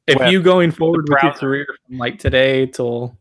if 0.07 0.19
Web. 0.19 0.33
you 0.33 0.43
going 0.43 0.71
forward 0.71 1.09
with 1.09 1.23
your 1.23 1.33
career 1.33 1.67
from 1.87 1.99
like 1.99 2.19
today 2.19 2.67
till 2.67 3.17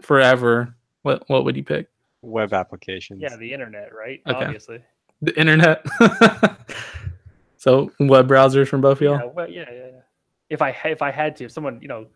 forever, 0.00 0.74
what 1.02 1.24
what 1.28 1.44
would 1.44 1.56
you 1.56 1.64
pick? 1.64 1.88
web 2.24 2.52
applications. 2.52 3.20
Yeah, 3.20 3.34
the 3.36 3.52
internet, 3.52 3.92
right? 3.92 4.20
Okay. 4.28 4.44
Obviously. 4.44 4.78
The 5.22 5.36
internet. 5.38 5.84
so 7.56 7.90
web 7.98 8.28
browsers 8.28 8.68
from 8.68 8.80
both 8.80 8.98
of 8.98 9.02
y'all. 9.02 9.18
Yeah, 9.18 9.24
well, 9.34 9.50
yeah, 9.50 9.64
yeah, 9.70 9.86
yeah. 9.86 10.00
If 10.48 10.62
I 10.62 10.70
if 10.84 11.02
I 11.02 11.10
had 11.10 11.34
to, 11.36 11.44
if 11.46 11.52
someone, 11.52 11.80
you 11.82 11.88
know, 11.88 12.06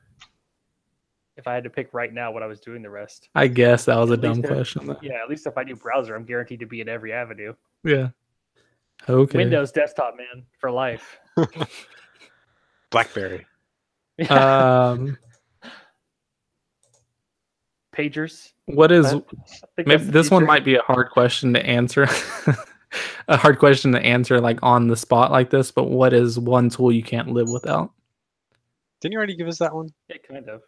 if 1.36 1.46
I 1.48 1.54
had 1.54 1.64
to 1.64 1.70
pick 1.70 1.92
right 1.92 2.12
now 2.12 2.30
what 2.30 2.42
I 2.42 2.46
was 2.46 2.60
doing 2.60 2.82
the 2.82 2.90
rest, 2.90 3.28
I 3.34 3.48
guess 3.48 3.84
that 3.86 3.96
was 3.98 4.10
a 4.10 4.14
At 4.14 4.20
dumb 4.20 4.32
least 4.34 4.42
there- 4.42 4.54
question. 4.54 4.96
yeah, 5.02 5.22
at 5.22 5.28
least 5.28 5.46
if 5.46 5.58
I 5.58 5.64
do 5.64 5.74
browser, 5.74 6.14
I'm 6.14 6.24
guaranteed 6.24 6.60
to 6.60 6.66
be 6.66 6.80
in 6.80 6.88
every 6.88 7.12
avenue. 7.12 7.54
Yeah. 7.82 8.10
Okay. 9.08 9.38
Windows 9.38 9.72
desktop, 9.72 10.16
man, 10.16 10.44
for 10.58 10.70
life. 10.70 11.18
BlackBerry. 12.90 13.44
Um, 14.30 15.18
Pagers. 17.94 18.52
what 18.66 18.90
is 18.92 19.14
maybe 19.76 20.04
this 20.04 20.30
one 20.30 20.44
might 20.44 20.64
be 20.64 20.76
a 20.76 20.82
hard 20.82 21.10
question 21.10 21.52
to 21.54 21.64
answer. 21.64 22.06
a 23.28 23.36
hard 23.36 23.58
question 23.58 23.92
to 23.92 24.00
answer 24.00 24.40
like 24.40 24.58
on 24.62 24.88
the 24.88 24.96
spot 24.96 25.30
like 25.30 25.50
this, 25.50 25.70
but 25.70 25.84
what 25.84 26.12
is 26.12 26.38
one 26.38 26.70
tool 26.70 26.92
you 26.92 27.02
can't 27.02 27.28
live 27.28 27.48
without? 27.48 27.92
Didn't 29.00 29.12
you 29.12 29.18
already 29.18 29.36
give 29.36 29.48
us 29.48 29.58
that 29.58 29.74
one? 29.74 29.88
Yeah, 30.08 30.16
kind 30.28 30.48
of. 30.48 30.62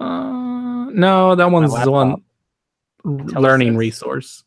Uh, 0.00 0.90
no, 0.90 1.34
that 1.34 1.50
one's 1.50 1.72
the 1.72 1.90
one 1.90 2.22
laptop. 3.04 3.42
learning 3.42 3.74
IntelliSense. 3.74 3.78
resource. 3.78 4.44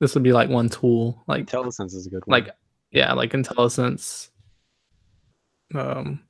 This 0.00 0.14
would 0.14 0.24
be 0.24 0.32
like 0.32 0.48
one 0.48 0.68
tool, 0.68 1.22
like 1.26 1.46
IntelliSense 1.46 1.94
is 1.94 2.06
a 2.06 2.10
good 2.10 2.26
one. 2.26 2.40
like 2.40 2.54
yeah, 2.90 3.12
like 3.12 3.32
IntelliSense, 3.32 4.30
um, 5.74 6.20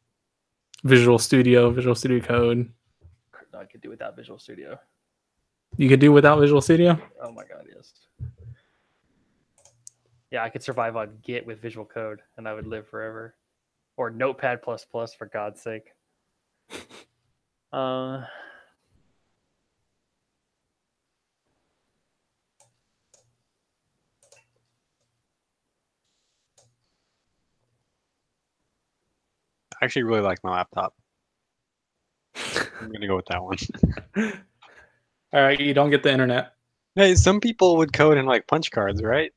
Visual 0.85 1.19
Studio, 1.19 1.71
Visual 1.71 1.95
Studio 1.95 2.21
Code. 2.21 2.71
I 3.55 3.65
could 3.65 3.81
do 3.81 3.91
without 3.91 4.17
Visual 4.17 4.39
Studio. 4.39 4.79
You 5.77 5.89
could 5.89 6.01
do 6.01 6.13
without 6.13 6.41
Visual 6.41 6.61
Studio. 6.61 6.99
Oh 7.23 7.33
my 7.33 7.45
god, 7.45 7.67
yes. 7.75 7.93
Yeah, 10.31 10.45
I 10.45 10.49
could 10.49 10.63
survive 10.63 10.97
on 10.97 11.19
Git 11.23 11.47
with 11.47 11.61
Visual 11.61 11.85
Code, 11.85 12.21
and 12.37 12.49
I 12.49 12.55
would 12.55 12.67
live 12.67 12.89
forever. 12.89 13.35
Or 13.97 14.11
Notepad 14.11 14.63
plus 14.63 14.85
plus 14.85 15.15
for 15.15 15.27
God's 15.27 15.61
sake. 15.61 15.93
Uh, 17.73 18.25
I 29.81 29.85
actually 29.85 30.03
really 30.03 30.21
like 30.21 30.43
my 30.45 30.51
laptop. 30.53 30.95
I'm 32.81 32.93
gonna 32.93 33.07
go 33.07 33.17
with 33.17 33.27
that 33.27 33.43
one. 33.43 33.57
All 35.33 35.41
right, 35.41 35.59
you 35.59 35.75
don't 35.75 35.91
get 35.91 36.03
the 36.03 36.13
internet. 36.13 36.55
Hey, 36.97 37.15
some 37.15 37.41
people 37.41 37.77
would 37.77 37.93
code 37.93 38.19
in 38.19 38.27
like 38.27 38.47
punch 38.47 38.71
cards, 38.71 39.03
right? 39.03 39.33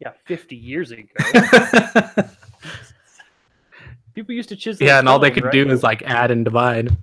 yeah, 0.00 0.12
50 0.26 0.54
years 0.54 0.90
ago. 0.92 1.06
People 4.14 4.34
used 4.34 4.48
to 4.50 4.56
chisel. 4.56 4.86
Yeah, 4.86 5.00
and 5.00 5.08
all 5.08 5.18
they 5.18 5.30
could 5.30 5.44
right? 5.44 5.52
do 5.52 5.68
is 5.68 5.82
like 5.82 6.02
add 6.02 6.30
and 6.30 6.44
divide. 6.44 6.96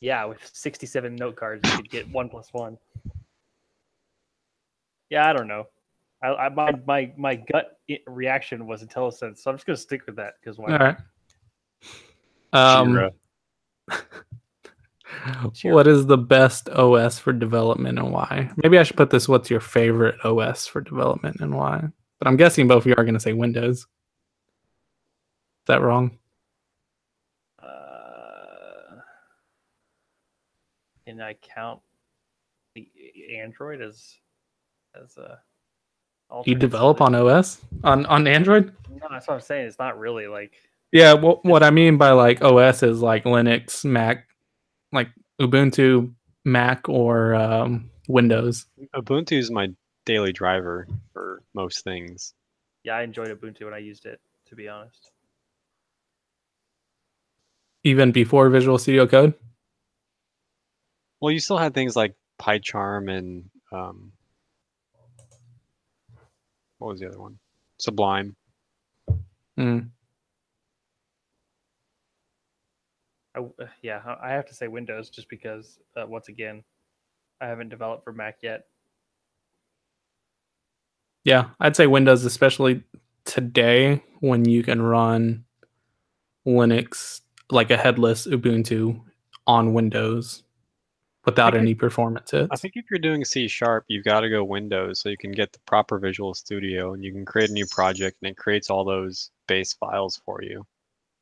Yeah, 0.00 0.24
with 0.24 0.38
67 0.52 1.14
note 1.14 1.36
cards, 1.36 1.68
you 1.70 1.76
could 1.76 1.90
get 1.90 2.08
one 2.10 2.28
plus 2.28 2.48
one. 2.52 2.78
Yeah, 5.10 5.28
I 5.28 5.32
don't 5.34 5.48
know. 5.48 5.66
I, 6.26 6.46
I 6.46 6.48
my, 6.48 6.72
my 6.86 7.12
my 7.16 7.36
gut 7.36 7.78
reaction 8.06 8.66
was 8.66 8.82
IntelliSense, 8.82 9.38
so 9.38 9.50
I'm 9.50 9.56
just 9.56 9.66
gonna 9.66 9.76
stick 9.76 10.06
with 10.06 10.16
that 10.16 10.34
because 10.40 10.58
why? 10.58 10.72
All 10.72 10.78
right. 10.78 10.96
Um, 12.52 13.10
what 15.62 15.86
is 15.86 16.06
the 16.06 16.18
best 16.18 16.68
OS 16.70 17.18
for 17.18 17.32
development 17.32 17.98
and 17.98 18.12
why? 18.12 18.50
Maybe 18.56 18.78
I 18.78 18.82
should 18.82 18.96
put 18.96 19.10
this. 19.10 19.28
What's 19.28 19.50
your 19.50 19.60
favorite 19.60 20.16
OS 20.24 20.66
for 20.66 20.80
development 20.80 21.36
and 21.40 21.54
why? 21.54 21.84
But 22.18 22.28
I'm 22.28 22.36
guessing 22.36 22.66
both 22.66 22.82
of 22.82 22.86
you 22.86 22.94
are 22.96 23.04
gonna 23.04 23.20
say 23.20 23.32
Windows. 23.32 23.78
Is 23.78 23.86
that 25.66 25.80
wrong? 25.80 26.18
Uh, 27.62 27.66
I 31.06 31.36
count 31.40 31.80
the 32.74 32.88
Android 33.38 33.80
as 33.80 34.16
as 35.00 35.16
a 35.18 35.38
do 36.30 36.50
you 36.50 36.56
develop 36.56 37.00
on 37.00 37.14
OS 37.14 37.60
on 37.84 38.06
on 38.06 38.26
Android? 38.26 38.72
No, 38.90 39.06
that's 39.10 39.28
what 39.28 39.34
I'm 39.34 39.40
saying. 39.40 39.66
It's 39.66 39.78
not 39.78 39.98
really 39.98 40.26
like. 40.26 40.52
Yeah, 40.92 41.14
what 41.14 41.44
what 41.44 41.62
I 41.62 41.70
mean 41.70 41.98
by 41.98 42.10
like 42.10 42.42
OS 42.42 42.82
is 42.82 43.00
like 43.00 43.24
Linux, 43.24 43.84
Mac, 43.84 44.26
like 44.92 45.08
Ubuntu, 45.40 46.12
Mac, 46.44 46.88
or 46.88 47.34
um, 47.34 47.90
Windows. 48.08 48.66
Ubuntu 48.94 49.38
is 49.38 49.50
my 49.50 49.68
daily 50.04 50.32
driver 50.32 50.86
for 51.12 51.42
most 51.54 51.84
things. 51.84 52.34
Yeah, 52.84 52.96
I 52.96 53.02
enjoyed 53.02 53.28
Ubuntu 53.28 53.64
when 53.64 53.74
I 53.74 53.78
used 53.78 54.06
it. 54.06 54.20
To 54.48 54.54
be 54.54 54.68
honest. 54.68 55.10
Even 57.82 58.12
before 58.12 58.48
Visual 58.48 58.78
Studio 58.78 59.06
Code. 59.06 59.34
Well, 61.20 61.32
you 61.32 61.40
still 61.40 61.58
had 61.58 61.74
things 61.74 61.96
like 61.96 62.14
PyCharm 62.40 63.10
and 63.10 63.44
um, 63.72 64.12
what 66.78 66.88
was 66.88 67.00
the 67.00 67.08
other 67.08 67.20
one? 67.20 67.38
Sublime. 67.78 68.36
Mm. 69.58 69.90
I, 73.34 73.40
uh, 73.40 73.66
yeah, 73.82 74.00
I 74.22 74.30
have 74.30 74.46
to 74.46 74.54
say 74.54 74.68
Windows 74.68 75.10
just 75.10 75.28
because 75.28 75.78
uh, 75.96 76.06
once 76.06 76.28
again, 76.28 76.64
I 77.40 77.46
haven't 77.46 77.68
developed 77.68 78.04
for 78.04 78.12
Mac 78.12 78.38
yet. 78.42 78.64
Yeah, 81.24 81.50
I'd 81.60 81.76
say 81.76 81.86
Windows, 81.86 82.24
especially 82.24 82.84
today 83.24 84.02
when 84.20 84.44
you 84.44 84.62
can 84.62 84.80
run 84.80 85.44
Linux 86.46 87.20
like 87.50 87.70
a 87.70 87.76
headless 87.76 88.26
Ubuntu 88.26 89.02
on 89.46 89.74
Windows 89.74 90.44
without 91.26 91.56
any 91.56 91.74
performance 91.74 92.30
hits. 92.30 92.48
I 92.52 92.56
think 92.56 92.74
if 92.76 92.86
you're 92.90 93.00
doing 93.00 93.24
C 93.24 93.48
sharp, 93.48 93.84
you've 93.88 94.04
got 94.04 94.20
to 94.20 94.30
go 94.30 94.44
Windows 94.44 95.00
so 95.00 95.08
you 95.08 95.18
can 95.18 95.32
get 95.32 95.52
the 95.52 95.58
proper 95.66 95.98
Visual 95.98 96.32
Studio 96.34 96.94
and 96.94 97.04
you 97.04 97.12
can 97.12 97.24
create 97.24 97.50
a 97.50 97.52
new 97.52 97.66
project 97.66 98.18
and 98.22 98.30
it 98.30 98.36
creates 98.36 98.70
all 98.70 98.84
those 98.84 99.30
base 99.48 99.74
files 99.74 100.20
for 100.24 100.42
you. 100.42 100.64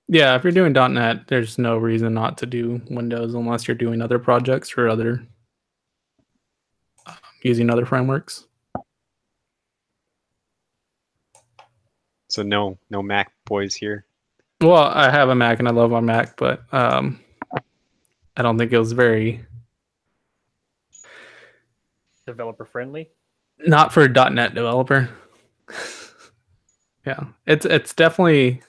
Yeah, 0.07 0.36
if 0.36 0.44
you're 0.44 0.52
doing 0.52 0.74
.NET, 0.74 1.26
there's 1.28 1.57
no 1.57 1.78
reason 1.78 2.12
not 2.12 2.36
to 2.38 2.46
do 2.46 2.82
Windows 2.90 3.32
unless 3.32 3.66
you're 3.66 3.74
doing 3.74 4.02
other 4.02 4.18
projects 4.18 4.74
or 4.76 4.88
other 4.88 5.26
um, 7.07 7.16
using 7.42 7.70
other 7.70 7.86
frameworks. 7.86 8.46
So 12.28 12.42
no, 12.42 12.78
no 12.90 13.02
Mac 13.02 13.32
boys 13.46 13.74
here. 13.74 14.05
Well, 14.61 14.84
I 14.84 15.11
have 15.11 15.30
a 15.30 15.34
Mac 15.34 15.61
and 15.61 15.68
I 15.68 15.70
love 15.70 15.90
my 15.90 16.00
Mac, 16.00 16.36
but 16.36 16.62
um, 16.72 17.20
I 18.36 18.42
don't 18.42 18.59
think 18.59 18.72
it 18.72 18.78
was 18.78 18.92
very 18.92 19.46
Developer 22.26 22.64
friendly. 22.64 23.10
not 23.66 23.92
for 23.92 24.02
a 24.04 24.08
.NET 24.30 24.54
developer. 24.54 25.08
yeah, 27.06 27.24
it's 27.46 27.66
it's 27.66 27.92
definitely 27.94 28.62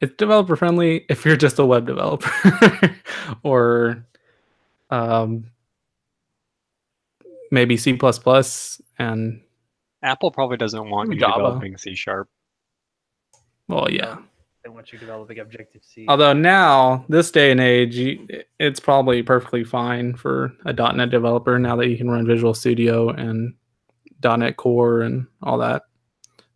it's 0.00 0.14
developer 0.16 0.56
friendly 0.56 1.04
if 1.08 1.24
you're 1.24 1.36
just 1.36 1.58
a 1.58 1.66
web 1.66 1.86
developer 1.86 2.30
or 3.42 4.06
um, 4.90 5.50
maybe 7.50 7.76
C 7.76 7.98
and 8.98 9.42
Apple 10.02 10.30
probably 10.30 10.56
doesn't 10.56 10.88
want 10.88 11.12
you 11.12 11.18
Java. 11.18 11.38
developing 11.42 11.76
C 11.76 11.94
sharp. 11.94 12.28
well, 13.68 13.90
yeah. 13.90 14.18
They 14.64 14.70
want 14.70 14.92
you 14.92 14.98
developing 14.98 15.38
Objective 15.38 15.82
C. 15.84 16.04
Although 16.08 16.32
now, 16.32 17.04
this 17.08 17.30
day 17.30 17.52
and 17.52 17.60
age, 17.60 18.18
it's 18.58 18.80
probably 18.80 19.22
perfectly 19.22 19.64
fine 19.64 20.14
for 20.14 20.52
a 20.64 20.72
.NET 20.72 21.10
developer 21.10 21.58
now 21.58 21.76
that 21.76 21.88
you 21.88 21.96
can 21.96 22.10
run 22.10 22.26
Visual 22.26 22.54
Studio 22.54 23.10
and 23.10 23.54
.NET 24.22 24.56
Core 24.56 25.02
and 25.02 25.26
all 25.42 25.58
that. 25.58 25.82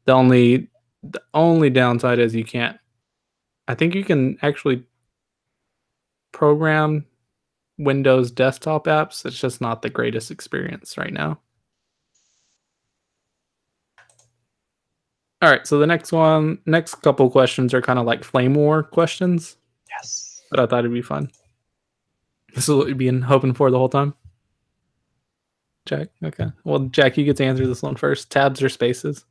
The 0.05 0.13
only 0.13 0.69
the 1.05 1.23
only 1.35 1.71
downside 1.71 2.19
is 2.19 2.35
you 2.35 2.45
can't. 2.45 2.79
I 3.69 3.75
think 3.75 3.95
you 3.95 4.05
can 4.05 4.37
actually 4.43 4.85
program 6.33 7.07
Windows 7.79 8.31
desktop 8.31 8.87
apps. 8.87 9.25
It's 9.25 9.41
just 9.41 9.61
not 9.61 9.83
the 9.83 9.91
greatest 9.91 10.31
experience 10.31 10.99
right 10.99 11.13
now. 11.13 11.41
All 15.43 15.51
right, 15.51 15.67
so 15.67 15.79
the 15.79 15.87
next 15.89 16.13
one, 16.13 16.59
next 16.67 16.95
couple 16.97 17.29
questions 17.29 17.75
are 17.75 17.83
kind 17.83 17.99
of 17.99 18.07
like 18.07 18.23
flame 18.23 18.55
war 18.55 18.83
questions 18.85 19.57
Yes. 19.91 20.41
but 20.51 20.61
I 20.61 20.67
thought 20.67 20.81
it'd 20.81 20.93
be 20.93 21.03
fun. 21.03 21.31
This 22.55 22.69
is 22.69 22.75
what 22.75 22.89
you've 22.89 22.99
been 22.99 23.23
hoping 23.23 23.53
for 23.55 23.71
the 23.71 23.79
whole 23.79 23.89
time. 23.89 24.15
Jack, 25.85 26.09
okay. 26.23 26.47
Well, 26.65 26.81
Jack, 26.81 27.17
you 27.17 27.25
get 27.25 27.37
to 27.39 27.45
answer 27.45 27.67
this 27.67 27.83
one 27.83 27.97
first. 27.97 28.31
Tabs 28.31 28.63
or 28.63 28.69
spaces? 28.69 29.25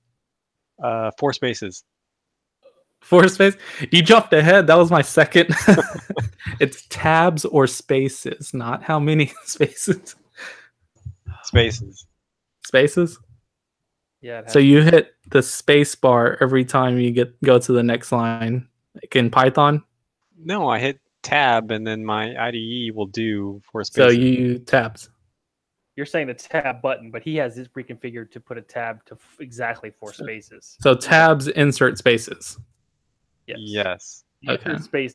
Uh, 0.83 1.11
four 1.17 1.31
spaces. 1.31 1.83
Four 2.99 3.27
space. 3.29 3.55
You 3.91 4.01
jumped 4.01 4.33
ahead. 4.33 4.67
That 4.67 4.75
was 4.77 4.91
my 4.91 5.01
second. 5.01 5.55
it's 6.59 6.85
tabs 6.89 7.45
or 7.45 7.67
spaces, 7.67 8.53
not 8.53 8.83
how 8.83 8.99
many 8.99 9.27
spaces. 9.45 10.15
Spaces. 11.43 12.05
Spaces. 12.65 13.17
yeah. 14.21 14.45
So 14.47 14.59
you 14.59 14.81
hit 14.81 15.13
the 15.31 15.41
space 15.41 15.95
bar 15.95 16.37
every 16.41 16.63
time 16.65 16.99
you 16.99 17.11
get 17.11 17.41
go 17.41 17.57
to 17.59 17.71
the 17.71 17.83
next 17.83 18.11
line. 18.11 18.67
Like 18.95 19.15
in 19.15 19.29
Python. 19.31 19.83
No, 20.37 20.67
I 20.69 20.79
hit 20.79 20.99
tab 21.23 21.71
and 21.71 21.85
then 21.85 22.03
my 22.03 22.35
IDE 22.47 22.93
will 22.93 23.05
do 23.07 23.61
four 23.71 23.83
So 23.83 24.09
spaces. 24.09 24.17
you 24.17 24.59
tabs. 24.59 25.09
you're 25.95 26.05
saying 26.05 26.27
the 26.27 26.33
tab 26.33 26.81
button, 26.81 27.11
but 27.11 27.21
he 27.21 27.35
has 27.37 27.55
this 27.55 27.67
pre-configured 27.67 28.31
to 28.31 28.39
put 28.39 28.57
a 28.57 28.61
tab 28.61 29.03
to 29.05 29.13
f- 29.15 29.37
exactly 29.39 29.91
four 29.91 30.13
spaces. 30.13 30.77
So 30.81 30.95
tabs 30.95 31.47
insert 31.47 31.97
spaces. 31.97 32.57
Yes. 33.47 33.57
Yes. 33.61 34.23
You 34.41 34.53
Okay. 34.53 34.77
space. 34.79 35.13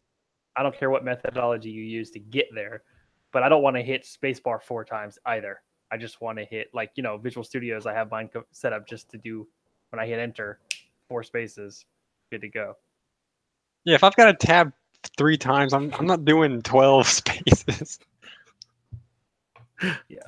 I 0.57 0.63
don't 0.63 0.77
care 0.79 0.89
what 0.91 1.05
methodology 1.05 1.71
you 1.71 1.83
use 1.83 2.11
to 2.13 2.19
get 2.19 2.47
there, 2.55 2.83
but 3.33 3.43
I 3.43 3.49
don't 3.49 3.63
want 3.63 3.77
to 3.77 3.83
hit 3.83 4.05
spacebar 4.05 4.63
four 4.63 4.85
times 4.85 5.19
either. 5.27 5.61
I 5.91 5.97
just 5.99 6.21
want 6.21 6.39
to 6.39 6.45
hit 6.45 6.69
like 6.73 6.93
you 6.95 7.03
know 7.03 7.19
Visual 7.19 7.45
Studios. 7.45 7.85
I 7.87 7.93
have 7.93 8.11
mine 8.11 8.29
co- 8.33 8.45
set 8.53 8.73
up 8.73 8.87
just 8.89 9.11
to 9.11 9.19
do 9.19 9.47
when 9.91 10.01
I 10.01 10.07
hit 10.07 10.19
enter, 10.19 10.59
four 11.09 11.23
spaces, 11.23 11.85
good 12.31 12.41
to 12.43 12.49
go. 12.49 12.75
Yeah, 13.85 13.95
if 13.95 14.05
I've 14.05 14.17
got 14.17 14.29
a 14.29 14.35
tab 14.35 14.73
three 15.17 15.37
times, 15.37 15.73
I'm 15.73 15.93
I'm 15.95 16.07
not 16.07 16.25
doing 16.25 16.63
twelve 16.63 17.07
spaces. 17.09 17.99
Yeah. 20.09 20.21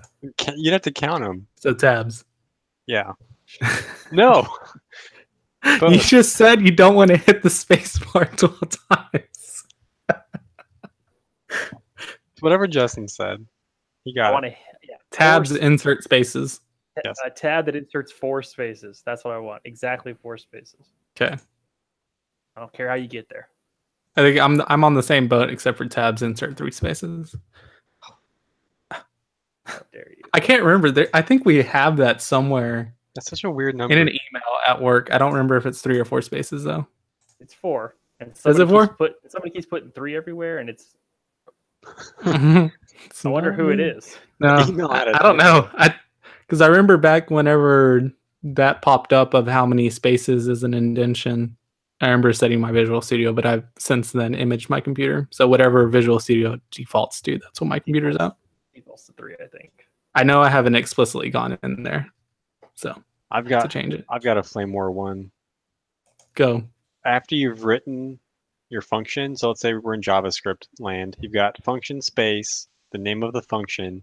You'd 0.57 0.73
have 0.75 0.83
to 0.83 0.93
count 0.93 1.25
them. 1.25 1.47
So 1.57 1.73
tabs. 1.73 2.25
Yeah. 2.87 3.13
No. 4.13 4.47
you 5.65 5.99
just 6.01 6.35
said 6.35 6.61
you 6.61 6.71
don't 6.71 6.95
want 6.95 7.11
to 7.11 7.17
hit 7.17 7.43
the 7.43 7.49
space 7.49 7.99
bar 7.99 8.27
12 8.27 8.61
times. 8.93 9.65
Whatever 12.41 12.67
Justin 12.67 13.09
said. 13.09 13.47
He 14.05 14.13
I 14.19 14.25
got 14.25 14.33
want 14.35 14.47
it. 14.47 14.51
to 14.51 14.57
yeah 14.87 14.97
Tabs 15.11 15.51
four 15.51 15.57
insert 15.57 16.05
spaces. 16.05 16.61
S- 16.99 17.03
Yes. 17.05 17.17
a 17.25 17.31
tab 17.31 17.67
that 17.67 17.77
inserts 17.77 18.13
four 18.13 18.43
spaces. 18.43 19.03
That's 19.05 19.25
what 19.25 19.35
I 19.35 19.39
want. 19.39 19.63
Exactly 19.65 20.15
four 20.15 20.37
spaces. 20.39 20.87
Okay. 21.21 21.35
I 22.57 22.61
don't 22.61 22.73
care 22.73 22.89
how 22.89 22.95
you 22.95 23.07
get 23.09 23.29
there. 23.29 23.49
I 24.17 24.23
think 24.23 24.39
I'm 24.41 24.61
I'm 24.69 24.83
on 24.85 24.95
the 24.95 25.03
same 25.03 25.29
boat 25.29 25.49
except 25.51 25.79
for 25.79 25.85
tabs 25.87 26.23
insert 26.23 26.57
three 26.57 26.73
spaces. 26.73 27.35
How 28.91 29.81
dare 29.93 30.09
you? 30.17 30.23
I 30.33 30.41
can't 30.41 30.63
remember. 30.63 30.91
There, 30.91 31.09
I 31.15 31.23
think 31.23 31.45
we 31.45 31.63
have 31.63 31.97
that 31.99 32.23
somewhere 32.23 32.95
That's 33.15 33.29
such 33.29 33.45
a 33.45 33.51
weird 33.51 33.77
number. 33.77 33.93
in 33.95 34.01
an 34.01 34.09
email 34.09 34.43
at 34.67 34.81
work. 34.81 35.11
I 35.13 35.19
don't 35.19 35.33
remember 35.33 35.57
if 35.57 35.67
it's 35.67 35.81
three 35.83 35.99
or 35.99 36.05
four 36.05 36.23
spaces 36.23 36.65
though. 36.65 36.87
It's 37.41 37.55
four. 37.55 37.97
And 38.21 38.31
it 38.31 38.37
four? 38.39 38.87
keeps 38.89 38.97
Put, 38.97 39.13
somebody 39.29 39.51
keeps 39.53 39.67
putting 39.67 39.91
three 39.93 40.17
everywhere, 40.17 40.59
and 40.59 40.69
it's. 40.71 40.97
I 42.25 42.71
I 43.25 43.29
wonder 43.29 43.53
who 43.53 43.69
it 43.69 43.79
is. 43.79 44.17
No, 44.41 44.49
I. 44.89 45.13
I 45.15 45.23
don't 45.23 45.37
know. 45.37 45.69
I 45.75 45.95
because 46.49 46.63
I 46.63 46.67
remember 46.67 46.97
back 46.97 47.31
whenever 47.31 48.11
that 48.43 48.81
popped 48.83 49.13
up 49.13 49.35
of 49.35 49.47
how 49.47 49.67
many 49.67 49.91
spaces 49.91 50.49
is 50.49 50.63
an 50.63 50.73
indentation. 50.73 51.57
I 52.01 52.07
remember 52.07 52.33
setting 52.33 52.61
my 52.61 52.73
Visual 52.73 53.03
Studio, 53.03 53.33
but 53.33 53.45
I've 53.45 53.65
since 53.79 54.13
then 54.13 54.35
imaged 54.35 54.71
my 54.71 54.81
computer. 54.81 55.29
So 55.31 55.47
whatever 55.47 55.87
Visual 55.89 56.21
Studio 56.21 56.59
defaults 56.71 57.21
to, 57.23 57.39
that's 57.39 57.61
what 57.61 57.67
my 57.67 57.81
computer's 57.81 58.17
at. 58.17 58.37
Equals 58.75 59.05
to 59.07 59.13
three, 59.13 59.35
I 59.43 59.47
think. 59.49 59.87
I 60.15 60.23
know 60.23 60.41
I 60.41 60.49
haven't 60.49 60.77
explicitly 60.77 61.29
gone 61.29 61.59
in 61.63 61.83
there, 61.83 62.11
so 62.75 62.95
I've 63.31 63.47
got 63.47 63.63
to 63.63 63.69
change 63.69 63.93
it, 63.95 64.05
I've 64.09 64.23
got 64.23 64.39
a 64.39 64.43
Flame 64.43 64.73
War 64.73 64.91
one. 64.91 65.31
go. 66.35 66.63
After 67.05 67.35
you've 67.35 67.65
written 67.65 68.19
your 68.71 68.83
function, 68.83 69.37
so 69.37 69.49
let's 69.49 69.61
say 69.61 69.75
we're 69.75 69.95
in 69.95 70.01
JavaScript 70.01 70.67
land, 70.79 71.17
you've 71.21 71.33
got 71.33 71.63
function 71.63 72.01
space, 72.01 72.69
the 72.93 72.99
name 72.99 73.23
of 73.23 73.33
the 73.33 73.43
function. 73.43 74.03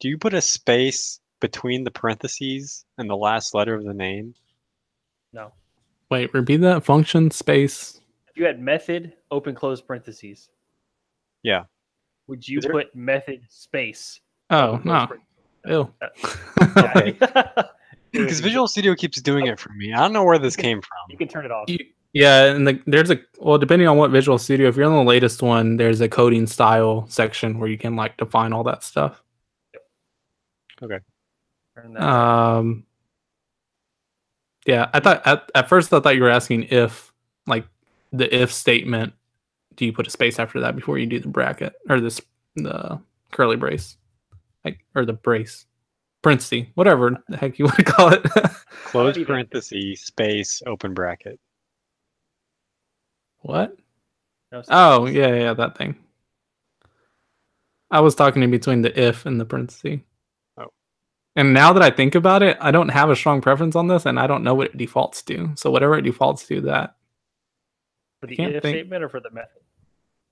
Do 0.00 0.08
you 0.08 0.18
put 0.18 0.34
a 0.34 0.40
space 0.40 1.20
between 1.40 1.84
the 1.84 1.90
parentheses 1.90 2.84
and 2.98 3.08
the 3.08 3.16
last 3.16 3.54
letter 3.54 3.74
of 3.74 3.84
the 3.84 3.94
name? 3.94 4.34
No. 5.32 5.52
Wait, 6.10 6.32
repeat 6.34 6.58
that 6.58 6.84
function 6.84 7.30
space. 7.30 8.00
If 8.28 8.36
you 8.36 8.44
had 8.46 8.60
method, 8.60 9.14
open 9.30 9.54
close 9.54 9.80
parentheses. 9.80 10.48
Yeah. 11.42 11.64
would 12.26 12.46
you 12.46 12.60
there- 12.60 12.72
put 12.72 12.94
method 12.94 13.42
space? 13.48 14.20
Oh 14.50 14.80
no. 14.84 15.06
Ew. 15.66 15.92
Uh, 16.00 16.68
okay. 16.78 17.18
Because 18.10 18.40
Visual 18.40 18.66
Studio 18.66 18.94
keeps 18.94 19.20
doing 19.20 19.48
it 19.48 19.60
for 19.60 19.70
me. 19.74 19.92
I 19.92 19.98
don't 19.98 20.14
know 20.14 20.24
where 20.24 20.38
this 20.38 20.56
came 20.56 20.80
from. 20.80 20.96
You 21.10 21.18
can 21.18 21.28
turn 21.28 21.44
it 21.44 21.50
off. 21.52 21.68
You- 21.68 21.84
Yeah, 22.14 22.44
and 22.46 22.66
the, 22.66 22.80
there's 22.86 23.10
a 23.10 23.18
well, 23.38 23.58
depending 23.58 23.86
on 23.86 23.98
what 23.98 24.10
Visual 24.10 24.38
Studio. 24.38 24.66
If 24.66 24.76
you're 24.76 24.86
on 24.86 24.96
the 24.96 25.08
latest 25.08 25.42
one, 25.42 25.76
there's 25.76 26.00
a 26.00 26.08
coding 26.08 26.46
style 26.46 27.04
section 27.10 27.58
where 27.58 27.68
you 27.68 27.76
can 27.76 27.96
like 27.96 28.16
define 28.16 28.54
all 28.54 28.64
that 28.64 28.82
stuff. 28.82 29.22
Turn 30.80 30.88
that. 30.88 31.02
Um, 31.96 32.84
yeah, 34.66 34.90
I 34.92 35.00
thought 35.00 35.26
at, 35.26 35.50
at 35.54 35.68
first 35.68 35.92
I 35.92 36.00
thought 36.00 36.14
you 36.16 36.22
were 36.22 36.28
asking 36.28 36.64
if 36.64 37.12
like 37.46 37.66
the 38.12 38.34
if 38.34 38.52
statement. 38.52 39.14
Do 39.76 39.84
you 39.86 39.92
put 39.92 40.06
a 40.06 40.10
space 40.10 40.38
after 40.38 40.60
that 40.60 40.74
before 40.74 40.98
you 40.98 41.06
do 41.06 41.20
the 41.20 41.28
bracket 41.28 41.72
or 41.88 42.00
this 42.00 42.20
the 42.56 43.00
curly 43.30 43.56
brace, 43.56 43.96
like 44.64 44.80
or 44.94 45.04
the 45.04 45.12
brace, 45.12 45.66
parenthesis, 46.22 46.66
whatever 46.74 47.22
the 47.28 47.36
heck 47.36 47.58
you 47.58 47.64
want 47.66 47.76
to 47.76 47.84
call 47.84 48.12
it. 48.12 48.22
Close 48.84 49.16
parenthesis, 49.24 50.00
space, 50.02 50.62
open 50.66 50.94
bracket. 50.94 51.38
what? 53.40 53.76
No, 54.52 54.62
Oh 54.68 55.06
yeah, 55.06 55.34
yeah, 55.34 55.54
that 55.54 55.78
thing. 55.78 55.96
I 57.90 58.00
was 58.00 58.14
talking 58.14 58.42
in 58.42 58.50
between 58.50 58.82
the 58.82 59.00
if 59.00 59.24
and 59.24 59.40
the 59.40 59.44
parenthesis. 59.44 60.00
And 61.38 61.54
now 61.54 61.72
that 61.72 61.84
I 61.84 61.90
think 61.90 62.16
about 62.16 62.42
it, 62.42 62.58
I 62.60 62.72
don't 62.72 62.88
have 62.88 63.10
a 63.10 63.16
strong 63.16 63.40
preference 63.40 63.76
on 63.76 63.86
this, 63.86 64.06
and 64.06 64.18
I 64.18 64.26
don't 64.26 64.42
know 64.42 64.54
what 64.56 64.66
it 64.66 64.76
defaults 64.76 65.22
to. 65.22 65.52
So 65.54 65.70
whatever 65.70 65.96
it 65.96 66.02
defaults 66.02 66.44
to, 66.48 66.60
that 66.62 66.96
for 68.20 68.26
the 68.26 68.34
if 68.40 68.62
think- 68.62 68.74
statement 68.74 69.04
or 69.04 69.08
for 69.08 69.20
the 69.20 69.30
method? 69.30 69.62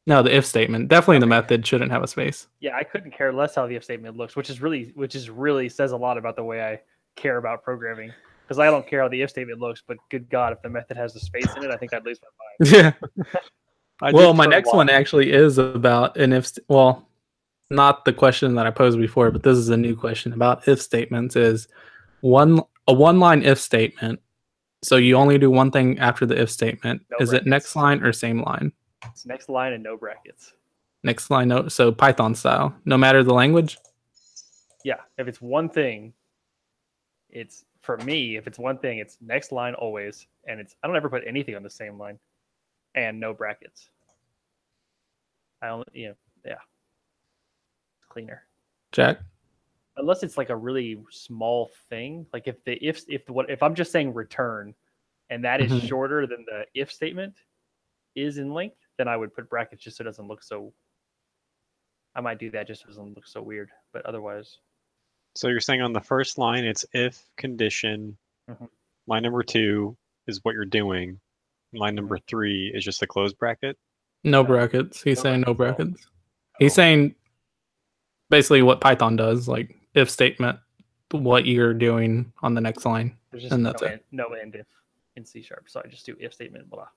no, 0.09 0.25
the 0.25 0.35
if 0.35 0.45
statement 0.45 0.89
definitely 0.89 1.21
the 1.21 1.27
method 1.27 1.65
shouldn't 1.65 1.93
have 1.93 2.03
a 2.03 2.09
space. 2.09 2.49
Yeah, 2.59 2.75
I 2.75 2.83
couldn't 2.83 3.13
care 3.13 3.33
less 3.33 3.55
how 3.55 3.69
the 3.69 3.77
if 3.77 3.85
statement 3.85 4.17
looks, 4.17 4.35
which 4.35 4.51
is 4.51 4.61
really, 4.61 4.91
which 4.97 5.15
is 5.15 5.31
really 5.31 5.69
says 5.69 5.93
a 5.93 5.97
lot 5.97 6.19
about 6.19 6.35
the 6.35 6.43
way 6.43 6.61
I 6.61 6.81
care 7.15 7.37
about 7.37 7.63
programming. 7.63 8.13
Because 8.43 8.59
I 8.59 8.67
don't 8.67 8.85
care 8.85 9.03
how 9.03 9.09
the 9.09 9.23
if 9.23 9.31
statement 9.31 9.61
looks, 9.61 9.85
but 9.87 9.99
good 10.11 10.29
God, 10.29 10.53
if 10.55 10.63
the 10.63 10.69
method 10.69 10.97
has 10.97 11.15
a 11.15 11.21
space 11.21 11.47
in 11.57 11.63
it, 11.63 11.71
I 11.71 11.77
think 11.77 11.95
I'd 11.95 12.05
lose 12.05 12.19
my 12.21 12.73
mind. 12.75 12.97
Yeah. 13.23 13.33
Well, 14.13 14.35
my 14.35 14.45
next 14.45 14.75
one 14.75 14.91
actually 14.91 15.33
is 15.33 15.57
about 15.57 16.19
an 16.19 16.35
if. 16.35 16.49
St- 16.49 16.67
well, 16.69 17.09
not 17.71 18.05
the 18.05 18.13
question 18.13 18.55
that 18.55 18.67
I 18.67 18.71
posed 18.71 18.99
before, 18.99 19.31
but 19.31 19.43
this 19.43 19.59
is 19.59 19.69
a 19.69 19.77
new 19.77 19.97
question 19.97 20.33
about 20.33 20.67
if 20.69 20.81
statements. 20.81 21.37
Is 21.37 21.69
one 22.21 22.61
a 22.87 22.93
one 22.93 23.19
line 23.19 23.43
if 23.43 23.59
statement? 23.59 24.21
So 24.83 24.97
you 24.97 25.17
only 25.17 25.39
do 25.39 25.51
one 25.51 25.71
thing 25.71 25.99
after 25.99 26.27
the 26.27 26.41
if 26.41 26.51
statement. 26.51 27.03
No 27.11 27.17
is 27.21 27.33
it 27.33 27.47
next 27.47 27.75
line 27.75 28.03
or 28.03 28.13
same 28.13 28.43
line? 28.43 28.73
It's 29.07 29.27
next 29.27 29.49
line 29.49 29.73
and 29.73 29.83
no 29.83 29.97
brackets. 29.97 30.53
Next 31.03 31.31
line, 31.31 31.49
no. 31.49 31.69
So 31.69 31.93
Python 31.93 32.35
style, 32.35 32.75
no 32.85 32.97
matter 32.99 33.23
the 33.23 33.35
language. 33.35 33.79
Yeah, 34.85 35.01
if 35.19 35.29
it's 35.29 35.41
one 35.41 35.69
thing, 35.69 36.13
it's 37.31 37.65
for 37.81 37.97
me. 37.99 38.37
If 38.37 38.47
it's 38.47 38.59
one 38.59 38.79
thing, 38.79 38.99
it's 38.99 39.19
next 39.21 39.53
line 39.53 39.75
always, 39.75 40.27
and 40.47 40.61
it's 40.61 40.77
I 40.83 40.87
don't 40.87 40.97
ever 40.97 41.09
put 41.09 41.23
anything 41.27 41.55
on 41.55 41.63
the 41.63 41.71
same 41.71 41.99
line, 41.99 42.19
and 42.95 43.19
no 43.19 43.35
brackets. 43.35 43.91
I 45.63 45.69
only, 45.69 45.87
you 45.93 46.09
know, 46.09 46.15
yeah, 46.45 46.59
cleaner. 48.17 48.43
Jack. 48.93 49.19
unless 49.99 50.23
it's 50.23 50.39
like 50.39 50.49
a 50.51 50.57
really 50.57 50.99
small 51.11 51.71
thing 51.91 52.25
like 52.33 52.47
if 52.47 52.63
the 52.65 52.75
if 52.87 53.03
if 53.09 53.29
what 53.29 53.49
if 53.51 53.63
i'm 53.63 53.75
just 53.75 53.91
saying 53.93 54.13
return 54.15 54.75
and 55.31 55.45
that 55.45 55.61
is 55.61 55.71
Mhm. 55.73 55.89
shorter 55.89 56.27
than 56.27 56.45
the 56.47 56.65
if 56.75 56.91
statement 56.93 57.35
is 58.15 58.39
in 58.39 58.53
length 58.55 58.77
then 58.99 59.09
i 59.09 59.17
would 59.17 59.35
put 59.35 59.49
brackets 59.51 59.83
just 59.83 59.97
so 59.99 60.03
it 60.03 60.05
doesn't 60.05 60.29
look 60.29 60.43
so 60.43 60.73
i 62.15 62.21
might 62.21 62.39
do 62.39 62.51
that 62.51 62.67
just 62.67 62.83
so 62.83 62.87
it 62.87 62.91
doesn't 62.91 63.15
look 63.15 63.27
so 63.27 63.43
weird 63.43 63.71
but 63.93 64.05
otherwise 64.07 64.59
So 65.35 65.49
you're 65.49 65.61
saying 65.61 65.83
on 65.83 65.93
the 65.93 66.01
first 66.01 66.39
line, 66.39 66.65
it's 66.65 66.85
if 66.95 67.23
condition. 67.37 68.17
Mhm. 68.49 68.69
Line 69.07 69.23
number 69.23 69.43
two 69.43 69.95
is 70.27 70.41
what 70.45 70.55
you're 70.55 70.65
doing. 70.65 71.21
Line 71.75 71.95
number 71.95 72.17
three 72.21 72.71
is 72.75 72.83
just 72.85 73.03
a 73.03 73.07
close 73.07 73.35
bracket. 73.35 73.77
No 74.25 74.43
No. 74.43 74.49
brackets. 74.49 75.03
He's 75.03 75.19
No 75.19 75.23
saying 75.25 75.41
no 75.47 75.53
brackets 75.53 76.07
at 76.07 76.11
He's 76.61 76.73
saying 76.75 77.15
basically 78.31 78.63
what 78.63 78.81
Python 78.81 79.17
does, 79.17 79.49
like 79.49 79.77
if 79.95 80.11
statement, 80.11 80.59
what 81.13 81.47
you're 81.47 81.75
doing 81.75 82.33
on 82.43 82.55
the 82.55 82.61
next 82.61 82.85
line. 82.85 83.17
there's 83.31 83.43
just 83.45 83.53
and 83.55 83.63
no, 83.63 83.71
that's 83.71 83.83
it. 83.83 83.91
end, 83.93 84.01
no 84.13 84.27
end 84.35 84.55
if 84.57 84.67
in 85.15 85.25
c 85.25 85.41
sharp 85.41 85.65
so 85.69 85.81
i 85.83 85.89
just 85.89 86.05
do 86.05 86.15
if 86.21 86.35
statement 86.35 86.69
blah 86.69 86.89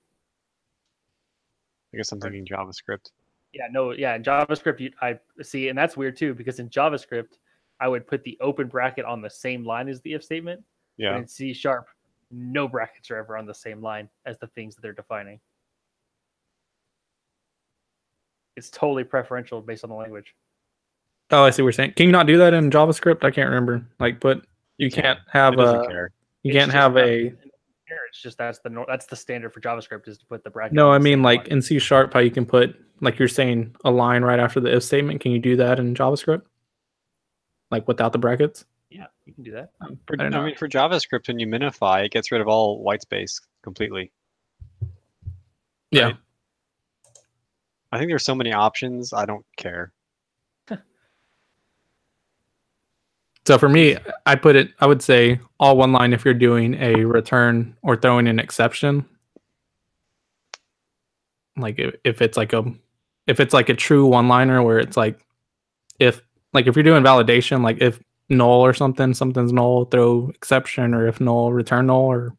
I 1.94 1.98
guess 1.98 2.12
I'm 2.12 2.20
thinking 2.20 2.46
JavaScript. 2.46 3.12
yeah 3.54 3.68
no 3.72 3.92
yeah 3.92 4.16
in 4.16 4.24
javascript 4.24 4.80
you, 4.82 4.92
i 5.02 5.18
see 5.42 5.70
and 5.70 5.78
that's 5.78 5.96
weird 5.96 6.18
too 6.18 6.34
because 6.34 6.60
in 6.60 6.70
javascript 6.70 7.38
i 7.80 7.88
would 7.88 8.06
put 8.08 8.24
the 8.24 8.38
open 8.42 8.68
bracket 8.68 9.06
on 9.06 9.22
the 9.22 9.30
same 9.30 9.64
line 9.64 9.88
as 9.88 10.02
the 10.02 10.14
if 10.16 10.24
statement 10.24 10.60
But 10.98 11.04
Yeah. 11.04 11.18
in 11.18 11.28
C 11.28 11.54
sharp, 11.54 11.88
no 12.32 12.68
brackets 12.68 13.10
are 13.12 13.18
ever 13.18 13.38
on 13.38 13.46
the 13.46 13.54
same 13.54 13.82
line 13.82 14.10
as 14.26 14.38
the 14.40 14.48
things 14.48 14.76
that 14.76 14.82
they're 14.82 14.92
defining. 14.92 15.40
It's 18.58 18.70
totally 18.70 19.04
preferential 19.06 19.62
based 19.62 19.84
on 19.86 19.90
the 19.90 19.96
language. 19.96 20.36
Oh, 21.32 21.44
I 21.44 21.50
see 21.52 21.62
what 21.62 21.68
you're 21.68 21.72
saying. 21.74 21.94
Can 21.96 22.08
you 22.08 22.12
not 22.12 22.26
do 22.28 22.38
that 22.40 22.54
in 22.54 22.72
JavaScript? 22.72 23.24
I 23.24 23.32
can't 23.32 23.50
remember. 23.50 23.86
Like, 24.00 24.20
but 24.20 24.46
you 24.78 24.90
can't 24.90 25.20
have 25.32 25.60
a 25.60 25.86
care. 25.88 26.12
you 26.44 26.50
It's 26.52 26.58
can't 26.60 26.72
have 26.72 26.94
not- 26.96 27.04
a 27.08 27.26
It's 28.10 28.22
just 28.22 28.38
that's 28.38 28.60
the 28.60 28.86
that's 28.88 29.06
the 29.06 29.16
standard 29.16 29.54
for 29.54 29.62
JavaScript 29.62 30.08
is 30.08 30.18
to 30.20 30.26
put 30.26 30.44
the 30.44 30.50
bracket. 30.50 30.74
no. 30.74 30.92
I 30.92 30.98
mean, 30.98 31.22
like 31.22 31.42
line. 31.42 31.48
in 31.48 31.62
C 31.62 31.78
sharp, 31.80 32.14
how 32.14 32.20
you 32.20 32.32
can 32.32 32.46
put 32.46 32.76
like 33.02 33.20
you're 33.20 33.28
saying 33.28 33.76
a 33.86 33.92
line 33.92 34.24
right 34.24 34.40
after 34.40 34.60
the 34.60 34.76
if 34.76 34.84
statement. 34.84 35.22
Can 35.22 35.32
you 35.32 35.40
do 35.40 35.56
that 35.58 35.80
in 35.80 35.94
JavaScript? 35.94 36.42
Like 37.72 37.88
without 37.88 38.12
the 38.14 38.18
brackets? 38.20 38.66
yeah, 38.90 39.06
you 39.26 39.34
can 39.36 39.44
do 39.44 39.52
that. 39.52 39.70
For, 40.08 40.16
I 40.20 40.26
I, 40.26 40.46
mean, 40.46 40.56
for 40.56 40.68
JavaScript, 40.68 41.28
when 41.28 41.38
you 41.38 41.46
minify, 41.46 42.04
it 42.04 42.12
gets 42.12 42.32
rid 42.32 42.42
of 42.42 42.48
all 42.48 42.82
white 42.82 43.04
space 43.04 43.40
completely. 43.62 44.12
Yeah. 45.92 46.06
Right. 46.06 46.18
I 47.92 47.98
think 48.00 48.10
there's 48.10 48.26
so 48.26 48.34
many 48.36 48.52
options. 48.54 49.14
I 49.14 49.26
don't 49.26 49.46
care. 49.58 49.92
So 53.50 53.58
for 53.58 53.68
me, 53.68 53.98
I 54.28 54.36
put 54.36 54.56
it. 54.56 54.74
I 54.80 54.86
would 54.86 55.02
say 55.02 55.40
all 55.60 55.76
one 55.76 55.92
line 55.92 56.14
if 56.14 56.24
you're 56.24 56.36
doing 56.36 56.76
a 56.76 57.04
return 57.04 57.76
or 57.82 57.96
throwing 57.96 58.28
an 58.28 58.38
exception. 58.38 59.04
Like 61.58 61.80
if, 61.80 61.96
if 62.04 62.22
it's 62.22 62.38
like 62.38 62.54
a 62.54 62.64
if 63.26 63.40
it's 63.40 63.56
like 63.56 63.70
a 63.70 63.74
true 63.74 64.06
one 64.06 64.28
liner 64.28 64.62
where 64.62 64.78
it's 64.78 64.96
like 64.96 65.26
if 65.98 66.22
like 66.54 66.68
if 66.68 66.76
you're 66.76 66.84
doing 66.84 67.02
validation, 67.02 67.64
like 67.64 67.78
if 67.82 68.00
null 68.30 68.62
or 68.62 68.76
something, 68.76 69.16
something's 69.16 69.52
null, 69.52 69.86
throw 69.86 70.30
exception, 70.30 70.94
or 70.94 71.08
if 71.08 71.20
null, 71.20 71.52
return 71.52 71.88
null, 71.88 72.06
or 72.06 72.36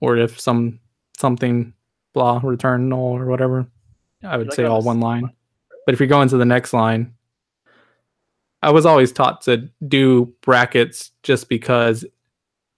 or 0.00 0.16
if 0.16 0.40
some 0.40 0.80
something 1.16 1.72
blah 2.12 2.40
return 2.42 2.88
null 2.88 3.16
or 3.16 3.26
whatever. 3.26 3.68
I 4.24 4.36
would 4.36 4.48
like 4.48 4.56
say 4.56 4.64
all 4.64 4.82
one 4.82 4.98
line. 4.98 5.22
line. 5.22 5.32
But 5.86 5.92
if 5.92 6.00
you're 6.00 6.08
going 6.08 6.28
to 6.30 6.38
the 6.38 6.44
next 6.44 6.72
line, 6.72 7.14
I 8.62 8.70
was 8.70 8.84
always 8.84 9.12
taught 9.12 9.42
to 9.42 9.68
do 9.88 10.34
brackets 10.42 11.12
just 11.22 11.48
because 11.48 12.04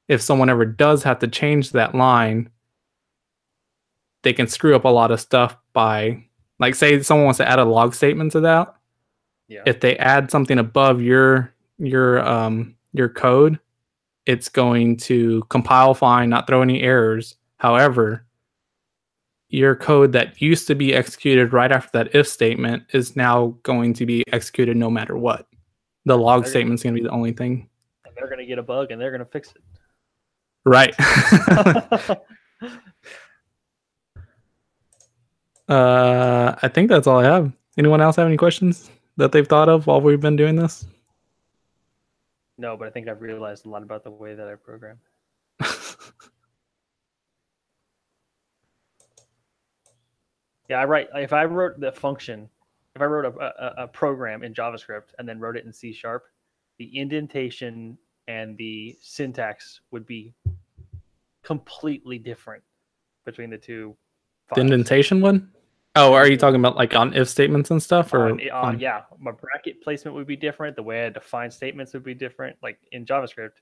if 0.09 0.21
someone 0.21 0.51
ever 0.51 0.65
does 0.65 1.03
have 1.03 1.19
to 1.21 1.29
change 1.29 1.73
that 1.73 1.95
line, 1.95 2.51
they 4.23 4.33
can 4.33 4.47
screw 4.47 4.77
up 4.77 4.85
a 4.85 4.89
lot 4.89 5.11
of 5.11 5.21
stuff 5.21 5.57
by 5.73 6.25
like 6.59 6.75
say 6.75 7.03
someone 7.03 7.25
wants 7.25 7.39
to 7.39 7.49
add 7.49 7.59
a 7.59 7.65
log 7.65 7.95
statement 7.95 8.33
to 8.33 8.41
that. 8.41 8.75
Yeah. 9.49 9.63
If 9.67 9.81
they 9.81 9.97
add 9.97 10.31
something 10.31 10.59
above 10.59 11.03
your 11.03 11.53
your 11.79 12.21
um 12.27 12.77
your 12.93 13.09
code, 13.09 13.59
it's 14.27 14.49
going 14.49 14.97
to 14.99 15.43
compile 15.49 15.95
fine, 15.95 16.31
not 16.31 16.47
throw 16.47 16.63
any 16.63 16.83
errors. 16.83 17.37
However, 17.57 18.25
your 19.49 19.77
code 19.77 20.13
that 20.13 20.41
used 20.41 20.67
to 20.69 20.75
be 20.75 20.95
executed 20.95 21.53
right 21.53 21.73
after 21.73 21.91
that 21.99 22.15
if 22.15 22.27
statement 22.27 22.85
is 22.93 23.17
now 23.17 23.57
going 23.63 23.93
to 23.95 24.07
be 24.07 24.25
executed 24.33 24.77
no 24.77 24.91
matter 24.91 25.17
what. 25.17 25.47
The 26.05 26.19
log 26.19 26.41
They're 26.41 26.43
gonna- 26.43 26.51
statement 26.51 26.81
is 26.81 26.83
going 26.83 26.95
to 26.95 27.01
be 27.01 27.07
the 27.07 27.13
only 27.13 27.33
thing. 27.33 27.69
and 28.05 28.15
they're 28.17 28.29
gonna 28.29 28.45
get 28.47 28.59
a 28.59 28.63
bug 28.63 28.91
and 28.91 29.01
they're 29.01 29.13
gonna 29.13 29.25
fix 29.25 29.53
it. 29.53 29.63
Right. 30.65 30.95
uh, 35.69 36.55
I 36.63 36.69
think 36.69 36.89
that's 36.89 37.07
all 37.07 37.19
I 37.21 37.25
have. 37.25 37.53
Anyone 37.79 38.01
else 38.01 38.17
have 38.17 38.27
any 38.27 38.37
questions 38.37 38.91
that 39.17 39.33
they've 39.33 39.47
thought 39.47 39.69
of 39.69 39.87
while 39.87 40.01
we've 40.01 40.21
been 40.21 40.37
doing 40.37 40.57
this? 40.57 40.87
no, 42.59 42.77
but 42.77 42.87
I 42.87 42.91
think 42.91 43.09
I've 43.09 43.23
realized 43.23 43.67
a 43.67 43.71
lot 43.71 43.83
about 43.83 44.05
the 44.05 44.11
way 44.11 44.35
that 44.35 44.47
I 44.47 44.55
program. 44.55 44.99
Yeah, 50.69 50.81
I 50.81 50.85
write. 50.85 51.09
If 51.15 51.33
I 51.33 51.45
wrote 51.45 51.79
the 51.81 51.93
function, 51.93 52.49
if 52.95 53.01
I 53.01 53.07
wrote 53.07 53.25
a, 53.25 53.39
a, 53.41 53.85
a 53.85 53.89
program 53.89 54.43
in 54.43 54.53
JavaScript 54.55 55.15
and 55.19 55.29
then 55.29 55.41
wrote 55.41 55.57
it 55.57 55.65
in 55.65 55.73
C 55.73 55.93
sharp, 55.93 56.25
the 56.79 56.99
indentation 56.99 57.97
and 58.29 58.57
the 58.57 58.97
syntax 59.01 59.81
would 59.91 60.07
be 60.07 60.35
completely 61.43 62.19
different 62.19 62.63
between 63.25 63.51
the 63.51 63.59
two. 63.59 63.97
the 64.55 64.61
indentation 64.61 65.21
one? 65.21 65.51
Oh, 65.95 66.15
are 66.15 66.27
you 66.27 66.37
talking 66.39 66.59
about 66.61 66.77
like 66.77 66.95
on 66.95 67.13
if 67.15 67.29
statements 67.29 67.71
and 67.71 67.83
stuff, 67.83 68.15
or 68.15 68.31
on, 68.31 68.41
on- 68.51 68.51
on- 68.51 68.81
yeah, 68.81 69.03
my 69.19 69.31
bracket 69.31 69.83
placement 69.83 70.15
would 70.17 70.27
be 70.27 70.37
different. 70.37 70.77
The 70.77 70.83
way 70.83 71.07
I 71.07 71.11
define 71.11 71.51
statements 71.51 71.93
would 71.93 72.05
be 72.05 72.15
different. 72.15 72.57
Like 72.63 72.79
in 72.93 73.05
JavaScript, 73.05 73.61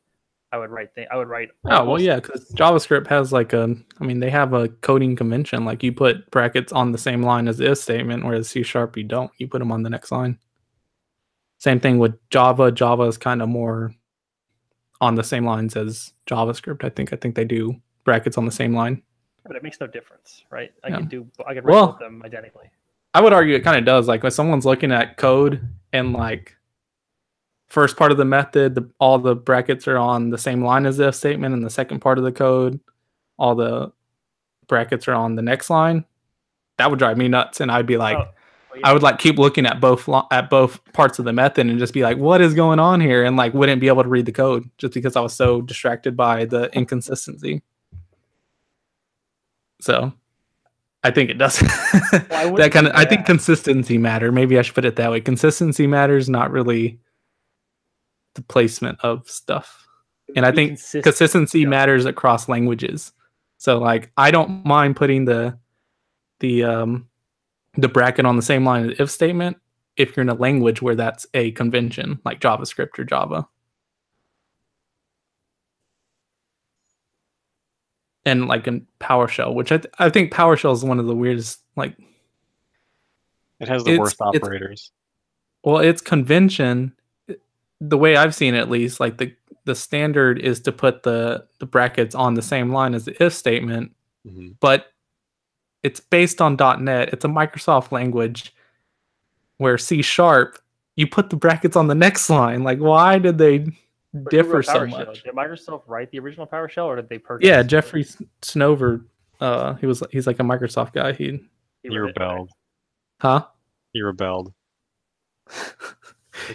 I 0.52 0.58
would 0.58 0.70
write 0.70 0.94
th- 0.94 1.06
I 1.12 1.16
would 1.16 1.28
write. 1.28 1.50
Oh 1.66 1.84
well, 1.84 2.00
yeah, 2.00 2.16
because 2.16 2.50
JavaScript 2.56 3.06
has 3.06 3.32
like 3.32 3.52
a, 3.52 3.74
I 4.00 4.04
mean, 4.04 4.18
they 4.20 4.30
have 4.30 4.52
a 4.52 4.68
coding 4.68 5.14
convention. 5.14 5.64
Like 5.64 5.82
you 5.82 5.92
put 5.92 6.28
brackets 6.30 6.72
on 6.72 6.90
the 6.92 6.98
same 6.98 7.22
line 7.22 7.46
as 7.46 7.58
the 7.58 7.70
if 7.70 7.78
statement, 7.78 8.24
whereas 8.24 8.48
C 8.48 8.62
sharp 8.64 8.96
you 8.96 9.04
don't. 9.04 9.30
You 9.38 9.46
put 9.46 9.60
them 9.60 9.70
on 9.70 9.82
the 9.84 9.90
next 9.90 10.10
line. 10.10 10.38
Same 11.58 11.78
thing 11.78 11.98
with 11.98 12.14
Java. 12.30 12.72
Java 12.72 13.04
is 13.04 13.18
kind 13.18 13.42
of 13.42 13.48
more 13.48 13.94
on 15.00 15.14
the 15.14 15.22
same 15.24 15.44
lines 15.44 15.76
as 15.76 16.12
JavaScript. 16.26 16.84
I 16.84 16.88
think. 16.90 17.12
I 17.12 17.16
think 17.16 17.34
they 17.36 17.44
do 17.44 17.76
brackets 18.04 18.36
on 18.38 18.44
the 18.46 18.52
same 18.52 18.74
line. 18.74 19.02
but 19.46 19.56
it 19.56 19.62
makes 19.62 19.80
no 19.80 19.86
difference, 19.86 20.44
right? 20.50 20.72
I 20.84 20.88
Yeah. 20.88 20.96
could 20.98 21.08
do 21.08 21.26
I 21.46 21.54
could 21.54 21.64
write 21.64 21.72
Well- 21.72 21.96
them 22.00 22.22
identically. 22.24 22.70
I 23.14 23.20
would 23.20 23.32
argue 23.32 23.54
it 23.56 23.64
kind 23.64 23.76
of 23.78 23.84
does. 23.84 24.06
Like 24.08 24.22
when 24.22 24.30
someone's 24.32 24.64
looking 24.66 24.92
at 24.92 25.16
code 25.16 25.66
and 25.92 26.12
like 26.12 26.56
first 27.70 27.96
part 27.96 28.12
of 28.12 28.18
the 28.18 28.24
method, 28.24 28.74
the, 28.74 28.90
all 28.98 29.18
the 29.18 29.34
brackets 29.34 29.88
are 29.88 29.96
on 29.96 30.28
the 30.28 30.38
same 30.38 30.62
line 30.62 30.84
as 30.84 30.98
the 30.98 31.08
if 31.08 31.14
statement, 31.14 31.54
and 31.54 31.64
the 31.64 31.70
second 31.70 32.00
part 32.00 32.18
of 32.18 32.24
the 32.24 32.32
code, 32.32 32.78
all 33.38 33.54
the 33.54 33.92
brackets 34.66 35.08
are 35.08 35.14
on 35.14 35.36
the 35.36 35.42
next 35.42 35.70
line. 35.70 36.04
That 36.76 36.90
would 36.90 36.98
drive 36.98 37.16
me 37.16 37.28
nuts, 37.28 37.60
and 37.60 37.70
I'd 37.70 37.86
be 37.86 37.96
like, 37.96 38.18
Oh, 38.18 38.28
well, 38.72 38.80
I 38.84 38.92
would 38.92 39.02
like 39.02 39.18
keep 39.18 39.38
looking 39.38 39.66
at 39.66 39.80
both 39.80 40.06
lo- 40.06 40.26
at 40.30 40.50
both 40.50 40.80
parts 40.92 41.18
of 41.18 41.24
the 41.24 41.32
method 41.32 41.66
and 41.66 41.78
just 41.78 41.92
be 41.92 42.02
like, 42.02 42.18
what 42.18 42.40
is 42.40 42.54
going 42.54 42.78
on 42.78 43.00
here? 43.00 43.24
And 43.24 43.36
like 43.36 43.52
wouldn't 43.52 43.80
be 43.80 43.88
able 43.88 44.02
to 44.02 44.08
read 44.08 44.26
the 44.26 44.32
code 44.32 44.70
just 44.78 44.94
because 44.94 45.16
I 45.16 45.20
was 45.20 45.34
so 45.34 45.60
distracted 45.60 46.16
by 46.16 46.44
the 46.44 46.72
inconsistency. 46.76 47.62
So 49.80 50.12
I 51.02 51.10
think 51.10 51.30
it 51.30 51.38
does. 51.38 51.60
That 52.30 52.70
kind 52.72 52.86
of 52.86 52.94
I 52.94 53.04
think 53.04 53.26
consistency 53.26 53.98
matter. 53.98 54.30
Maybe 54.32 54.58
I 54.58 54.62
should 54.62 54.74
put 54.74 54.84
it 54.84 54.96
that 54.96 55.10
way. 55.10 55.20
Consistency 55.20 55.86
matters, 55.86 56.28
not 56.28 56.50
really 56.50 56.98
the 58.34 58.42
placement 58.42 58.98
of 59.02 59.28
stuff. 59.28 59.86
And 60.36 60.46
I 60.46 60.52
think 60.52 60.70
consistent, 60.70 61.04
consistency 61.04 61.60
yeah. 61.60 61.68
matters 61.68 62.04
across 62.04 62.48
languages. 62.48 63.12
So 63.58 63.78
like 63.78 64.10
I 64.16 64.30
don't 64.30 64.64
mind 64.64 64.96
putting 64.96 65.24
the 65.24 65.58
the 66.38 66.64
um 66.64 67.08
the 67.76 67.88
bracket 67.88 68.24
on 68.26 68.36
the 68.36 68.42
same 68.42 68.64
line 68.64 68.90
as 68.90 69.00
if 69.00 69.10
statement 69.10 69.56
if 69.96 70.16
you're 70.16 70.22
in 70.22 70.28
a 70.28 70.34
language 70.34 70.80
where 70.80 70.94
that's 70.94 71.26
a 71.34 71.50
convention 71.52 72.20
like 72.24 72.40
JavaScript 72.40 72.98
or 72.98 73.04
Java. 73.04 73.46
And 78.26 78.46
like 78.48 78.66
in 78.66 78.86
PowerShell, 79.00 79.54
which 79.54 79.72
I, 79.72 79.78
th- 79.78 79.92
I 79.98 80.10
think 80.10 80.32
PowerShell 80.32 80.74
is 80.74 80.84
one 80.84 80.98
of 80.98 81.06
the 81.06 81.14
weirdest 81.14 81.60
like 81.76 81.96
It 83.58 83.68
has 83.68 83.82
the 83.84 83.90
It's- 83.92 83.98
worst 84.00 84.14
it's- 84.34 84.42
operators. 84.42 84.92
well 85.64 85.78
it's 85.78 86.00
convention 86.00 86.94
the 87.80 87.98
way 87.98 88.16
I've 88.16 88.34
seen 88.34 88.54
it 88.54 88.58
at 88.58 88.70
least 88.70 89.00
like 89.00 89.16
the 89.18 89.34
the 89.64 89.74
standard 89.74 90.38
is 90.38 90.60
to 90.60 90.72
put 90.72 91.02
the 91.02 91.46
the 91.58 91.66
brackets 91.66 92.14
on 92.14 92.34
the 92.34 92.42
same 92.42 92.72
line 92.72 92.94
as 92.94 93.04
the 93.06 93.22
if 93.22 93.32
statement 93.34 93.94
Mhm. 94.26 94.56
but 94.60 94.86
it's 95.82 95.98
based 96.00 96.42
on 96.42 96.56
.NET. 96.56 97.08
It's 97.14 97.24
a 97.24 97.28
Microsoft 97.28 97.90
language 97.90 98.54
where 99.56 99.78
C 99.78 100.02
sharp 100.02 100.58
you 100.96 101.06
put 101.06 101.30
the 101.30 101.36
brackets 101.36 101.74
on 101.76 101.86
the 101.86 101.94
next 101.94 102.28
line. 102.28 102.62
Like 102.64 102.78
why 102.78 103.18
did 103.18 103.38
they 103.38 103.66
But 104.12 104.30
differ 104.30 104.62
so 104.62 104.86
much? 104.86 105.22
Did 105.22 105.34
Microsoft 105.34 105.84
write 105.86 106.10
the 106.10 106.18
original 106.18 106.46
PowerShell, 106.46 106.84
or 106.84 106.96
did 106.96 107.08
they 107.08 107.16
purchase? 107.18 107.46
Yeah. 107.48 107.62
Jeffrey 107.62 108.02
S- 108.02 108.20
Snover 108.42 109.04
uh 109.40 109.74
he 109.74 109.86
was 109.86 110.02
he's 110.10 110.26
like 110.26 110.38
a 110.40 110.42
Microsoft 110.42 110.92
guy. 110.92 111.12
He 111.12 111.24
He 111.82 111.88
He 111.88 111.96
wrote 111.96 112.10
it, 112.10 112.18
right? 112.20 112.26
rebelled. 112.28 112.50
huh? 113.22 113.46
He 113.94 114.02
rebelled. 114.02 114.52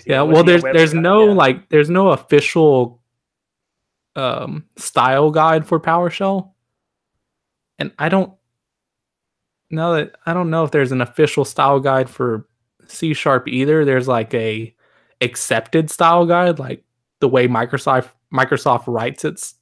Yeah, 0.06 0.22
well 0.24 0.44
there's 0.44 0.64
there's 0.64 0.94
no 0.94 1.28
Yeah. 1.28 1.34
like 1.34 1.70
there's 1.70 1.90
no 1.90 2.10
official 2.10 3.02
um 4.16 4.66
style 4.78 5.32
guide 5.32 5.68
for 5.68 5.80
PowerShell. 5.80 6.52
And 7.80 7.92
I 8.00 8.08
don't 8.10 8.34
know 9.70 9.96
that 9.96 10.16
I 10.26 10.34
don't 10.34 10.50
know 10.50 10.64
if 10.64 10.72
there's 10.72 10.92
an 10.92 11.02
official 11.02 11.44
style 11.46 11.80
guide 11.80 12.10
for 12.10 12.48
C 12.88 13.14
sharp 13.14 13.48
either. 13.48 13.84
There's 13.84 14.08
like 14.08 14.34
a 14.34 14.74
accepted 15.22 15.90
style 15.90 16.26
guide, 16.26 16.60
like 16.60 16.84
the 17.20 17.28
way 17.28 17.48
Microsoft 17.48 18.10
Microsoft 18.34 18.84
writes 18.88 19.26
its 19.26 19.56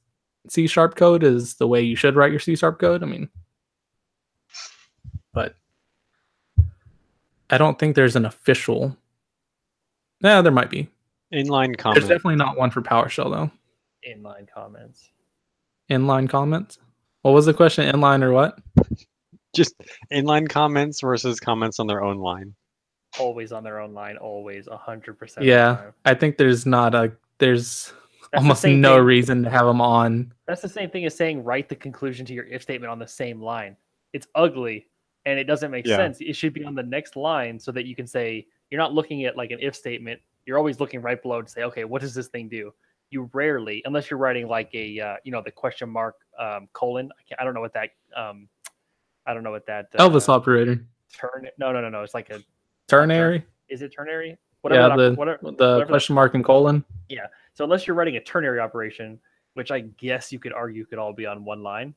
C 0.48 0.66
sharp 0.66 0.94
code 0.94 1.22
is 1.24 1.54
the 1.54 1.66
way 1.66 1.80
you 1.82 1.96
should 1.96 2.16
write 2.16 2.30
your 2.30 2.40
C 2.40 2.54
sharp 2.54 2.78
code. 2.78 3.02
I 3.02 3.06
mean, 3.06 3.28
but 5.32 5.56
I 7.50 7.58
don't 7.58 7.78
think 7.78 7.96
there's 7.96 8.16
an 8.16 8.26
official. 8.26 8.96
Yeah, 10.24 10.40
there 10.42 10.52
might 10.52 10.70
be. 10.70 10.88
Inline 11.32 11.76
comments. 11.76 12.06
There's 12.06 12.08
definitely 12.18 12.36
not 12.36 12.56
one 12.56 12.70
for 12.70 12.80
PowerShell 12.82 13.30
though. 13.30 13.50
inline 14.08 14.46
comments. 14.52 15.10
Inline 15.90 16.28
comments. 16.28 16.78
What 17.22 17.32
was 17.32 17.46
the 17.46 17.54
question? 17.54 17.90
Inline 17.94 18.22
or 18.22 18.32
what? 18.32 18.58
Just 19.54 19.74
inline 20.12 20.48
comments 20.48 21.00
versus 21.00 21.38
comments 21.40 21.78
on 21.78 21.86
their 21.86 22.02
own 22.02 22.18
line. 22.18 22.54
Always 23.18 23.52
on 23.52 23.62
their 23.64 23.80
own 23.80 23.94
line. 23.94 24.16
Always 24.16 24.66
a 24.66 24.76
hundred 24.76 25.18
percent. 25.18 25.46
Yeah, 25.46 25.90
I 26.04 26.14
think 26.14 26.36
there's 26.38 26.66
not 26.66 26.94
a 26.94 27.12
there's 27.38 27.92
That's 28.32 28.42
almost 28.42 28.62
the 28.62 28.74
no 28.74 28.96
thing. 28.96 29.04
reason 29.04 29.42
to 29.44 29.50
have 29.50 29.66
them 29.66 29.80
on. 29.80 30.32
That's 30.46 30.62
the 30.62 30.68
same 30.68 30.90
thing 30.90 31.04
as 31.04 31.14
saying 31.14 31.44
write 31.44 31.68
the 31.68 31.76
conclusion 31.76 32.24
to 32.26 32.34
your 32.34 32.44
if 32.46 32.62
statement 32.62 32.90
on 32.90 32.98
the 32.98 33.06
same 33.06 33.40
line. 33.40 33.76
It's 34.12 34.26
ugly 34.34 34.86
and 35.26 35.38
it 35.38 35.44
doesn't 35.44 35.70
make 35.70 35.86
Yeah. 35.86 35.96
sense. 35.96 36.20
It 36.20 36.34
should 36.34 36.52
be 36.52 36.64
on 36.64 36.74
the 36.74 36.82
next 36.82 37.14
line 37.16 37.58
so 37.60 37.70
that 37.72 37.86
you 37.86 37.94
can 37.96 38.06
say 38.06 38.46
you're 38.74 38.82
not 38.82 38.92
looking 38.92 39.24
at 39.24 39.36
like 39.36 39.52
an 39.52 39.58
if 39.60 39.76
statement. 39.76 40.20
You're 40.46 40.58
always 40.58 40.80
looking 40.80 41.00
right 41.00 41.22
below 41.22 41.40
to 41.40 41.48
say, 41.48 41.62
okay, 41.62 41.84
what 41.84 42.02
does 42.02 42.12
this 42.12 42.26
thing 42.26 42.48
do? 42.48 42.74
You 43.10 43.30
rarely, 43.32 43.80
unless 43.84 44.10
you're 44.10 44.18
writing 44.18 44.48
like 44.48 44.68
a 44.74 44.98
uh, 44.98 45.14
you 45.22 45.30
know 45.30 45.40
the 45.44 45.52
question 45.52 45.88
mark 45.88 46.16
um, 46.40 46.66
colon. 46.72 47.08
I, 47.16 47.22
can't, 47.22 47.40
I 47.40 47.44
don't 47.44 47.54
know 47.54 47.60
what 47.60 47.72
that 47.74 47.90
um, 48.16 48.48
I 49.26 49.32
don't 49.32 49.44
know 49.44 49.52
what 49.52 49.64
that 49.66 49.90
uh, 49.96 50.08
Elvis 50.08 50.28
operator. 50.28 50.84
turn. 51.16 51.46
No, 51.56 51.70
no, 51.70 51.80
no, 51.82 51.88
no. 51.88 52.02
It's 52.02 52.14
like 52.14 52.30
a 52.30 52.40
Ternary. 52.88 53.44
is 53.68 53.80
it 53.82 53.92
ternary? 53.94 54.30
Yeah, 54.30 54.36
Whatever. 54.62 54.88
that- 54.88 55.10
the 55.10 55.14
whatever, 55.14 55.38
the 55.42 55.50
whatever 55.50 55.86
question 55.86 56.16
mark 56.16 56.34
and 56.34 56.44
colon. 56.44 56.84
Yeah. 57.08 57.26
So 57.52 57.62
unless 57.62 57.86
you're 57.86 57.94
writing 57.94 58.16
a 58.16 58.20
ternary 58.20 58.58
operation, 58.58 59.20
which 59.52 59.70
I 59.70 59.82
guess 59.82 60.32
you 60.32 60.40
could 60.40 60.52
argue 60.52 60.84
could 60.84 60.98
all 60.98 61.12
be 61.12 61.26
on 61.26 61.44
one 61.44 61.62
line, 61.62 61.94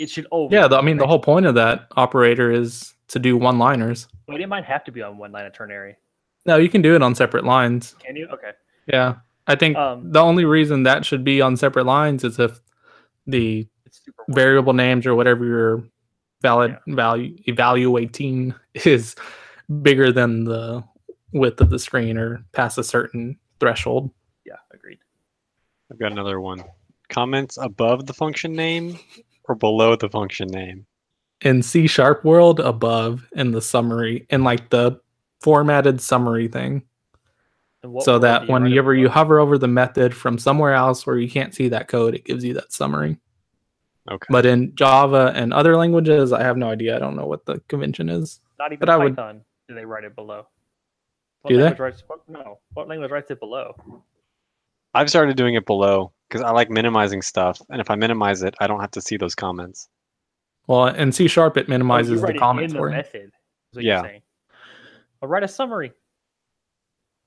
it 0.00 0.10
should 0.10 0.26
always. 0.32 0.52
Yeah, 0.52 0.66
the, 0.66 0.78
I 0.78 0.80
mean 0.82 0.96
the 0.96 1.06
whole 1.06 1.20
point 1.20 1.46
of 1.46 1.54
that 1.54 1.86
operator 1.96 2.50
is 2.50 2.94
to 3.10 3.18
do 3.18 3.36
one-liners. 3.36 4.08
But 4.26 4.40
it 4.40 4.48
might 4.48 4.64
have 4.64 4.82
to 4.84 4.92
be 4.92 5.02
on 5.02 5.18
one 5.18 5.30
line 5.32 5.46
of 5.46 5.52
ternary. 5.52 5.96
No, 6.46 6.56
you 6.56 6.68
can 6.68 6.80
do 6.82 6.94
it 6.94 7.02
on 7.02 7.14
separate 7.14 7.44
lines. 7.44 7.94
Can 8.04 8.16
you? 8.16 8.26
Okay. 8.32 8.52
Yeah, 8.86 9.16
I 9.46 9.54
think 9.56 9.76
Um, 9.76 10.10
the 10.10 10.20
only 10.20 10.44
reason 10.44 10.84
that 10.84 11.04
should 11.04 11.22
be 11.22 11.40
on 11.42 11.56
separate 11.56 11.84
lines 11.86 12.24
is 12.24 12.38
if 12.38 12.60
the 13.26 13.68
It's 13.86 14.00
super. 14.04 14.24
weird. 14.26 14.34
variable 14.36 14.72
names 14.72 15.06
or 15.06 15.14
whatever 15.14 15.44
you're 15.44 15.82
valid 16.42 16.78
value 16.86 17.36
evaluating 17.46 18.54
is 18.74 19.14
bigger 19.82 20.10
than 20.10 20.44
the 20.44 20.82
width 21.32 21.60
of 21.60 21.70
the 21.70 21.78
screen 21.78 22.16
or 22.16 22.44
past 22.52 22.78
a 22.78 22.82
certain 22.84 23.38
threshold. 23.60 24.10
Yeah, 24.46 24.56
agreed. 24.72 24.98
I've 25.92 25.98
got 25.98 26.12
another 26.12 26.40
one. 26.40 26.64
Comments 27.08 27.56
above 27.60 28.06
the 28.06 28.14
function 28.14 28.52
name 28.52 28.98
or 29.44 29.54
below 29.54 29.94
the 29.96 30.08
function 30.08 30.48
name? 30.48 30.86
In 31.42 31.62
C 31.62 31.86
sharp 31.86 32.24
world, 32.24 32.60
above 32.60 33.26
in 33.32 33.52
the 33.52 33.62
summary, 33.62 34.26
in 34.30 34.44
like 34.44 34.68
the 34.70 35.00
formatted 35.40 36.00
summary 36.00 36.48
thing. 36.48 36.82
So 38.00 38.18
that 38.18 38.42
you 38.42 38.48
write 38.48 38.48
it 38.48 38.52
whenever 38.52 38.94
you 38.94 39.04
below? 39.04 39.14
hover 39.14 39.40
over 39.40 39.56
the 39.56 39.68
method 39.68 40.14
from 40.14 40.38
somewhere 40.38 40.74
else 40.74 41.06
where 41.06 41.16
you 41.16 41.30
can't 41.30 41.54
see 41.54 41.68
that 41.70 41.88
code, 41.88 42.14
it 42.14 42.26
gives 42.26 42.44
you 42.44 42.52
that 42.54 42.72
summary. 42.72 43.16
Okay. 44.10 44.26
But 44.28 44.44
in 44.44 44.74
Java 44.74 45.32
and 45.34 45.54
other 45.54 45.76
languages, 45.76 46.32
I 46.32 46.42
have 46.42 46.58
no 46.58 46.68
idea. 46.68 46.96
I 46.96 46.98
don't 46.98 47.16
know 47.16 47.26
what 47.26 47.46
the 47.46 47.60
convention 47.68 48.10
is. 48.10 48.40
not 48.58 48.72
even 48.72 48.80
but 48.80 48.90
I 48.90 48.96
would- 48.98 49.16
Python 49.16 49.42
do 49.68 49.74
they 49.76 49.84
write 49.84 50.04
it 50.04 50.16
below? 50.16 50.46
What 51.42 51.50
Do 51.50 51.58
they? 51.58 51.72
Writes, 51.72 52.02
what, 52.06 52.28
no. 52.28 52.58
What 52.74 52.88
language 52.88 53.10
writes 53.10 53.30
it 53.30 53.38
below? 53.38 53.74
I've 54.92 55.08
started 55.08 55.36
doing 55.36 55.54
it 55.54 55.64
below 55.64 56.12
because 56.28 56.42
I 56.42 56.50
like 56.50 56.68
minimizing 56.70 57.22
stuff. 57.22 57.62
And 57.70 57.80
if 57.80 57.88
I 57.88 57.94
minimize 57.94 58.42
it, 58.42 58.54
I 58.58 58.66
don't 58.66 58.80
have 58.80 58.90
to 58.90 59.00
see 59.00 59.16
those 59.16 59.34
comments. 59.34 59.88
Well, 60.66 60.86
in 60.88 61.12
C 61.12 61.26
sharp, 61.28 61.56
it 61.56 61.66
Oh, 61.68 61.70
minimizes 61.70 62.20
write 62.20 62.28
the 62.32 62.36
it 62.36 62.38
comments 62.38 62.74
for 62.74 62.88
the 62.88 62.92
you. 62.92 62.96
method. 62.96 63.22
Is 63.72 63.76
what 63.76 63.84
Yeah. 63.84 64.00
you're 64.00 64.08
saying. 64.10 64.22
But 65.20 65.28
write 65.28 65.42
a 65.42 65.48
summary. 65.48 65.92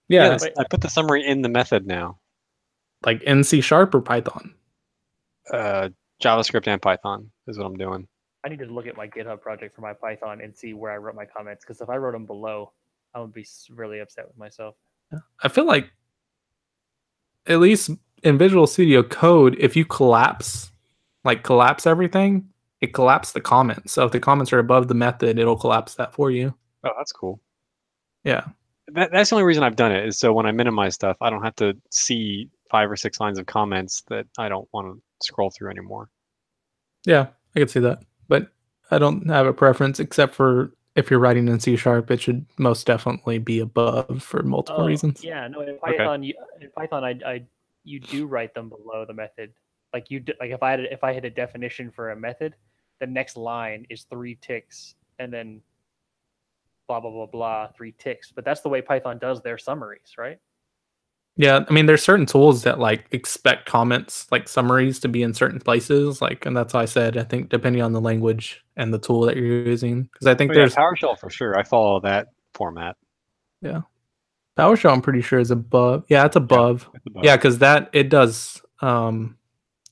Yeah, 0.09 0.31
Yes, 0.31 0.47
I 0.57 0.63
put 0.69 0.81
the 0.81 0.89
summary 0.89 1.25
in 1.25 1.41
the 1.41 1.49
method 1.49 1.87
now. 1.87 2.19
like 3.05 3.21
in 3.23 3.43
C 3.43 3.59
sharp 3.59 3.93
or 3.93 4.01
Python. 4.01 4.55
Uh, 5.51 5.89
JavaScript 6.21 6.67
and 6.67 6.81
Python 6.81 7.29
is 7.47 7.57
what 7.57 7.65
I'm 7.65 7.75
doing. 7.75 8.07
I 8.45 8.49
need 8.49 8.59
to 8.59 8.65
look 8.65 8.87
at 8.87 8.95
my 8.95 9.09
GitHub 9.09 9.41
project 9.41 9.75
for 9.75 9.81
my 9.81 9.91
Python 9.91 10.39
and 10.39 10.55
see 10.55 10.73
where 10.73 10.89
I 10.91 10.95
wrote 10.97 11.13
my 11.15 11.25
comments. 11.25 11.65
Because 11.65 11.81
if 11.81 11.89
I 11.89 11.97
wrote 11.97 12.13
them 12.13 12.25
below, 12.25 12.71
I 13.13 13.19
would 13.19 13.33
be 13.33 13.45
really 13.71 13.99
upset 13.99 14.25
with 14.27 14.37
myself. 14.37 14.75
I 15.43 15.49
feel 15.49 15.65
like 15.65 15.91
at 17.45 17.59
least 17.59 17.89
in 18.23 18.37
Visual 18.37 18.67
Studio 18.67 19.03
Code, 19.03 19.57
if 19.59 19.75
you 19.75 19.83
collapse, 19.83 20.71
like 21.25 21.43
collapse 21.43 21.85
everything, 21.85 22.47
it 22.83 22.93
collapsed 22.93 23.33
the 23.33 23.39
comments. 23.39 23.93
So 23.93 24.05
if 24.05 24.11
the 24.11 24.19
comments 24.19 24.51
are 24.51 24.59
above 24.59 24.89
the 24.89 24.93
method, 24.93 25.39
it'll 25.39 25.55
collapse 25.55 25.95
that 25.95 26.13
for 26.13 26.29
you. 26.29 26.53
Oh, 26.83 26.91
that's 26.97 27.13
cool. 27.13 27.39
Yeah. 28.25 28.43
That, 28.89 29.09
that's 29.13 29.29
the 29.29 29.37
only 29.37 29.45
reason 29.45 29.63
I've 29.63 29.77
done 29.77 29.93
it 29.93 30.05
is 30.05 30.19
so 30.19 30.33
when 30.33 30.45
I 30.45 30.51
minimize 30.51 30.93
stuff, 30.93 31.15
I 31.21 31.29
don't 31.29 31.43
have 31.43 31.55
to 31.55 31.77
see 31.91 32.49
five 32.69 32.91
or 32.91 32.97
six 32.97 33.21
lines 33.21 33.39
of 33.39 33.45
comments 33.45 34.03
that 34.09 34.25
I 34.37 34.49
don't 34.49 34.67
want 34.73 34.87
to 34.87 35.01
scroll 35.25 35.49
through 35.49 35.71
anymore. 35.71 36.09
Yeah, 37.05 37.27
I 37.55 37.59
could 37.59 37.69
see 37.69 37.79
that. 37.79 37.99
But 38.27 38.51
I 38.91 38.97
don't 38.97 39.29
have 39.29 39.45
a 39.45 39.53
preference 39.53 40.01
except 40.01 40.35
for 40.35 40.73
if 40.97 41.09
you're 41.09 41.21
writing 41.21 41.47
in 41.47 41.61
C 41.61 41.77
sharp, 41.77 42.11
it 42.11 42.19
should 42.19 42.45
most 42.57 42.85
definitely 42.85 43.37
be 43.37 43.59
above 43.59 44.21
for 44.21 44.43
multiple 44.43 44.83
Oh, 44.83 44.87
reasons. 44.87 45.23
Yeah, 45.23 45.47
no, 45.47 45.61
in 45.61 45.69
Okay. 45.69 45.97
Python, 45.97 46.21
you, 46.21 46.33
in 46.59 46.69
Python, 46.71 47.05
I, 47.05 47.17
I, 47.25 47.43
you 47.85 48.01
do 48.01 48.25
write 48.25 48.53
them 48.53 48.67
below 48.67 49.05
the 49.05 49.13
method. 49.13 49.53
Like 49.93 50.11
you, 50.11 50.19
d- 50.19 50.33
like 50.37 50.51
if 50.51 50.61
I 50.61 50.71
had, 50.71 50.79
if 50.81 51.01
I 51.05 51.13
had 51.13 51.23
a 51.23 51.29
definition 51.29 51.91
for 51.91 52.11
a 52.11 52.15
method, 52.15 52.55
the 53.03 53.11
next 53.11 53.35
line 53.35 53.85
is 53.89 54.03
three 54.03 54.35
ticks, 54.35 54.95
and 55.19 55.31
then 55.31 55.59
blah 56.87 57.01
blah 57.01 57.11
blah 57.11 57.25
blah 57.25 57.67
three 57.75 57.93
ticks. 57.97 58.31
But 58.33 58.45
that's 58.45 58.61
the 58.61 58.69
way 58.69 58.81
Python 58.81 59.17
does 59.17 59.41
their 59.41 59.57
summaries, 59.57 60.13
right? 60.17 60.39
Yeah, 61.35 61.65
I 61.67 61.73
mean, 61.73 61.85
there's 61.85 62.01
certain 62.01 62.25
tools 62.25 62.63
that 62.63 62.79
like 62.79 63.07
expect 63.11 63.65
comments, 63.65 64.27
like 64.31 64.47
summaries, 64.47 64.99
to 64.99 65.09
be 65.09 65.21
in 65.21 65.33
certain 65.33 65.59
places. 65.59 66.21
Like, 66.21 66.45
and 66.45 66.55
that's 66.55 66.73
why 66.73 66.83
I 66.83 66.85
said 66.85 67.17
I 67.17 67.23
think 67.23 67.49
depending 67.49 67.81
on 67.81 67.91
the 67.91 67.99
language 67.99 68.63
and 68.77 68.93
the 68.93 68.99
tool 68.99 69.21
that 69.25 69.35
you're 69.35 69.67
using, 69.67 70.03
because 70.03 70.27
I 70.27 70.35
think 70.35 70.51
Oh, 70.51 70.53
yeah, 70.53 70.59
there's 70.59 70.75
PowerShell 70.75 71.19
for 71.19 71.29
sure. 71.29 71.59
I 71.59 71.63
follow 71.63 71.99
that 72.01 72.27
format. 72.53 72.95
Yeah. 73.61 73.81
PowerShell. 74.57 74.93
I'm 74.93 75.01
pretty 75.01 75.21
sure 75.21 75.39
is 75.39 75.51
above. 75.51 76.05
Yeah, 76.07 76.25
it's 76.25 76.37
above. 76.37 76.87
It's 76.93 77.05
above. 77.07 77.25
Yeah, 77.25 77.35
because 77.35 77.57
that 77.57 77.89
it 77.91 78.07
does. 78.07 78.61
Um, 78.79 79.37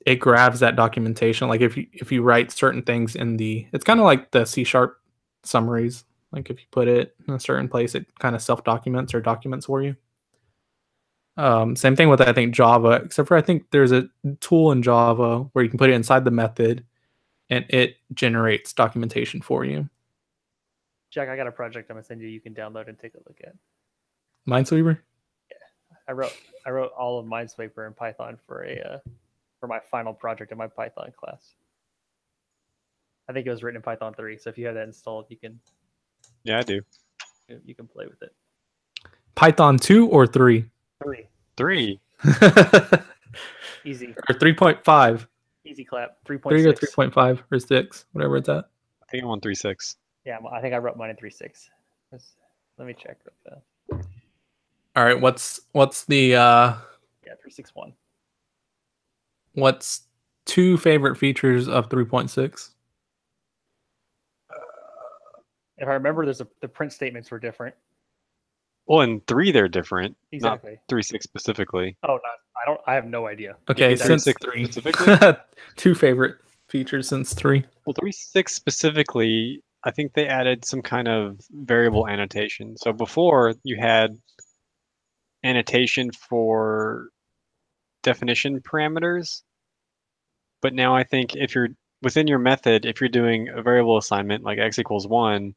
it 0.05 0.15
grabs 0.15 0.59
that 0.59 0.75
documentation. 0.75 1.47
Like 1.47 1.61
if 1.61 1.77
you 1.77 1.87
if 1.93 2.11
you 2.11 2.21
write 2.21 2.51
certain 2.51 2.81
things 2.81 3.15
in 3.15 3.37
the, 3.37 3.67
it's 3.71 3.83
kind 3.83 3.99
of 3.99 4.05
like 4.05 4.31
the 4.31 4.45
C 4.45 4.63
sharp 4.63 4.99
summaries. 5.43 6.03
Like 6.31 6.49
if 6.49 6.59
you 6.59 6.65
put 6.71 6.87
it 6.87 7.15
in 7.27 7.33
a 7.33 7.39
certain 7.39 7.67
place, 7.67 7.95
it 7.95 8.05
kind 8.19 8.35
of 8.35 8.41
self 8.41 8.63
documents 8.63 9.13
or 9.13 9.21
documents 9.21 9.65
for 9.65 9.81
you. 9.81 9.95
Um, 11.37 11.75
same 11.75 11.95
thing 11.95 12.09
with 12.09 12.21
I 12.21 12.33
think 12.33 12.53
Java, 12.53 13.01
except 13.03 13.27
for 13.27 13.37
I 13.37 13.41
think 13.41 13.65
there's 13.71 13.91
a 13.91 14.09
tool 14.39 14.71
in 14.71 14.83
Java 14.83 15.39
where 15.53 15.63
you 15.63 15.69
can 15.69 15.79
put 15.79 15.89
it 15.89 15.93
inside 15.93 16.25
the 16.25 16.31
method, 16.31 16.85
and 17.49 17.65
it 17.69 17.97
generates 18.13 18.73
documentation 18.73 19.41
for 19.41 19.65
you. 19.65 19.89
Jack, 21.09 21.29
I 21.29 21.35
got 21.35 21.47
a 21.47 21.51
project 21.51 21.89
I'm 21.89 21.95
gonna 21.95 22.05
send 22.05 22.21
you. 22.21 22.27
You 22.27 22.39
can 22.39 22.53
download 22.53 22.87
and 22.87 22.97
take 22.97 23.15
a 23.15 23.19
look 23.27 23.39
at. 23.43 23.53
Minesweeper. 24.47 24.97
Yeah, 25.49 25.57
I 26.07 26.13
wrote, 26.13 26.35
I 26.65 26.69
wrote 26.71 26.91
all 26.97 27.19
of 27.19 27.25
Minesweeper 27.25 27.85
in 27.85 27.93
Python 27.93 28.37
for 28.47 28.63
a, 28.63 28.79
uh, 28.79 28.97
for 29.61 29.67
my 29.67 29.79
final 29.79 30.13
project 30.13 30.51
in 30.51 30.57
my 30.57 30.67
Python 30.67 31.13
class. 31.17 31.53
I 33.29 33.33
think 33.33 33.47
it 33.47 33.49
was 33.49 33.63
written 33.63 33.77
in 33.77 33.81
Python 33.83 34.13
3. 34.13 34.37
So 34.37 34.49
if 34.49 34.57
you 34.57 34.65
have 34.65 34.75
that 34.75 34.83
installed, 34.83 35.27
you 35.29 35.37
can, 35.37 35.57
yeah, 36.43 36.59
I 36.59 36.63
do. 36.63 36.81
you 37.63 37.75
can 37.75 37.87
play 37.87 38.07
with 38.07 38.21
it. 38.21 38.33
Python 39.35 39.77
two 39.77 40.07
or 40.09 40.27
3? 40.27 40.65
3. 41.01 41.27
3. 41.55 41.99
easy, 43.85 44.15
Or 44.29 44.35
three 44.39 44.53
point 44.53 44.83
five, 44.83 45.27
easy 45.65 45.83
clap. 45.83 46.17
Three 46.25 46.37
point 46.37 46.53
three 46.53 46.65
or 46.65 46.73
three 46.73 46.89
point 46.93 47.13
five 47.13 47.43
or 47.51 47.57
six, 47.59 48.05
whatever 48.11 48.37
it's 48.37 48.47
at. 48.49 48.65
I 49.01 49.05
think 49.09 49.23
I'm 49.23 49.29
on 49.29 49.41
three 49.41 49.55
six. 49.55 49.97
Yeah, 50.25 50.37
I 50.51 50.61
think 50.61 50.75
I 50.75 50.77
wrote 50.77 50.97
mine 50.97 51.09
in 51.09 51.15
three 51.15 51.31
six. 51.31 51.69
Let's- 52.11 52.35
me 52.79 52.93
check. 52.93 53.17
All 54.95 55.03
right, 55.05 55.19
what's 55.19 55.61
what's 55.71 56.05
the 56.05 56.35
uh 56.35 56.73
Yeah, 57.25 57.33
three 57.41 57.51
six 57.51 57.75
one. 57.75 57.93
What's 59.53 60.01
two 60.45 60.77
favorite 60.77 61.17
features 61.17 61.67
of 61.67 61.89
3.6? 61.89 62.69
If 65.77 65.87
I 65.87 65.93
remember, 65.93 66.25
there's 66.25 66.41
a 66.41 66.47
the 66.61 66.67
print 66.67 66.93
statements 66.93 67.31
were 67.31 67.39
different. 67.39 67.73
Well, 68.85 69.01
in 69.01 69.19
three 69.21 69.51
they're 69.51 69.67
different. 69.67 70.15
Exactly. 70.31 70.73
Not 70.73 70.79
three 70.87 71.01
six 71.01 71.23
specifically. 71.23 71.97
Oh, 72.03 72.13
not. 72.13 72.21
I 72.21 72.65
don't. 72.67 72.81
I 72.85 72.93
have 72.93 73.05
no 73.05 73.25
idea. 73.25 73.55
Okay, 73.67 73.89
me 73.89 73.95
since 73.95 74.25
3.6 74.25 74.35
three. 74.43 74.65
specifically? 74.65 75.33
two 75.77 75.95
favorite 75.95 76.35
features 76.67 77.07
since 77.07 77.33
three. 77.33 77.65
Well, 77.85 77.95
three 77.99 78.11
six 78.11 78.53
specifically, 78.53 79.63
I 79.83 79.89
think 79.89 80.13
they 80.13 80.27
added 80.27 80.65
some 80.65 80.83
kind 80.83 81.07
of 81.07 81.39
variable 81.51 82.07
annotation. 82.07 82.77
So 82.77 82.93
before 82.93 83.55
you 83.63 83.77
had 83.79 84.17
annotation 85.43 86.11
for 86.11 87.07
definition 88.03 88.59
parameters, 88.61 89.41
but 90.61 90.73
now 90.73 90.95
I 90.95 91.03
think 91.03 91.35
if 91.35 91.55
you're 91.55 91.69
within 92.01 92.27
your 92.27 92.39
method, 92.39 92.85
if 92.85 92.99
you're 93.01 93.09
doing 93.09 93.49
a 93.49 93.61
variable 93.61 93.97
assignment 93.97 94.43
like 94.43 94.59
x 94.59 94.79
equals 94.79 95.07
one, 95.07 95.53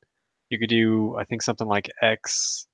you 0.51 0.59
could 0.59 0.69
do 0.69 1.17
I 1.17 1.25
think 1.25 1.43
something 1.43 1.67
like 1.67 1.91
x. 2.03 2.67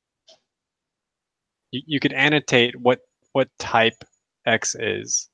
You, 1.70 1.82
you 1.86 2.00
could 2.00 2.12
annotate 2.12 2.74
what 2.76 3.00
what 3.32 3.48
type 3.58 4.04
x 4.46 4.74
is. 4.78 5.28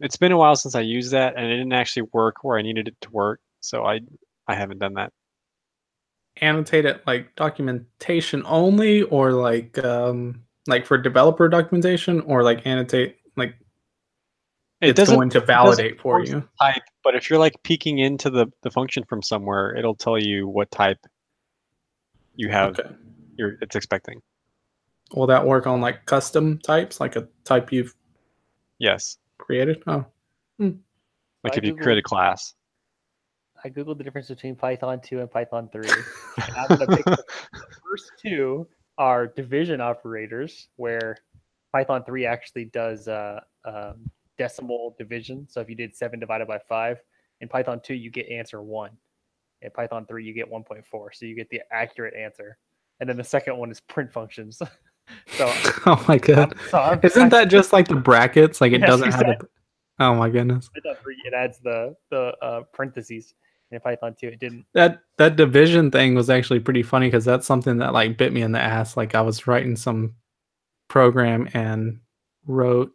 It's 0.00 0.16
been 0.16 0.32
a 0.32 0.36
while 0.36 0.56
since 0.56 0.74
I 0.74 0.80
used 0.80 1.12
that, 1.12 1.36
and 1.36 1.46
it 1.46 1.56
didn't 1.56 1.72
actually 1.72 2.08
work 2.12 2.42
where 2.42 2.58
I 2.58 2.62
needed 2.62 2.88
it 2.88 2.96
to 3.02 3.10
work, 3.10 3.40
so 3.60 3.84
I 3.84 4.00
I 4.48 4.54
haven't 4.54 4.78
done 4.78 4.94
that. 4.94 5.12
Annotate 6.40 6.86
it 6.86 7.02
like 7.06 7.34
documentation 7.36 8.42
only, 8.46 9.02
or 9.02 9.32
like 9.32 9.78
um 9.84 10.42
like 10.66 10.86
for 10.86 10.96
developer 10.98 11.48
documentation, 11.48 12.20
or 12.22 12.42
like 12.42 12.66
annotate 12.66 13.16
like 13.36 13.54
It 14.80 14.90
it's 14.90 14.96
doesn't 14.96 15.14
going 15.16 15.30
to 15.30 15.40
validate 15.40 16.00
for 16.00 16.20
you. 16.24 16.48
type, 16.60 16.82
but 17.04 17.14
if 17.14 17.28
you're 17.30 17.38
like 17.38 17.54
peeking 17.62 17.98
into 17.98 18.30
the 18.30 18.46
the 18.62 18.70
function 18.70 19.04
from 19.04 19.22
somewhere, 19.22 19.74
it'll 19.76 19.94
tell 19.96 20.18
you 20.18 20.46
what 20.48 20.70
type 20.70 20.98
you 22.36 22.48
have. 22.48 22.78
Okay. 22.78 22.94
You're 23.36 23.56
it's 23.60 23.76
expecting. 23.76 24.20
Will 25.14 25.26
that 25.26 25.46
work 25.46 25.66
on 25.66 25.80
like 25.80 26.06
custom 26.06 26.58
types, 26.58 27.00
like 27.00 27.16
a 27.16 27.28
type 27.44 27.72
you've 27.72 27.94
Yes, 28.78 29.18
created? 29.38 29.82
Oh, 29.86 30.04
hmm. 30.58 30.70
like 31.44 31.54
I 31.54 31.58
if 31.58 31.64
you 31.64 31.76
create 31.76 31.98
a 31.98 32.02
class. 32.02 32.54
I 33.64 33.68
googled 33.70 33.98
the 33.98 34.02
difference 34.02 34.26
between 34.26 34.56
Python 34.56 35.00
2 35.00 35.20
and 35.20 35.30
Python 35.30 35.68
3. 35.70 35.88
and 35.88 36.56
I'm 36.56 36.66
gonna 36.66 36.96
pick 36.96 37.04
the 37.04 37.24
first 37.84 38.10
two 38.20 38.66
are 38.98 39.26
division 39.26 39.80
operators, 39.80 40.68
where 40.76 41.16
Python 41.72 42.04
3 42.04 42.26
actually 42.26 42.66
does 42.66 43.08
uh, 43.08 43.40
um, 43.64 44.10
decimal 44.38 44.94
division. 44.98 45.46
So 45.48 45.60
if 45.60 45.68
you 45.68 45.74
did 45.74 45.96
7 45.96 46.18
divided 46.20 46.48
by 46.48 46.58
5, 46.58 46.98
in 47.40 47.48
Python 47.48 47.80
2, 47.82 47.94
you 47.94 48.10
get 48.10 48.28
answer 48.28 48.62
1. 48.62 48.90
In 49.62 49.70
Python 49.70 50.06
3, 50.06 50.24
you 50.24 50.32
get 50.32 50.50
1.4. 50.50 50.82
So 51.12 51.26
you 51.26 51.34
get 51.34 51.50
the 51.50 51.60
accurate 51.72 52.14
answer. 52.14 52.56
And 53.00 53.08
then 53.08 53.16
the 53.16 53.24
second 53.24 53.56
one 53.56 53.70
is 53.70 53.80
print 53.80 54.12
functions. 54.12 54.60
so, 55.36 55.52
oh 55.86 56.04
my 56.06 56.18
god! 56.18 56.54
so 56.70 56.78
I'm, 56.78 57.00
Isn't 57.02 57.30
that 57.30 57.48
just 57.48 57.72
like 57.72 57.88
the 57.88 57.96
brackets? 57.96 58.60
Like 58.60 58.72
it 58.72 58.80
Yes, 58.80 58.90
doesn't 58.90 59.12
have. 59.12 59.26
A, 59.26 59.38
oh 59.98 60.14
my 60.14 60.30
goodness! 60.30 60.70
It 60.74 61.34
adds 61.34 61.58
the, 61.58 61.96
the 62.10 62.32
uh, 62.40 62.62
parentheses. 62.72 63.34
In 63.72 63.80
Python 63.80 64.14
2, 64.18 64.28
it 64.28 64.38
didn't. 64.38 64.66
That 64.74 65.00
that 65.16 65.36
division 65.36 65.90
thing 65.90 66.14
was 66.14 66.28
actually 66.28 66.60
pretty 66.60 66.82
funny 66.82 67.06
because 67.06 67.24
that's 67.24 67.46
something 67.46 67.78
that 67.78 67.92
like 67.92 68.18
bit 68.18 68.32
me 68.32 68.42
in 68.42 68.52
the 68.52 68.60
ass. 68.60 68.96
Like 68.96 69.14
I 69.14 69.22
was 69.22 69.46
writing 69.46 69.76
some 69.76 70.14
program 70.88 71.48
and 71.54 72.00
wrote 72.46 72.92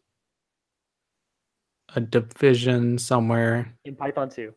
a 1.95 2.01
division 2.01 2.97
somewhere. 2.97 3.73
In 3.85 3.95
Python 3.95 4.29
2. 4.29 4.53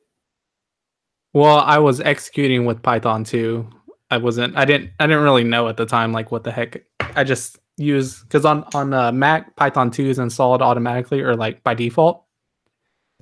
Well, 1.33 1.61
I 1.61 1.79
was 1.79 2.01
executing 2.01 2.67
with 2.67 2.83
Python 2.83 3.25
2. 3.25 3.69
I 4.11 4.19
wasn't. 4.19 4.57
I 4.57 4.65
didn't. 4.65 4.91
I 4.99 5.07
didn't 5.07 5.23
really 5.23 5.45
know 5.45 5.69
at 5.69 5.77
the 5.77 5.87
time 5.87 6.13
like 6.13 6.31
what 6.31 6.45
the 6.45 6.53
heck. 6.53 6.83
I 7.17 7.25
just 7.25 7.59
use 7.77 8.23
because 8.23 8.45
on 8.45 8.65
on 8.75 8.93
uh, 8.93 9.11
Mac 9.11 9.57
Python 9.57 9.91
2 9.91 10.11
is 10.11 10.19
installed 10.19 10.61
automatically 10.61 11.23
or 11.23 11.35
like 11.35 11.63
by 11.63 11.75
default. 11.75 12.25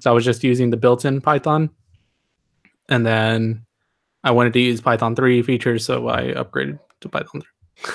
So 0.00 0.10
I 0.10 0.14
was 0.14 0.24
just 0.24 0.44
using 0.44 0.70
the 0.70 0.76
built-in 0.76 1.20
Python, 1.20 1.70
and 2.88 3.04
then 3.06 3.64
I 4.24 4.30
wanted 4.32 4.52
to 4.54 4.60
use 4.60 4.80
Python 4.80 5.14
3 5.16 5.42
features, 5.42 5.84
so 5.84 6.08
I 6.08 6.32
upgraded 6.32 6.78
to 7.00 7.08
Python 7.08 7.42
3. 7.42 7.94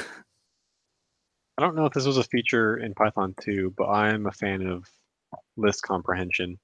I 1.58 1.62
don't 1.62 1.76
know 1.76 1.86
if 1.86 1.94
this 1.94 2.06
was 2.06 2.18
a 2.18 2.24
feature 2.24 2.78
in 2.78 2.94
Python 2.94 3.36
2, 3.42 3.74
but 3.78 3.88
I'm 3.88 4.26
a 4.26 4.32
fan 4.32 4.66
of 4.66 4.86
list 5.58 5.84
comprehension. 5.84 6.60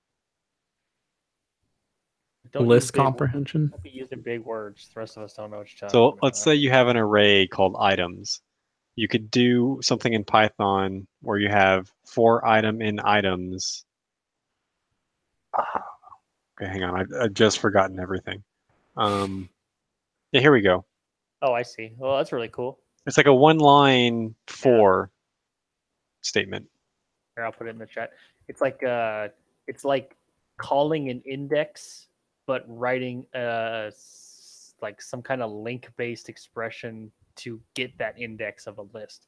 Don't 2.51 2.67
List 2.67 2.93
big- 2.93 3.01
comprehension. 3.03 3.67
Don't 3.67 3.83
be 3.83 3.91
using 3.91 4.21
big 4.21 4.39
words. 4.43 4.89
The 4.91 4.99
rest 5.01 5.17
of 5.17 5.23
us 5.23 5.33
don't 5.35 5.51
know 5.51 5.57
what 5.57 5.67
you're 5.69 5.87
talking 5.87 5.91
So 5.91 6.07
about. 6.07 6.23
let's 6.23 6.41
say 6.41 6.55
you 6.55 6.71
have 6.71 6.87
an 6.87 6.97
array 6.97 7.45
called 7.45 7.75
items. 7.79 8.41
You 8.95 9.07
could 9.07 9.29
do 9.29 9.77
something 9.83 10.11
in 10.13 10.23
Python 10.23 11.07
where 11.21 11.37
you 11.37 11.49
have 11.49 11.91
for 12.07 12.43
item 12.47 12.81
in 12.81 12.99
items. 12.99 13.85
Ah, 15.55 15.83
Okay, 16.61 16.71
hang 16.71 16.83
on. 16.83 16.99
I've, 16.99 17.07
I've 17.19 17.33
just 17.33 17.59
forgotten 17.59 17.99
everything. 17.99 18.43
Um, 18.97 19.49
yeah, 20.31 20.41
here 20.41 20.51
we 20.51 20.61
go. 20.61 20.85
Oh, 21.41 21.53
I 21.53 21.63
see. 21.63 21.91
Well, 21.97 22.17
that's 22.17 22.31
really 22.31 22.49
cool. 22.49 22.79
It's 23.05 23.17
like 23.17 23.27
a 23.27 23.33
one 23.33 23.59
line 23.59 24.35
for 24.47 25.09
statement. 26.21 26.67
Here, 27.35 27.45
I'll 27.45 27.51
put 27.51 27.67
it 27.67 27.71
in 27.71 27.77
the 27.77 27.85
chat. 27.85 28.11
It's 28.47 28.61
like 28.61 28.83
uh, 28.83 29.29
it's 29.67 29.85
like 29.85 30.17
calling 30.57 31.09
an 31.09 31.21
index, 31.25 32.07
but 32.45 32.65
writing 32.67 33.25
uh 33.33 33.91
like 34.81 35.01
some 35.01 35.21
kind 35.21 35.41
of 35.41 35.51
LINQ-based 35.51 36.29
expression 36.29 37.11
to 37.35 37.59
get 37.73 37.97
that 37.97 38.19
index 38.19 38.67
of 38.67 38.77
a 38.77 38.85
list. 38.93 39.27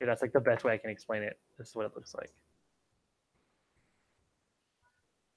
Yeah, 0.00 0.06
that's 0.06 0.22
like 0.22 0.32
the 0.32 0.40
best 0.40 0.64
way 0.64 0.72
I 0.72 0.78
can 0.78 0.90
explain 0.90 1.22
it. 1.22 1.38
This 1.58 1.70
is 1.70 1.74
what 1.74 1.86
it 1.86 1.92
looks 1.94 2.14
like. 2.14 2.30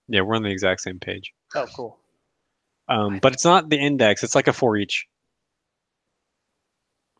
Yeah, 0.09 0.21
we're 0.21 0.35
on 0.35 0.43
the 0.43 0.49
exact 0.49 0.81
same 0.81 0.99
page. 0.99 1.33
Oh, 1.55 1.65
cool. 1.75 1.99
Um, 2.89 3.19
but 3.19 3.33
it's 3.33 3.45
not 3.45 3.69
the 3.69 3.77
index. 3.77 4.23
It's 4.23 4.35
like 4.35 4.47
a 4.47 4.53
for 4.53 4.75
each. 4.75 5.07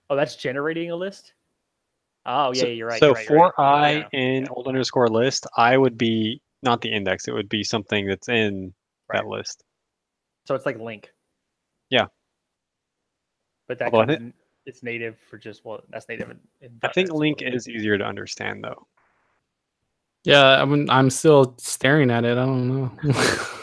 Oh, 0.09 0.15
that's 0.15 0.35
generating 0.35 0.89
a 0.89 0.95
list. 0.95 1.33
Oh, 2.25 2.51
yeah, 2.53 2.61
So- 2.61 2.67
you're 2.67 2.87
right. 2.87 2.99
So 2.99 3.05
you're 3.07 3.15
right, 3.15 3.27
for 3.27 3.35
right. 3.35 3.53
i 3.57 3.91
Yeah, 3.91 4.07
in 4.11 4.43
yeah. 4.43 4.49
old 4.49 4.67
underscore 4.67 5.07
list, 5.07 5.45
I 5.55 5.77
would 5.77 5.97
be 5.97 6.41
not 6.63 6.81
the 6.81 6.91
index. 6.91 7.27
It 7.27 7.33
would 7.33 7.47
be 7.49 7.63
something 7.63 8.07
that's 8.07 8.27
in 8.27 8.73
that 9.11 9.27
list. 9.27 9.63
So 10.47 10.55
it's 10.55 10.65
like 10.65 10.77
LINQ. 10.77 11.05
Yeah. 11.89 12.07
But 13.67 13.79
that 13.79 13.91
comes 13.91 14.07
thi- 14.07 14.15
in, 14.15 14.33
it's 14.65 14.81
native 14.83 15.17
for 15.29 15.37
just 15.37 15.63
well, 15.63 15.81
that's 15.89 16.07
native 16.09 16.31
in, 16.31 16.39
in 16.61 16.79
I 16.83 16.91
think 16.91 17.09
LINQ 17.11 17.53
is 17.55 17.67
easier 17.69 17.97
to 17.99 18.03
understand 18.03 18.63
though. 18.63 18.87
Yeah, 20.29 20.61
I'm 20.61 20.89
I'm 20.89 21.09
still 21.09 21.55
staring 21.57 22.11
at 22.11 22.25
it. 22.25 22.37
I 22.37 22.45
don't 22.45 22.67
know. 22.67 23.13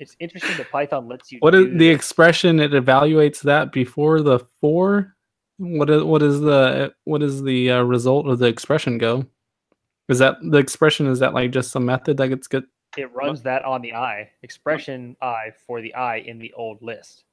It's 0.00 0.16
interesting 0.18 0.56
that 0.56 0.70
Python 0.70 1.08
lets 1.08 1.30
you. 1.32 1.38
what 1.40 1.54
is 1.54 1.66
the 1.66 1.78
this. 1.78 1.96
expression? 1.96 2.60
It 2.60 2.72
evaluates 2.72 3.40
that 3.42 3.72
before 3.72 4.20
the 4.20 4.40
for. 4.60 5.16
What 5.58 5.88
is 5.88 6.02
what 6.02 6.22
is 6.22 6.40
the 6.40 6.92
what 7.04 7.22
is 7.22 7.42
the 7.42 7.70
uh, 7.70 7.82
result 7.82 8.26
of 8.26 8.38
the 8.38 8.46
expression 8.46 8.98
go? 8.98 9.24
Is 10.08 10.18
that 10.18 10.36
the 10.42 10.58
expression? 10.58 11.06
Is 11.06 11.20
that 11.20 11.32
like 11.32 11.52
just 11.52 11.70
some 11.70 11.86
method 11.86 12.16
that 12.16 12.28
gets 12.28 12.48
get? 12.48 12.64
It 12.96 13.12
runs 13.14 13.42
that 13.42 13.64
on 13.64 13.82
the 13.82 13.94
i 13.94 14.30
expression 14.42 15.16
i 15.22 15.52
for 15.66 15.80
the 15.80 15.94
i 15.94 16.16
in 16.16 16.38
the 16.38 16.52
old 16.54 16.82
list. 16.82 17.24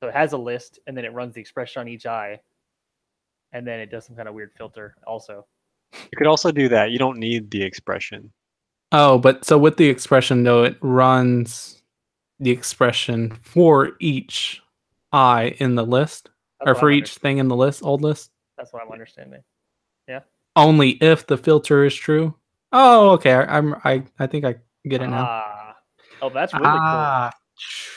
So 0.00 0.08
it 0.08 0.14
has 0.14 0.32
a 0.32 0.38
list, 0.38 0.78
and 0.86 0.96
then 0.96 1.04
it 1.04 1.12
runs 1.12 1.34
the 1.34 1.40
expression 1.40 1.80
on 1.80 1.88
each 1.88 2.06
i, 2.06 2.40
and 3.52 3.66
then 3.66 3.80
it 3.80 3.90
does 3.90 4.06
some 4.06 4.16
kind 4.16 4.28
of 4.28 4.34
weird 4.34 4.52
filter 4.52 4.94
also. 5.06 5.46
You 5.92 6.16
could 6.16 6.26
also 6.26 6.50
do 6.50 6.68
that. 6.68 6.90
You 6.90 6.98
don't 6.98 7.18
need 7.18 7.50
the 7.50 7.62
expression. 7.62 8.32
Oh, 8.92 9.18
but 9.18 9.44
so 9.44 9.56
with 9.58 9.76
the 9.76 9.88
expression 9.88 10.42
though, 10.42 10.64
it 10.64 10.76
runs 10.80 11.82
the 12.38 12.50
expression 12.50 13.30
for 13.42 13.92
each 14.00 14.60
i 15.12 15.54
in 15.58 15.74
the 15.74 15.84
list, 15.84 16.30
That's 16.60 16.70
or 16.70 16.74
for 16.74 16.90
each 16.90 17.16
thing 17.16 17.38
in 17.38 17.48
the 17.48 17.56
list, 17.56 17.82
old 17.82 18.02
list. 18.02 18.30
That's 18.56 18.72
what 18.72 18.82
I'm 18.82 18.90
understanding. 18.90 19.42
Yeah. 20.08 20.20
Only 20.56 20.90
if 21.02 21.26
the 21.26 21.36
filter 21.36 21.84
is 21.84 21.94
true. 21.94 22.34
Oh, 22.72 23.10
okay. 23.10 23.32
I, 23.32 23.58
I'm 23.58 23.74
I 23.84 24.04
I 24.18 24.26
think 24.26 24.44
I 24.44 24.56
get 24.88 25.02
it 25.02 25.08
now. 25.08 25.26
Ah, 25.28 25.76
oh, 26.22 26.30
that's 26.30 26.54
really 26.54 26.66
Ah, 26.66 27.30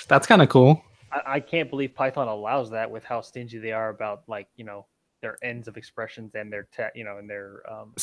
that's 0.07 0.27
kind 0.27 0.41
of 0.41 0.49
cool. 0.49 0.75
cool. 0.75 0.83
I, 1.11 1.35
I 1.35 1.39
can't 1.39 1.69
believe 1.69 1.95
Python 1.95 2.27
allows 2.27 2.69
that 2.71 2.91
with 2.91 3.03
how 3.03 3.21
stingy 3.21 3.57
they 3.57 3.71
are 3.71 3.89
about 3.89 4.23
like 4.27 4.47
you 4.55 4.65
know 4.65 4.85
their 5.25 5.37
ends 5.43 5.67
of 5.67 5.75
expressions 5.75 6.35
and 6.35 6.53
their 6.53 6.67
te- 6.75 6.93
you 6.99 7.03
know 7.03 7.17
and 7.17 7.27
their 7.27 7.61
um 7.71 7.93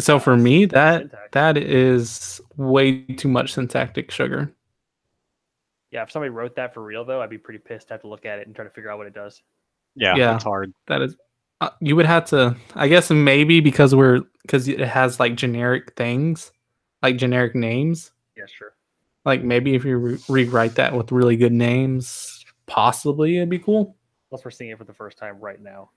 So 0.00 0.18
for 0.18 0.36
me, 0.36 0.64
that 0.66 1.02
syntax. 1.02 1.28
that 1.32 1.56
is 1.56 2.40
way 2.56 3.02
too 3.02 3.28
much 3.28 3.52
syntactic 3.52 4.10
sugar. 4.10 4.52
yeah. 5.90 6.02
If 6.02 6.10
somebody 6.10 6.30
wrote 6.30 6.56
that 6.56 6.74
for 6.74 6.82
real 6.82 7.04
though, 7.04 7.20
I'd 7.22 7.30
be 7.30 7.38
pretty 7.38 7.60
pissed 7.60 7.88
to 7.88 7.94
have 7.94 8.00
to 8.02 8.08
look 8.08 8.26
at 8.26 8.38
it 8.40 8.46
and 8.46 8.54
try 8.54 8.64
to 8.64 8.70
figure 8.70 8.90
out 8.90 8.98
what 8.98 9.06
it 9.06 9.14
does. 9.14 9.42
Yeah, 9.94 10.16
Yeah. 10.16 10.34
it's 10.34 10.44
hard. 10.44 10.72
That 10.86 11.02
is, 11.02 11.16
uh, 11.60 11.70
you 11.80 11.96
would 11.96 12.06
have 12.06 12.24
to. 12.26 12.56
I 12.74 12.88
guess 12.88 13.10
maybe 13.10 13.60
because 13.60 13.94
we're 13.94 14.20
because 14.42 14.68
it 14.68 14.78
has 14.80 15.18
like 15.20 15.34
generic 15.36 15.94
things, 15.96 16.52
like 17.02 17.16
generic 17.16 17.54
names. 17.54 18.12
Yeah, 18.36 18.46
sure. 18.46 18.74
Like 19.24 19.42
maybe 19.42 19.74
if 19.74 19.84
you 19.84 19.96
re- 19.98 20.18
rewrite 20.28 20.74
that 20.76 20.94
with 20.94 21.10
really 21.12 21.36
good 21.36 21.52
names, 21.52 22.44
possibly 22.66 23.36
it'd 23.38 23.48
be 23.50 23.58
cool. 23.58 23.96
Plus, 24.30 24.44
we're 24.44 24.50
seeing 24.52 24.70
it 24.70 24.78
for 24.78 24.84
the 24.84 24.92
first 24.94 25.16
time 25.18 25.40
right 25.40 25.60
now. 25.60 25.90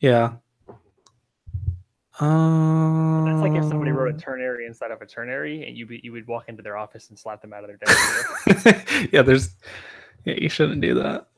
Yeah. 0.00 0.34
Um, 2.20 3.24
That's 3.26 3.40
like 3.40 3.52
if 3.52 3.68
somebody 3.68 3.92
wrote 3.92 4.14
a 4.14 4.18
ternary 4.18 4.66
inside 4.66 4.90
of 4.90 5.00
a 5.00 5.06
ternary, 5.06 5.66
and 5.66 5.76
you 5.76 5.86
be, 5.86 6.00
you 6.02 6.12
would 6.12 6.26
walk 6.26 6.48
into 6.48 6.62
their 6.62 6.76
office 6.76 7.10
and 7.10 7.18
slap 7.18 7.42
them 7.42 7.52
out 7.52 7.64
of 7.64 7.68
their 7.68 7.76
desk. 7.76 9.08
yeah, 9.12 9.22
there's. 9.22 9.50
Yeah, 10.24 10.34
you 10.34 10.48
shouldn't 10.48 10.80
do 10.80 10.94
that. 10.94 11.28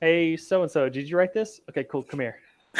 hey, 0.00 0.36
so 0.36 0.62
and 0.62 0.70
so, 0.70 0.88
did 0.88 1.08
you 1.08 1.16
write 1.16 1.34
this? 1.34 1.60
Okay, 1.68 1.84
cool. 1.84 2.04
Come 2.04 2.20
here. 2.20 2.38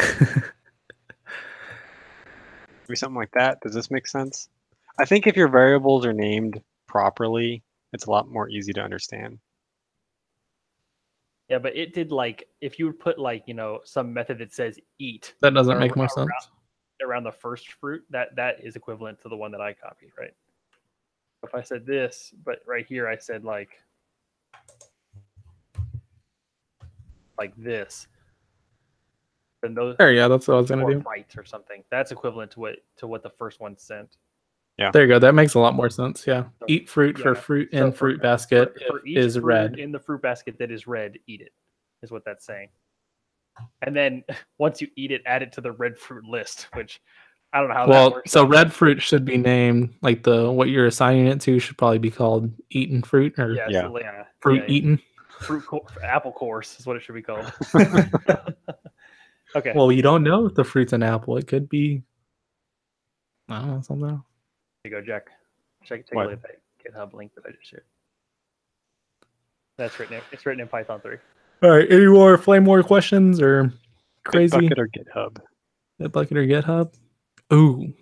Maybe 2.89 2.95
something 2.95 3.17
like 3.17 3.33
that. 3.33 3.61
Does 3.61 3.75
this 3.75 3.91
make 3.91 4.07
sense? 4.07 4.49
I 4.99 5.05
think 5.05 5.27
if 5.27 5.37
your 5.37 5.49
variables 5.49 6.07
are 6.07 6.13
named 6.13 6.63
properly, 6.87 7.63
it's 7.93 8.07
a 8.07 8.11
lot 8.11 8.29
more 8.29 8.49
easy 8.49 8.73
to 8.75 8.81
understand. 8.81 9.39
Yeah, 11.53 11.59
but 11.59 11.77
it 11.77 11.93
did 11.93 12.11
like 12.11 12.49
if 12.63 12.79
you 12.79 12.87
would 12.87 12.99
put 12.99 13.19
like 13.19 13.43
you 13.47 13.53
know 13.53 13.81
some 13.85 14.11
method 14.11 14.39
that 14.39 14.55
says 14.55 14.79
eat 14.99 15.35
That 15.43 15.53
doesn't 15.53 15.79
make 15.79 15.95
more 15.95 16.07
around- 16.07 16.31
sense. 16.31 16.49
around 17.03 17.25
the 17.25 17.33
first 17.33 17.73
fruit, 17.75 18.03
that 18.09 18.35
that 18.37 18.65
is 18.65 18.75
equivalent 18.75 19.21
to 19.21 19.29
the 19.29 19.37
one 19.37 19.53
that 19.53 19.61
I 19.61 19.75
copied, 19.75 20.13
right? 20.19 20.33
If 21.43 21.55
I 21.55 21.61
said 21.61 21.85
this, 21.85 22.33
but 22.43 22.61
right 22.67 22.87
here 22.87 23.07
I 23.07 23.19
said 23.19 23.45
like 23.45 23.83
like 27.39 27.53
this, 27.59 28.07
then 29.61 29.75
those 29.75 29.95
There, 29.99 30.11
yeah, 30.15 30.29
that's 30.29 30.49
what 30.49 30.55
I 30.55 30.61
was 30.61 30.71
gonna 30.71 30.87
do. 30.87 31.05
or 31.37 31.45
something. 31.45 31.85
That's 31.91 32.13
equivalent 32.13 32.53
to 32.53 32.61
what 32.61 32.77
to 32.97 33.07
what 33.07 33.23
the 33.23 33.29
first 33.29 33.61
one 33.61 33.77
sent. 33.77 34.17
There 34.91 35.03
you 35.03 35.09
go. 35.09 35.19
That 35.19 35.35
makes 35.35 35.55
a 35.55 35.59
lot 35.61 35.75
more 35.75 35.89
sense. 35.91 36.27
Yeah. 36.27 36.45
So- 36.61 36.67
Eat 36.69 36.89
fruit 36.89 37.19
for 37.19 37.35
yeah, 37.35 37.41
fruit 37.41 37.69
So 37.73 37.79
in 37.87 37.93
for- 37.93 37.99
fruit 37.99 38.23
basket 38.23 38.75
for, 38.89 38.99
for 39.01 39.07
is 39.07 39.35
fruit 39.35 39.45
red. 39.45 39.79
in 39.79 39.93
the 39.93 39.99
fruit 40.01 40.23
basket 40.23 40.59
that 40.59 40.71
is 40.71 40.87
red. 40.87 41.19
Eat 41.27 41.41
it, 41.43 41.53
is 42.03 42.11
what 42.11 42.25
that's 42.25 42.45
saying. 42.47 42.69
And 43.83 43.95
then 43.95 44.25
once 44.59 44.81
you 44.81 44.89
eat 44.97 45.13
it, 45.13 45.23
add 45.27 45.43
it 45.43 45.53
to 45.53 45.61
the 45.61 45.73
red 45.73 45.99
fruit 45.99 46.25
list, 46.25 46.69
which 46.75 47.01
I 47.53 47.61
don't 47.61 47.69
know 47.69 47.75
how 47.75 47.87
that 47.87 47.91
Well, 47.91 48.23
so 48.27 48.47
red 48.47 48.73
fruit 48.73 49.03
should 49.03 49.25
be 49.27 49.37
named 49.37 49.95
like 50.01 50.23
the 50.23 50.51
what 50.51 50.69
you're 50.69 50.87
assigning 50.87 51.27
it 51.27 51.41
to 51.43 51.59
should 51.59 51.77
probably 51.77 51.99
be 51.99 52.11
called 52.11 52.51
eaten 52.71 53.03
fruit 53.03 53.35
or 53.39 53.53
yeah, 53.53 53.67
Yeah. 53.69 53.83
so, 53.83 53.99
yeah, 53.99 54.25
fruit 54.41 54.63
yeah, 54.67 54.75
eaten. 54.75 55.01
fruit 55.41 55.63
co- 55.67 55.87
apple 56.03 56.33
course 56.33 56.81
is 56.81 56.87
what 56.87 56.97
it 56.97 57.03
should 57.03 57.15
be 57.15 57.21
called. 57.21 57.53
okay. 59.55 59.73
Well, 59.75 59.93
you 59.93 60.01
don't 60.01 60.23
know 60.23 60.47
if 60.47 60.55
the 60.55 60.65
fruit's 60.65 60.95
an 60.95 61.03
apple. 61.03 61.37
It 61.37 61.47
could 61.47 61.69
be. 61.69 62.03
I 63.51 63.59
don't 63.59 63.69
know 63.69 63.81
something. 63.83 64.09
else. 64.09 64.21
Here 64.85 64.93
you 64.93 65.01
go, 65.01 65.07
Jack. 65.07 65.29
Check 65.85 66.07
take 66.07 66.15
What? 66.15 66.27
a 66.27 66.31
look 66.31 66.39
at 66.39 66.43
that 66.43 66.93
GitHub 66.93 67.13
link 67.15 67.33
that 67.37 67.45
I 67.47 67.53
just 67.53 67.71
shared. 67.71 67.85
That's 69.79 69.99
written. 69.99 70.17
In, 70.17 70.23
it's 70.33 70.45
written 70.45 70.61
in 70.61 70.69
Python 70.69 71.01
three. 71.01 71.17
All 71.63 71.71
right. 71.71 71.91
Any 71.91 72.07
more 72.07 72.37
flame 72.37 72.65
war 72.65 72.83
questions 72.83 73.41
or 73.41 73.73
crazy 74.25 74.57
Bitbucket 74.57 74.79
or 74.79 74.89
GitHub? 74.89 75.39
Bitbucket 76.01 76.37
or 76.37 76.47
GitHub? 76.47 76.95
Ooh, 77.53 77.93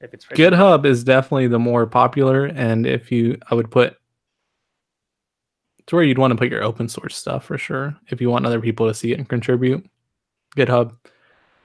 If 0.00 0.12
it's 0.12 0.26
GitHub 0.26 0.84
is 0.84 1.02
definitely 1.04 1.46
the 1.48 1.58
more 1.58 1.86
popular, 1.86 2.44
and 2.46 2.86
if 2.86 3.10
you, 3.10 3.38
I 3.50 3.54
would 3.54 3.70
put. 3.70 3.96
It's 5.78 5.92
where 5.92 6.02
you'd 6.02 6.18
want 6.18 6.32
to 6.32 6.36
put 6.36 6.50
your 6.50 6.62
open 6.62 6.88
source 6.88 7.16
stuff 7.16 7.44
for 7.44 7.56
sure. 7.56 7.96
If 8.10 8.20
you 8.20 8.28
want 8.28 8.44
other 8.44 8.60
people 8.60 8.86
to 8.88 8.92
see 8.94 9.12
it 9.12 9.18
and 9.18 9.26
contribute, 9.28 9.88
GitHub. 10.56 10.94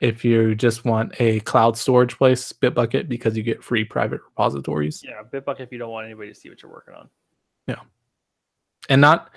If 0.01 0.25
you 0.25 0.53
just 0.55 0.83
want 0.83 1.13
a 1.19 1.39
cloud 1.41 1.77
storage 1.77 2.17
place, 2.17 2.51
Bitbucket, 2.51 3.07
because 3.07 3.37
you 3.37 3.43
get 3.43 3.63
free 3.63 3.85
private 3.85 4.21
repositories. 4.21 5.01
yeah, 5.03 5.21
Bitbucket 5.31 5.61
if 5.61 5.71
you 5.71 5.77
don't 5.77 5.91
want 5.91 6.05
anybody 6.05 6.29
to 6.29 6.35
see 6.35 6.49
what 6.49 6.61
you're 6.61 6.71
working 6.71 6.93
on. 6.93 7.09
Yeah. 7.67 7.79
And 8.89 8.99
not 8.99 9.29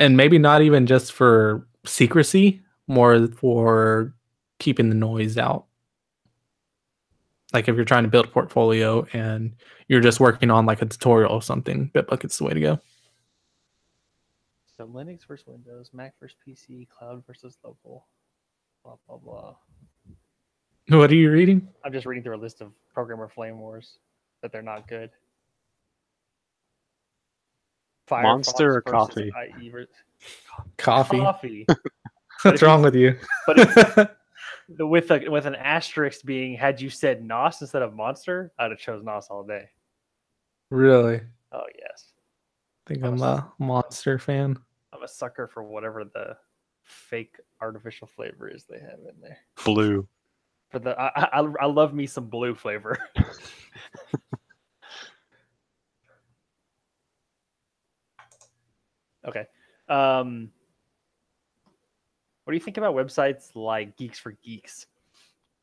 and 0.00 0.16
maybe 0.16 0.38
not 0.38 0.62
even 0.62 0.86
just 0.86 1.12
for 1.12 1.66
secrecy 1.84 2.62
more 2.86 3.26
for 3.28 4.14
keeping 4.58 4.88
the 4.88 4.94
noise 4.94 5.36
out 5.38 5.66
like 7.52 7.68
if 7.68 7.76
you're 7.76 7.84
trying 7.84 8.02
to 8.04 8.08
build 8.10 8.26
a 8.26 8.28
portfolio 8.28 9.06
and 9.12 9.54
you're 9.88 10.00
just 10.00 10.20
working 10.20 10.50
on 10.50 10.66
like 10.66 10.82
a 10.82 10.86
tutorial 10.86 11.32
or 11.32 11.42
something 11.42 11.90
bitbucket's 11.94 12.38
the 12.38 12.44
way 12.44 12.54
to 12.54 12.60
go 12.60 12.80
So 14.76 14.86
Linux 14.86 15.26
versus 15.26 15.46
Windows, 15.46 15.90
Mac 15.94 16.14
versus 16.20 16.36
PC, 16.46 16.88
cloud 16.88 17.24
versus 17.26 17.56
local, 17.64 18.06
blah 18.84 18.96
blah 19.06 19.16
blah. 19.16 19.54
What 20.88 21.10
are 21.10 21.14
you 21.14 21.30
reading 21.30 21.68
I'm 21.84 21.92
just 21.92 22.06
reading 22.06 22.22
through 22.22 22.36
a 22.36 22.38
list 22.38 22.60
of 22.60 22.72
programmer 22.92 23.28
flame 23.28 23.58
wars 23.58 23.98
that 24.42 24.52
they're 24.52 24.62
not 24.62 24.88
good. 24.88 25.10
Fire 28.06 28.22
Monster 28.22 28.74
or 28.76 28.82
coffee? 28.82 29.32
IE 29.60 29.68
ver- 29.70 29.88
coffee 30.78 31.18
Coffee. 31.18 31.66
what's 32.42 32.62
wrong 32.62 32.82
with 32.82 32.94
you 32.94 33.16
But 33.46 33.58
if, 33.58 34.08
with 34.78 35.10
a, 35.10 35.28
with 35.28 35.46
an 35.46 35.56
asterisk 35.56 36.24
being, 36.24 36.54
had 36.56 36.80
you 36.80 36.88
said 36.88 37.24
NOS 37.24 37.60
instead 37.60 37.82
of 37.82 37.94
Monster, 37.94 38.52
I'd 38.58 38.70
have 38.70 38.78
chose 38.78 39.02
NOS 39.02 39.26
all 39.28 39.42
day. 39.44 39.68
really 40.70 41.20
Oh 41.52 41.64
yes, 41.78 42.12
i 42.86 42.92
think 42.92 43.04
I'm 43.04 43.14
i'm 43.14 43.22
a 43.22 43.24
a 43.24 43.52
monster 43.58 44.18
fan 44.18 44.58
I'm 44.92 45.02
a 45.02 45.08
sucker 45.08 45.46
for 45.46 45.62
whatever 45.62 46.04
the 46.04 46.36
fake 46.84 47.36
artificial 47.60 48.06
flavor 48.06 48.48
is 48.48 48.64
they 48.64 48.78
have 48.78 49.00
in 49.00 49.20
there. 49.20 49.38
Blue 49.64 50.06
for 50.70 50.78
the 50.78 50.98
I, 50.98 51.40
I, 51.40 51.46
I 51.60 51.66
love 51.66 51.94
me 51.94 52.06
some 52.06 52.26
blue 52.26 52.54
flavor. 52.54 52.98
okay. 59.26 59.46
Um, 59.88 60.50
what 62.44 62.52
do 62.52 62.56
you 62.56 62.62
think 62.62 62.76
about 62.78 62.94
websites 62.94 63.54
like 63.54 63.96
Geeks 63.96 64.18
for 64.18 64.32
Geeks 64.44 64.86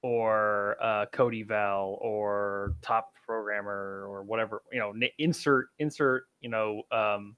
or 0.01 0.75
uh, 0.81 1.05
CodeEval 1.13 1.97
or 2.01 2.75
Top 2.81 3.13
Programmer 3.25 4.05
or 4.07 4.23
whatever? 4.23 4.63
You 4.71 4.79
know, 4.79 4.93
insert 5.17 5.67
insert 5.79 6.25
you 6.41 6.49
know 6.49 6.83
um, 6.91 7.35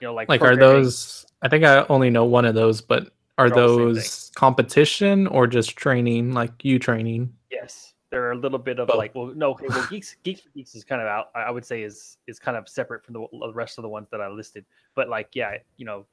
you 0.00 0.06
know 0.06 0.14
like 0.14 0.28
like 0.28 0.42
are 0.42 0.56
those? 0.56 1.26
I 1.42 1.48
think 1.48 1.64
I 1.64 1.84
only 1.88 2.10
know 2.10 2.24
one 2.24 2.44
of 2.44 2.54
those, 2.54 2.80
but 2.80 3.12
are 3.38 3.48
They're 3.48 3.54
all 3.54 3.62
the 3.62 3.68
same 3.68 3.94
thing. 3.94 3.94
those 3.94 4.32
competition 4.34 5.26
or 5.28 5.46
just 5.46 5.76
training, 5.76 6.32
like 6.32 6.64
you 6.64 6.78
training? 6.78 7.32
Yes, 7.50 7.94
they're 8.10 8.32
a 8.32 8.36
little 8.36 8.58
bit 8.58 8.78
of 8.78 8.88
Both. 8.88 8.96
like, 8.98 9.14
well, 9.14 9.32
no, 9.34 9.50
okay, 9.50 9.66
well, 9.68 9.86
Geeks 9.88 10.16
Geeks 10.24 10.40
for 10.42 10.50
Geeks 10.50 10.74
is 10.74 10.84
kind 10.84 11.00
of 11.00 11.08
out. 11.08 11.26
I 11.34 11.50
would 11.50 11.64
say 11.64 11.82
is 11.82 12.18
is 12.26 12.38
kind 12.38 12.56
of 12.56 12.68
separate 12.68 13.04
from 13.04 13.14
the, 13.14 13.26
the 13.32 13.52
rest 13.52 13.78
of 13.78 13.82
the 13.82 13.88
ones 13.88 14.08
that 14.10 14.20
I 14.20 14.28
listed. 14.28 14.64
But 14.94 15.08
like, 15.08 15.30
yeah, 15.34 15.56
you 15.76 15.86
know, 15.86 16.06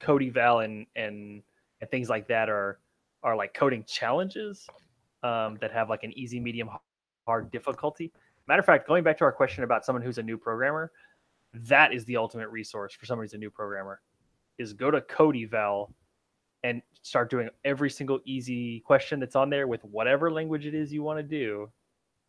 CodeEval 0.00 0.64
and 0.64 0.86
and 0.96 1.42
and 1.80 1.90
things 1.90 2.08
like 2.08 2.26
that 2.28 2.48
are 2.48 2.80
are 3.22 3.36
like 3.36 3.54
coding 3.54 3.84
challenges 3.86 4.66
um, 5.22 5.58
that 5.60 5.72
have 5.72 5.90
like 5.90 6.04
an 6.04 6.16
easy, 6.16 6.40
medium, 6.40 6.70
hard 7.26 7.50
difficulty. 7.50 8.12
Matter 8.46 8.60
of 8.60 8.66
fact, 8.66 8.86
going 8.86 9.02
back 9.02 9.18
to 9.18 9.24
our 9.24 9.32
question 9.32 9.64
about 9.64 9.84
someone 9.84 10.02
who's 10.02 10.18
a 10.18 10.22
new 10.22 10.38
programmer, 10.38 10.92
that 11.52 11.92
is 11.92 12.04
the 12.04 12.16
ultimate 12.16 12.48
resource 12.48 12.94
for 12.94 13.06
someone 13.06 13.24
who's 13.24 13.34
a 13.34 13.38
new 13.38 13.50
programmer. 13.50 14.00
Is 14.58 14.72
go 14.72 14.90
to 14.90 15.00
Cody 15.02 15.46
CodeEval 15.46 15.90
and 16.62 16.82
start 17.02 17.30
doing 17.30 17.48
every 17.64 17.90
single 17.90 18.20
easy 18.24 18.80
question 18.80 19.20
that's 19.20 19.36
on 19.36 19.50
there 19.50 19.66
with 19.66 19.84
whatever 19.84 20.30
language 20.30 20.66
it 20.66 20.74
is 20.74 20.92
you 20.92 21.02
want 21.02 21.18
to 21.18 21.22
do 21.22 21.70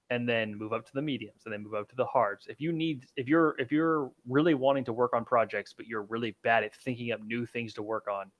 and 0.10 0.28
then 0.28 0.56
move 0.56 0.72
up 0.72 0.86
to 0.86 0.94
the 0.94 1.02
mediums 1.02 1.42
and 1.46 1.54
then 1.54 1.64
move 1.64 1.74
up 1.74 1.90
to 1.90 1.96
the 1.96 2.06
hards. 2.06 2.46
If 2.48 2.62
you 2.62 2.72
need 2.72 3.06
if 3.16 3.28
you're 3.28 3.56
if 3.58 3.72
you're 3.72 4.12
really 4.28 4.54
wanting 4.54 4.86
to 4.86 4.94
work 4.94 5.14
on 5.14 5.26
projects 5.26 5.74
but 5.76 5.88
you're 5.88 6.04
really 6.04 6.36
bad 6.44 6.64
at 6.64 6.76
thinking 6.76 7.12
up 7.12 7.22
new 7.22 7.46
things 7.46 7.74
to 7.74 7.84
work 7.84 8.08
on 8.08 8.32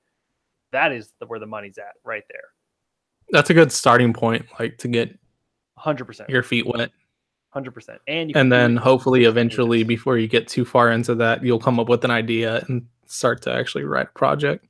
that 0.72 0.92
is 0.92 1.12
the, 1.18 1.26
where 1.26 1.38
the 1.38 1.46
money's 1.46 1.78
at 1.78 1.94
right 2.04 2.24
there. 2.30 2.44
That's 3.30 3.50
a 3.50 3.54
good 3.54 3.72
starting 3.72 4.12
point, 4.12 4.46
like 4.58 4.78
to 4.78 4.88
get 4.88 5.18
100% 5.78 6.28
your 6.28 6.42
feet 6.42 6.66
wet, 6.66 6.90
100% 7.54 7.98
and 8.06 8.30
you 8.30 8.34
and 8.36 8.50
then 8.50 8.76
hopefully, 8.76 9.24
eventually, 9.24 9.82
before 9.82 10.18
you 10.18 10.28
get 10.28 10.48
too 10.48 10.64
far 10.64 10.90
into 10.90 11.14
that, 11.16 11.44
you'll 11.44 11.58
come 11.58 11.78
up 11.78 11.88
with 11.88 12.04
an 12.04 12.10
idea 12.10 12.64
and 12.68 12.86
start 13.06 13.42
to 13.42 13.52
actually 13.52 13.84
write 13.84 14.08
a 14.08 14.18
project. 14.18 14.66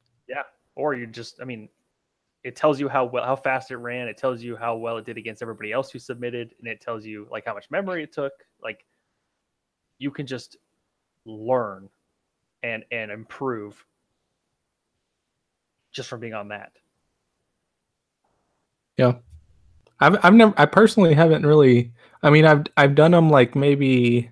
Or 0.78 0.94
you 0.94 1.06
just 1.06 1.40
i 1.42 1.44
mean 1.44 1.68
it 2.44 2.56
tells 2.56 2.78
you 2.78 2.88
how 2.88 3.04
well 3.04 3.24
how 3.24 3.36
fast 3.36 3.70
it 3.70 3.76
ran. 3.76 4.08
It 4.08 4.16
tells 4.16 4.42
you 4.42 4.56
how 4.56 4.76
well 4.76 4.96
it 4.98 5.04
did 5.04 5.18
against 5.18 5.42
everybody 5.42 5.72
else 5.72 5.90
who 5.90 5.98
submitted 5.98 6.54
and 6.58 6.68
it 6.68 6.80
tells 6.80 7.04
you 7.04 7.26
like 7.30 7.44
how 7.44 7.54
much 7.54 7.70
memory 7.70 8.04
it 8.04 8.12
took. 8.12 8.32
Like 8.62 8.84
you 9.98 10.10
can 10.10 10.26
just 10.26 10.56
learn 11.24 11.88
and 12.62 12.84
and 12.90 13.10
improve 13.10 13.84
just 15.90 16.08
from 16.08 16.20
being 16.20 16.34
on 16.34 16.48
that. 16.48 16.72
Yeah. 18.96 19.14
I've 20.00 20.24
I've 20.24 20.34
never 20.34 20.54
I 20.56 20.66
personally 20.66 21.14
haven't 21.14 21.44
really 21.44 21.92
I 22.22 22.30
mean 22.30 22.44
I've 22.44 22.64
I've 22.76 22.94
done 22.94 23.10
them 23.10 23.30
like 23.30 23.56
maybe 23.56 24.30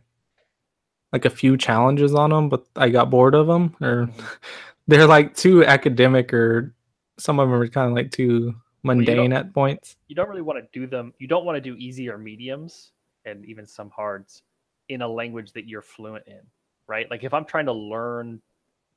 like 1.12 1.24
a 1.24 1.30
few 1.30 1.56
challenges 1.56 2.14
on 2.14 2.30
them 2.30 2.48
but 2.48 2.64
I 2.76 2.88
got 2.88 3.10
bored 3.10 3.34
of 3.34 3.48
them 3.48 3.76
or 3.80 4.06
mm-hmm. 4.06 4.26
they're 4.86 5.06
like 5.06 5.34
too 5.34 5.64
academic 5.64 6.32
or 6.32 6.74
some 7.18 7.38
of 7.38 7.48
them 7.48 7.60
are 7.60 7.68
kind 7.68 7.90
of 7.90 7.96
like 7.96 8.10
too 8.10 8.54
mundane 8.82 9.32
at 9.32 9.52
points. 9.52 9.96
you 10.06 10.14
don't 10.14 10.28
really 10.28 10.42
want 10.42 10.58
to 10.58 10.78
do 10.78 10.86
them 10.86 11.12
you 11.18 11.26
don't 11.26 11.44
want 11.44 11.56
to 11.56 11.60
do 11.60 11.74
easy 11.76 12.08
or 12.08 12.18
mediums 12.18 12.92
and 13.24 13.44
even 13.44 13.66
some 13.66 13.90
hards 13.90 14.42
in 14.88 15.02
a 15.02 15.08
language 15.08 15.52
that 15.52 15.66
you're 15.66 15.82
fluent 15.82 16.24
in 16.26 16.40
right? 16.88 17.10
Like 17.10 17.24
if 17.24 17.34
i'm 17.34 17.44
trying 17.44 17.66
to 17.66 17.72
learn 17.72 18.40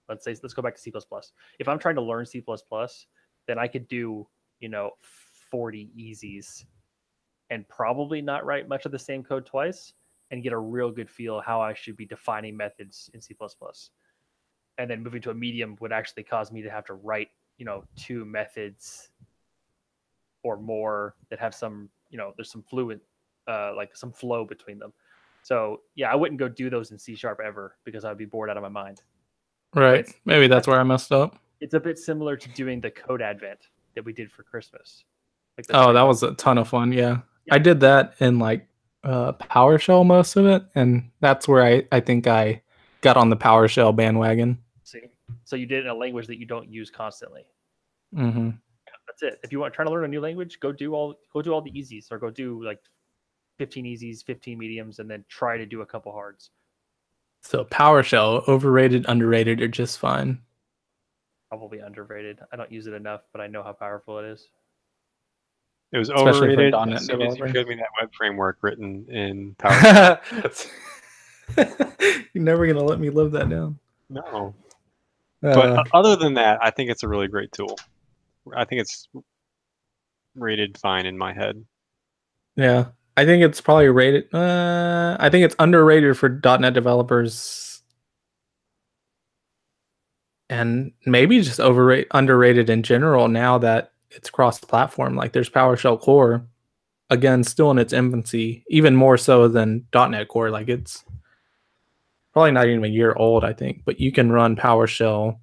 let's 0.08 0.24
say 0.24 0.36
let's 0.44 0.54
go 0.54 0.62
back 0.62 0.76
to 0.76 0.82
c++ 0.82 0.92
if 1.60 1.68
i'm 1.68 1.80
trying 1.80 1.96
to 1.96 2.02
learn 2.02 2.26
c++ 2.26 2.44
then 3.48 3.58
i 3.58 3.68
could 3.68 3.88
do 3.88 4.28
you 4.60 4.70
know 4.70 4.92
40 5.50 5.92
easies 5.98 6.66
and 7.50 7.68
probably 7.68 8.22
not 8.22 8.46
write 8.46 8.68
much 8.68 8.86
of 8.86 8.92
the 8.92 9.00
same 9.00 9.24
code 9.24 9.46
twice 9.46 9.94
and 10.30 10.44
get 10.44 10.54
a 10.54 10.58
real 10.58 10.92
good 10.92 11.10
feel 11.10 11.42
how 11.42 11.62
i 11.62 11.74
should 11.74 11.98
be 11.98 12.06
defining 12.06 12.56
methods 12.56 13.10
in 13.14 13.22
c++ 13.22 13.36
and 14.80 14.90
then 14.90 15.04
moving 15.04 15.22
to 15.22 15.30
a 15.30 15.34
medium 15.34 15.76
would 15.80 15.92
actually 15.92 16.24
cause 16.24 16.52
me 16.52 16.62
to 16.64 16.70
have 16.72 16.86
to 16.86 16.94
write 16.96 17.30
you 17.60 17.66
know 17.66 17.84
two 17.96 18.26
methods 18.26 19.10
or 20.44 20.58
more 20.58 21.16
that 21.30 21.38
have 21.40 21.54
some 21.54 21.90
you 22.10 22.18
know 22.18 22.34
there's 22.38 22.50
some 22.52 22.64
fluent 22.64 23.02
uh 23.48 23.74
like 23.76 23.96
some 23.96 24.12
flow 24.12 24.46
between 24.46 24.80
them 24.80 24.92
so 25.44 25.82
yeah 25.96 26.12
i 26.12 26.16
wouldn't 26.16 26.40
go 26.40 26.48
do 26.48 26.70
those 26.70 26.92
in 26.92 26.98
c 26.98 27.14
sharp 27.16 27.40
ever 27.46 27.76
because 27.84 28.06
i'd 28.06 28.18
be 28.18 28.26
bored 28.26 28.50
out 28.50 28.58
of 28.58 28.64
my 28.64 28.70
mind 28.70 29.02
Right. 29.76 30.00
It's- 30.00 30.16
Maybe 30.26 30.48
that's 30.48 30.66
where 30.68 30.80
I 30.80 30.84
messed 30.84 31.12
up. 31.12 31.36
it's 31.62 31.76
a 31.76 31.80
bit 31.80 32.00
similar 32.00 32.36
to 32.36 32.50
doing 32.50 32.82
the 32.82 32.90
code 32.90 33.22
advent 33.22 33.68
that 33.94 34.04
we 34.04 34.14
did 34.14 34.32
for 34.32 34.42
christmas 34.42 35.04
like 35.58 35.66
Oh, 35.72 35.94
that 35.94 36.02
was 36.04 36.24
a 36.24 36.34
ton 36.36 36.58
of 36.58 36.68
fun. 36.70 36.92
Yeah. 36.94 37.18
Yeah. 37.46 37.54
I 37.56 37.58
did 37.60 37.82
that 37.82 38.16
in 38.20 38.40
like 38.40 38.66
uh 39.04 39.34
PowerShell 39.34 40.06
most 40.08 40.38
of 40.38 40.46
it 40.48 40.64
and 40.74 41.12
that's 41.20 41.48
where 41.48 41.64
I 41.64 41.86
I 41.92 42.00
think 42.00 42.26
I 42.26 42.62
got 43.02 43.16
on 43.18 43.30
the 43.30 43.38
PowerShell 43.38 43.96
bandwagon. 43.96 44.58
See 45.50 45.56
so 45.56 45.56
you 45.60 45.66
did 45.66 45.80
it 45.80 45.86
in 45.86 45.92
a 45.92 45.94
language 45.94 46.28
that 46.28 46.38
you 46.40 46.46
don't 46.46 46.70
use 46.70 46.90
constantly 46.90 47.44
Mhm. 48.16 48.58
that's 49.08 49.24
it 49.24 49.40
if 49.44 49.52
you 49.52 49.60
want 49.60 49.74
trying 49.74 49.88
to 49.88 49.94
learn 49.94 50.06
a 50.06 50.08
new 50.08 50.22
language 50.22 50.60
go 50.60 50.72
do 50.72 50.94
all 50.94 51.16
go 51.34 51.42
do 51.42 51.52
all 51.54 51.62
the 51.62 51.72
easies 51.72 52.12
or 52.12 52.18
go 52.20 52.30
do 52.30 52.64
like 52.64 52.80
15 53.58 53.86
easies 53.86 54.24
15 54.24 54.58
mediums 54.58 55.00
and 55.00 55.10
then 55.10 55.26
try 55.30 55.58
to 55.58 55.66
do 55.66 55.82
a 55.82 55.86
couple 55.86 56.12
hards 56.12 56.52
So 57.42 57.64
PowerShell 57.66 58.48
overrated, 58.48 59.06
underrated 59.08 59.62
or 59.62 59.68
just 59.68 60.00
fine. 60.00 60.42
probably 61.50 61.80
underrated 61.80 62.40
i 62.52 62.56
don't 62.56 62.72
use 62.72 62.86
it 62.88 62.94
enough 62.94 63.22
but 63.32 63.42
i 63.42 63.48
know 63.48 63.64
how 63.64 63.74
powerful 63.74 64.20
it 64.20 64.26
is 64.26 64.50
It 65.92 65.98
was 65.98 66.10
Especially 66.10 66.56
for 66.56 66.62
overrated 66.62 66.74
.NET 66.74 66.94
as 66.98 67.06
soon 67.08 67.22
as 67.24 67.38
you 67.38 67.48
showed 67.52 67.68
me 67.68 67.76
that 67.76 67.88
web 68.00 68.10
framework 68.16 68.58
written 68.62 69.06
in 69.10 69.56
Power. 69.58 70.20
You're 72.34 72.44
never 72.44 72.68
gonna 72.68 72.84
let 72.84 73.00
me 73.00 73.10
live 73.10 73.32
that 73.32 73.50
down. 73.50 73.80
no, 74.10 74.54
but 75.42 75.78
Uh, 75.78 75.84
other 75.94 76.16
than 76.16 76.34
that, 76.36 76.60
I 76.62 76.72
think 76.72 76.90
it's 76.90 77.04
a 77.04 77.08
really 77.08 77.28
great 77.28 77.52
tool. 77.52 77.78
I 78.56 78.66
think 78.66 78.82
it's 78.82 79.08
rated 80.36 80.78
fine 80.78 81.06
in 81.06 81.18
my 81.18 81.34
head. 81.34 81.66
yeah, 82.56 82.86
I 83.18 83.26
think 83.26 83.44
it's 83.44 83.62
probably 83.62 83.90
rated. 83.90 84.34
Uh, 84.34 85.18
I 85.20 85.30
think 85.30 85.46
it's 85.46 85.56
underrated 85.60 86.18
for 86.18 86.30
.NET 86.30 86.74
developers, 86.74 87.82
and 90.50 90.92
maybe 91.06 91.42
just 91.42 91.60
overrated, 91.60 92.08
underrated 92.12 92.70
in 92.70 92.84
general. 92.84 93.28
Now 93.28 93.58
that 93.60 93.92
it's 94.10 94.30
cross-platform, 94.30 95.16
like 95.16 95.34
there's 95.34 95.50
PowerShell 95.50 96.00
Core, 96.00 96.46
again, 97.10 97.44
still 97.44 97.72
in 97.72 97.78
its 97.78 97.94
infancy, 97.94 98.64
even 98.70 98.96
more 98.96 99.18
so 99.18 99.48
than 99.48 99.86
.NET 99.94 100.28
Core. 100.28 100.50
Like 100.50 100.70
it's 100.70 101.04
probably 102.34 102.52
not 102.52 102.68
even 102.68 102.84
a 102.84 102.88
year 102.88 103.14
old, 103.14 103.44
I 103.44 103.54
think, 103.54 103.84
but 103.86 104.00
you 104.00 104.12
can 104.12 104.32
run 104.32 104.56
PowerShell 104.56 105.38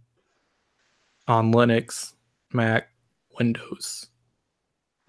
on 1.29 1.53
Linux, 1.53 2.13
Mac, 2.53 2.89
Windows. 3.39 4.09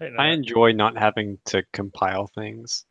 I 0.00 0.28
enjoy 0.28 0.72
not 0.72 0.96
having 0.96 1.38
to 1.46 1.64
compile 1.72 2.28
things. 2.28 2.84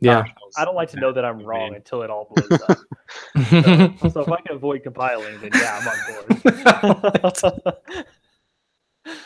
Yeah. 0.00 0.24
I 0.56 0.64
don't 0.64 0.74
like 0.74 0.90
to 0.90 1.00
know 1.00 1.12
that 1.12 1.24
I'm 1.24 1.42
wrong 1.44 1.74
until 1.74 2.02
it 2.02 2.10
all 2.10 2.32
blows 2.34 2.60
up. 2.68 2.78
So, 3.32 4.08
so 4.08 4.20
if 4.20 4.28
I 4.28 4.40
can 4.40 4.54
avoid 4.54 4.84
compiling, 4.84 5.40
then 5.40 5.50
yeah, 5.52 5.80
I'm 5.80 5.88
on 5.88 5.96
board. 7.64 7.86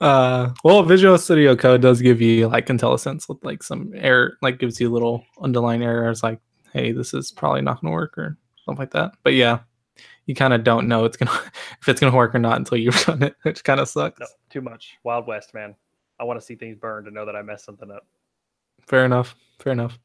uh, 0.00 0.50
well, 0.62 0.84
Visual 0.84 1.18
Studio 1.18 1.56
Code 1.56 1.82
does 1.82 2.00
give 2.00 2.20
you 2.20 2.46
like 2.46 2.66
IntelliSense 2.66 3.28
with 3.28 3.38
like 3.42 3.64
some 3.64 3.92
error, 3.96 4.38
like 4.42 4.60
gives 4.60 4.80
you 4.80 4.90
little 4.90 5.24
underlying 5.40 5.82
errors, 5.82 6.22
like, 6.22 6.38
hey, 6.74 6.92
this 6.92 7.14
is 7.14 7.32
probably 7.32 7.62
not 7.62 7.80
going 7.80 7.90
to 7.90 7.94
work 7.94 8.18
or 8.18 8.36
stuff 8.62 8.78
like 8.78 8.90
that. 8.90 9.12
But 9.22 9.32
yeah, 9.34 9.60
you 10.26 10.34
kind 10.34 10.52
of 10.52 10.64
don't 10.64 10.88
know 10.88 11.04
it's 11.04 11.16
gonna 11.16 11.30
if 11.80 11.88
it's 11.88 12.00
gonna 12.00 12.14
work 12.14 12.34
or 12.34 12.38
not 12.38 12.58
until 12.58 12.76
you've 12.78 13.02
done 13.06 13.22
it, 13.22 13.36
which 13.42 13.64
kind 13.64 13.80
of 13.80 13.88
sucks. 13.88 14.20
no, 14.20 14.26
too 14.50 14.60
much. 14.60 14.96
Wild 15.04 15.26
West, 15.26 15.54
man. 15.54 15.74
I 16.20 16.24
want 16.24 16.38
to 16.38 16.44
see 16.44 16.54
things 16.54 16.76
burn 16.76 17.04
to 17.04 17.10
know 17.10 17.24
that 17.24 17.34
I 17.36 17.42
messed 17.42 17.64
something 17.64 17.90
up. 17.90 18.06
Fair 18.86 19.04
enough. 19.04 19.34
Fair 19.58 19.72
enough. 19.72 19.98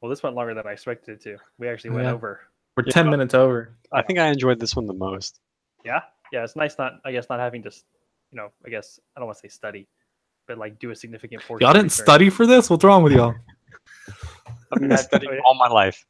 Well, 0.00 0.10
this 0.10 0.22
went 0.22 0.34
longer 0.34 0.54
than 0.54 0.66
I 0.66 0.72
expected 0.72 1.12
it 1.14 1.22
to. 1.22 1.38
We 1.58 1.68
actually 1.68 1.90
oh, 1.90 1.94
went 1.94 2.06
Yeah. 2.06 2.12
over. 2.14 2.40
We're 2.76 2.84
Yeah. 2.86 2.92
ten 2.92 3.10
minutes 3.10 3.34
over. 3.34 3.76
I 3.92 4.02
think 4.02 4.18
I 4.18 4.28
enjoyed 4.28 4.58
this 4.58 4.74
one 4.74 4.86
the 4.86 4.94
most. 4.94 5.40
Yeah, 5.84 6.02
yeah. 6.32 6.42
It's 6.44 6.56
nice 6.56 6.76
not, 6.78 6.94
I 7.04 7.12
guess, 7.12 7.28
not 7.28 7.38
having 7.38 7.62
to, 7.64 7.70
you 8.30 8.36
know, 8.36 8.50
I 8.64 8.70
guess 8.70 8.98
I 9.16 9.20
don't 9.20 9.26
want 9.26 9.38
to 9.38 9.42
say 9.42 9.48
study, 9.48 9.88
but 10.52 10.58
like 10.58 10.78
do 10.78 10.90
a 10.90 10.96
significant 10.96 11.42
portion. 11.42 11.64
Y'all 11.64 11.72
didn't 11.72 11.92
study 11.92 12.28
for 12.28 12.46
this? 12.46 12.68
What's 12.68 12.84
wrong 12.84 13.02
with 13.02 13.14
y'all? 13.14 13.34
I've 14.72 14.80
been 14.80 14.96
studying 14.98 15.40
all 15.46 15.54
my 15.54 15.68
life. 15.68 16.04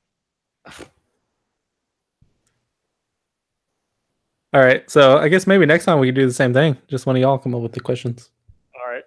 All 4.54 4.60
right, 4.60 4.88
so 4.90 5.18
I 5.18 5.28
guess 5.28 5.46
maybe 5.46 5.64
next 5.64 5.84
time 5.84 6.00
we 6.00 6.08
can 6.08 6.14
do 6.14 6.26
the 6.26 6.32
same 6.32 6.52
thing. 6.52 6.76
Just 6.88 7.06
one 7.06 7.14
of 7.14 7.22
y'all 7.22 7.38
come 7.38 7.54
up 7.54 7.62
with 7.62 7.72
the 7.72 7.80
questions. 7.80 8.30
All 8.74 8.92
right. 8.92 9.04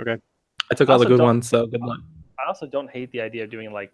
Okay. 0.00 0.20
I 0.70 0.74
took 0.74 0.88
I 0.88 0.94
all 0.94 0.98
the 0.98 1.04
good 1.04 1.20
ones, 1.20 1.48
so 1.48 1.66
good 1.66 1.82
luck. 1.82 2.00
I 2.38 2.48
also 2.48 2.66
don't 2.66 2.90
hate 2.90 3.12
the 3.12 3.20
idea 3.20 3.44
of 3.44 3.50
doing 3.50 3.72
like 3.72 3.92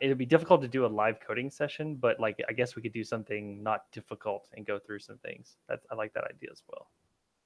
it 0.00 0.06
would 0.06 0.18
be 0.18 0.24
difficult 0.24 0.62
to 0.62 0.68
do 0.68 0.86
a 0.86 0.88
live 0.88 1.18
coding 1.20 1.50
session, 1.50 1.96
but 1.96 2.20
like 2.20 2.40
I 2.48 2.52
guess 2.52 2.76
we 2.76 2.82
could 2.82 2.92
do 2.92 3.02
something 3.02 3.60
not 3.60 3.90
difficult 3.90 4.48
and 4.54 4.64
go 4.64 4.78
through 4.78 5.00
some 5.00 5.18
things. 5.18 5.56
That 5.68 5.80
I 5.90 5.96
like 5.96 6.14
that 6.14 6.24
idea 6.24 6.50
as 6.52 6.62
well. 6.68 6.88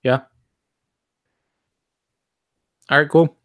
Yeah. 0.03 0.21
All 2.89 2.99
right, 2.99 3.09
cool. 3.09 3.37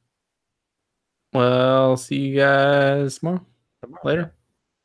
Well, 1.34 1.98
see 1.98 2.18
you 2.18 2.38
guys 2.38 3.18
tomorrow. 3.18 3.46
tomorrow. 3.82 4.02
Later. 4.04 4.34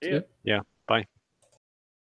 Yeah. 0.02 0.20
yeah. 0.44 0.60
Bye. 0.86 1.06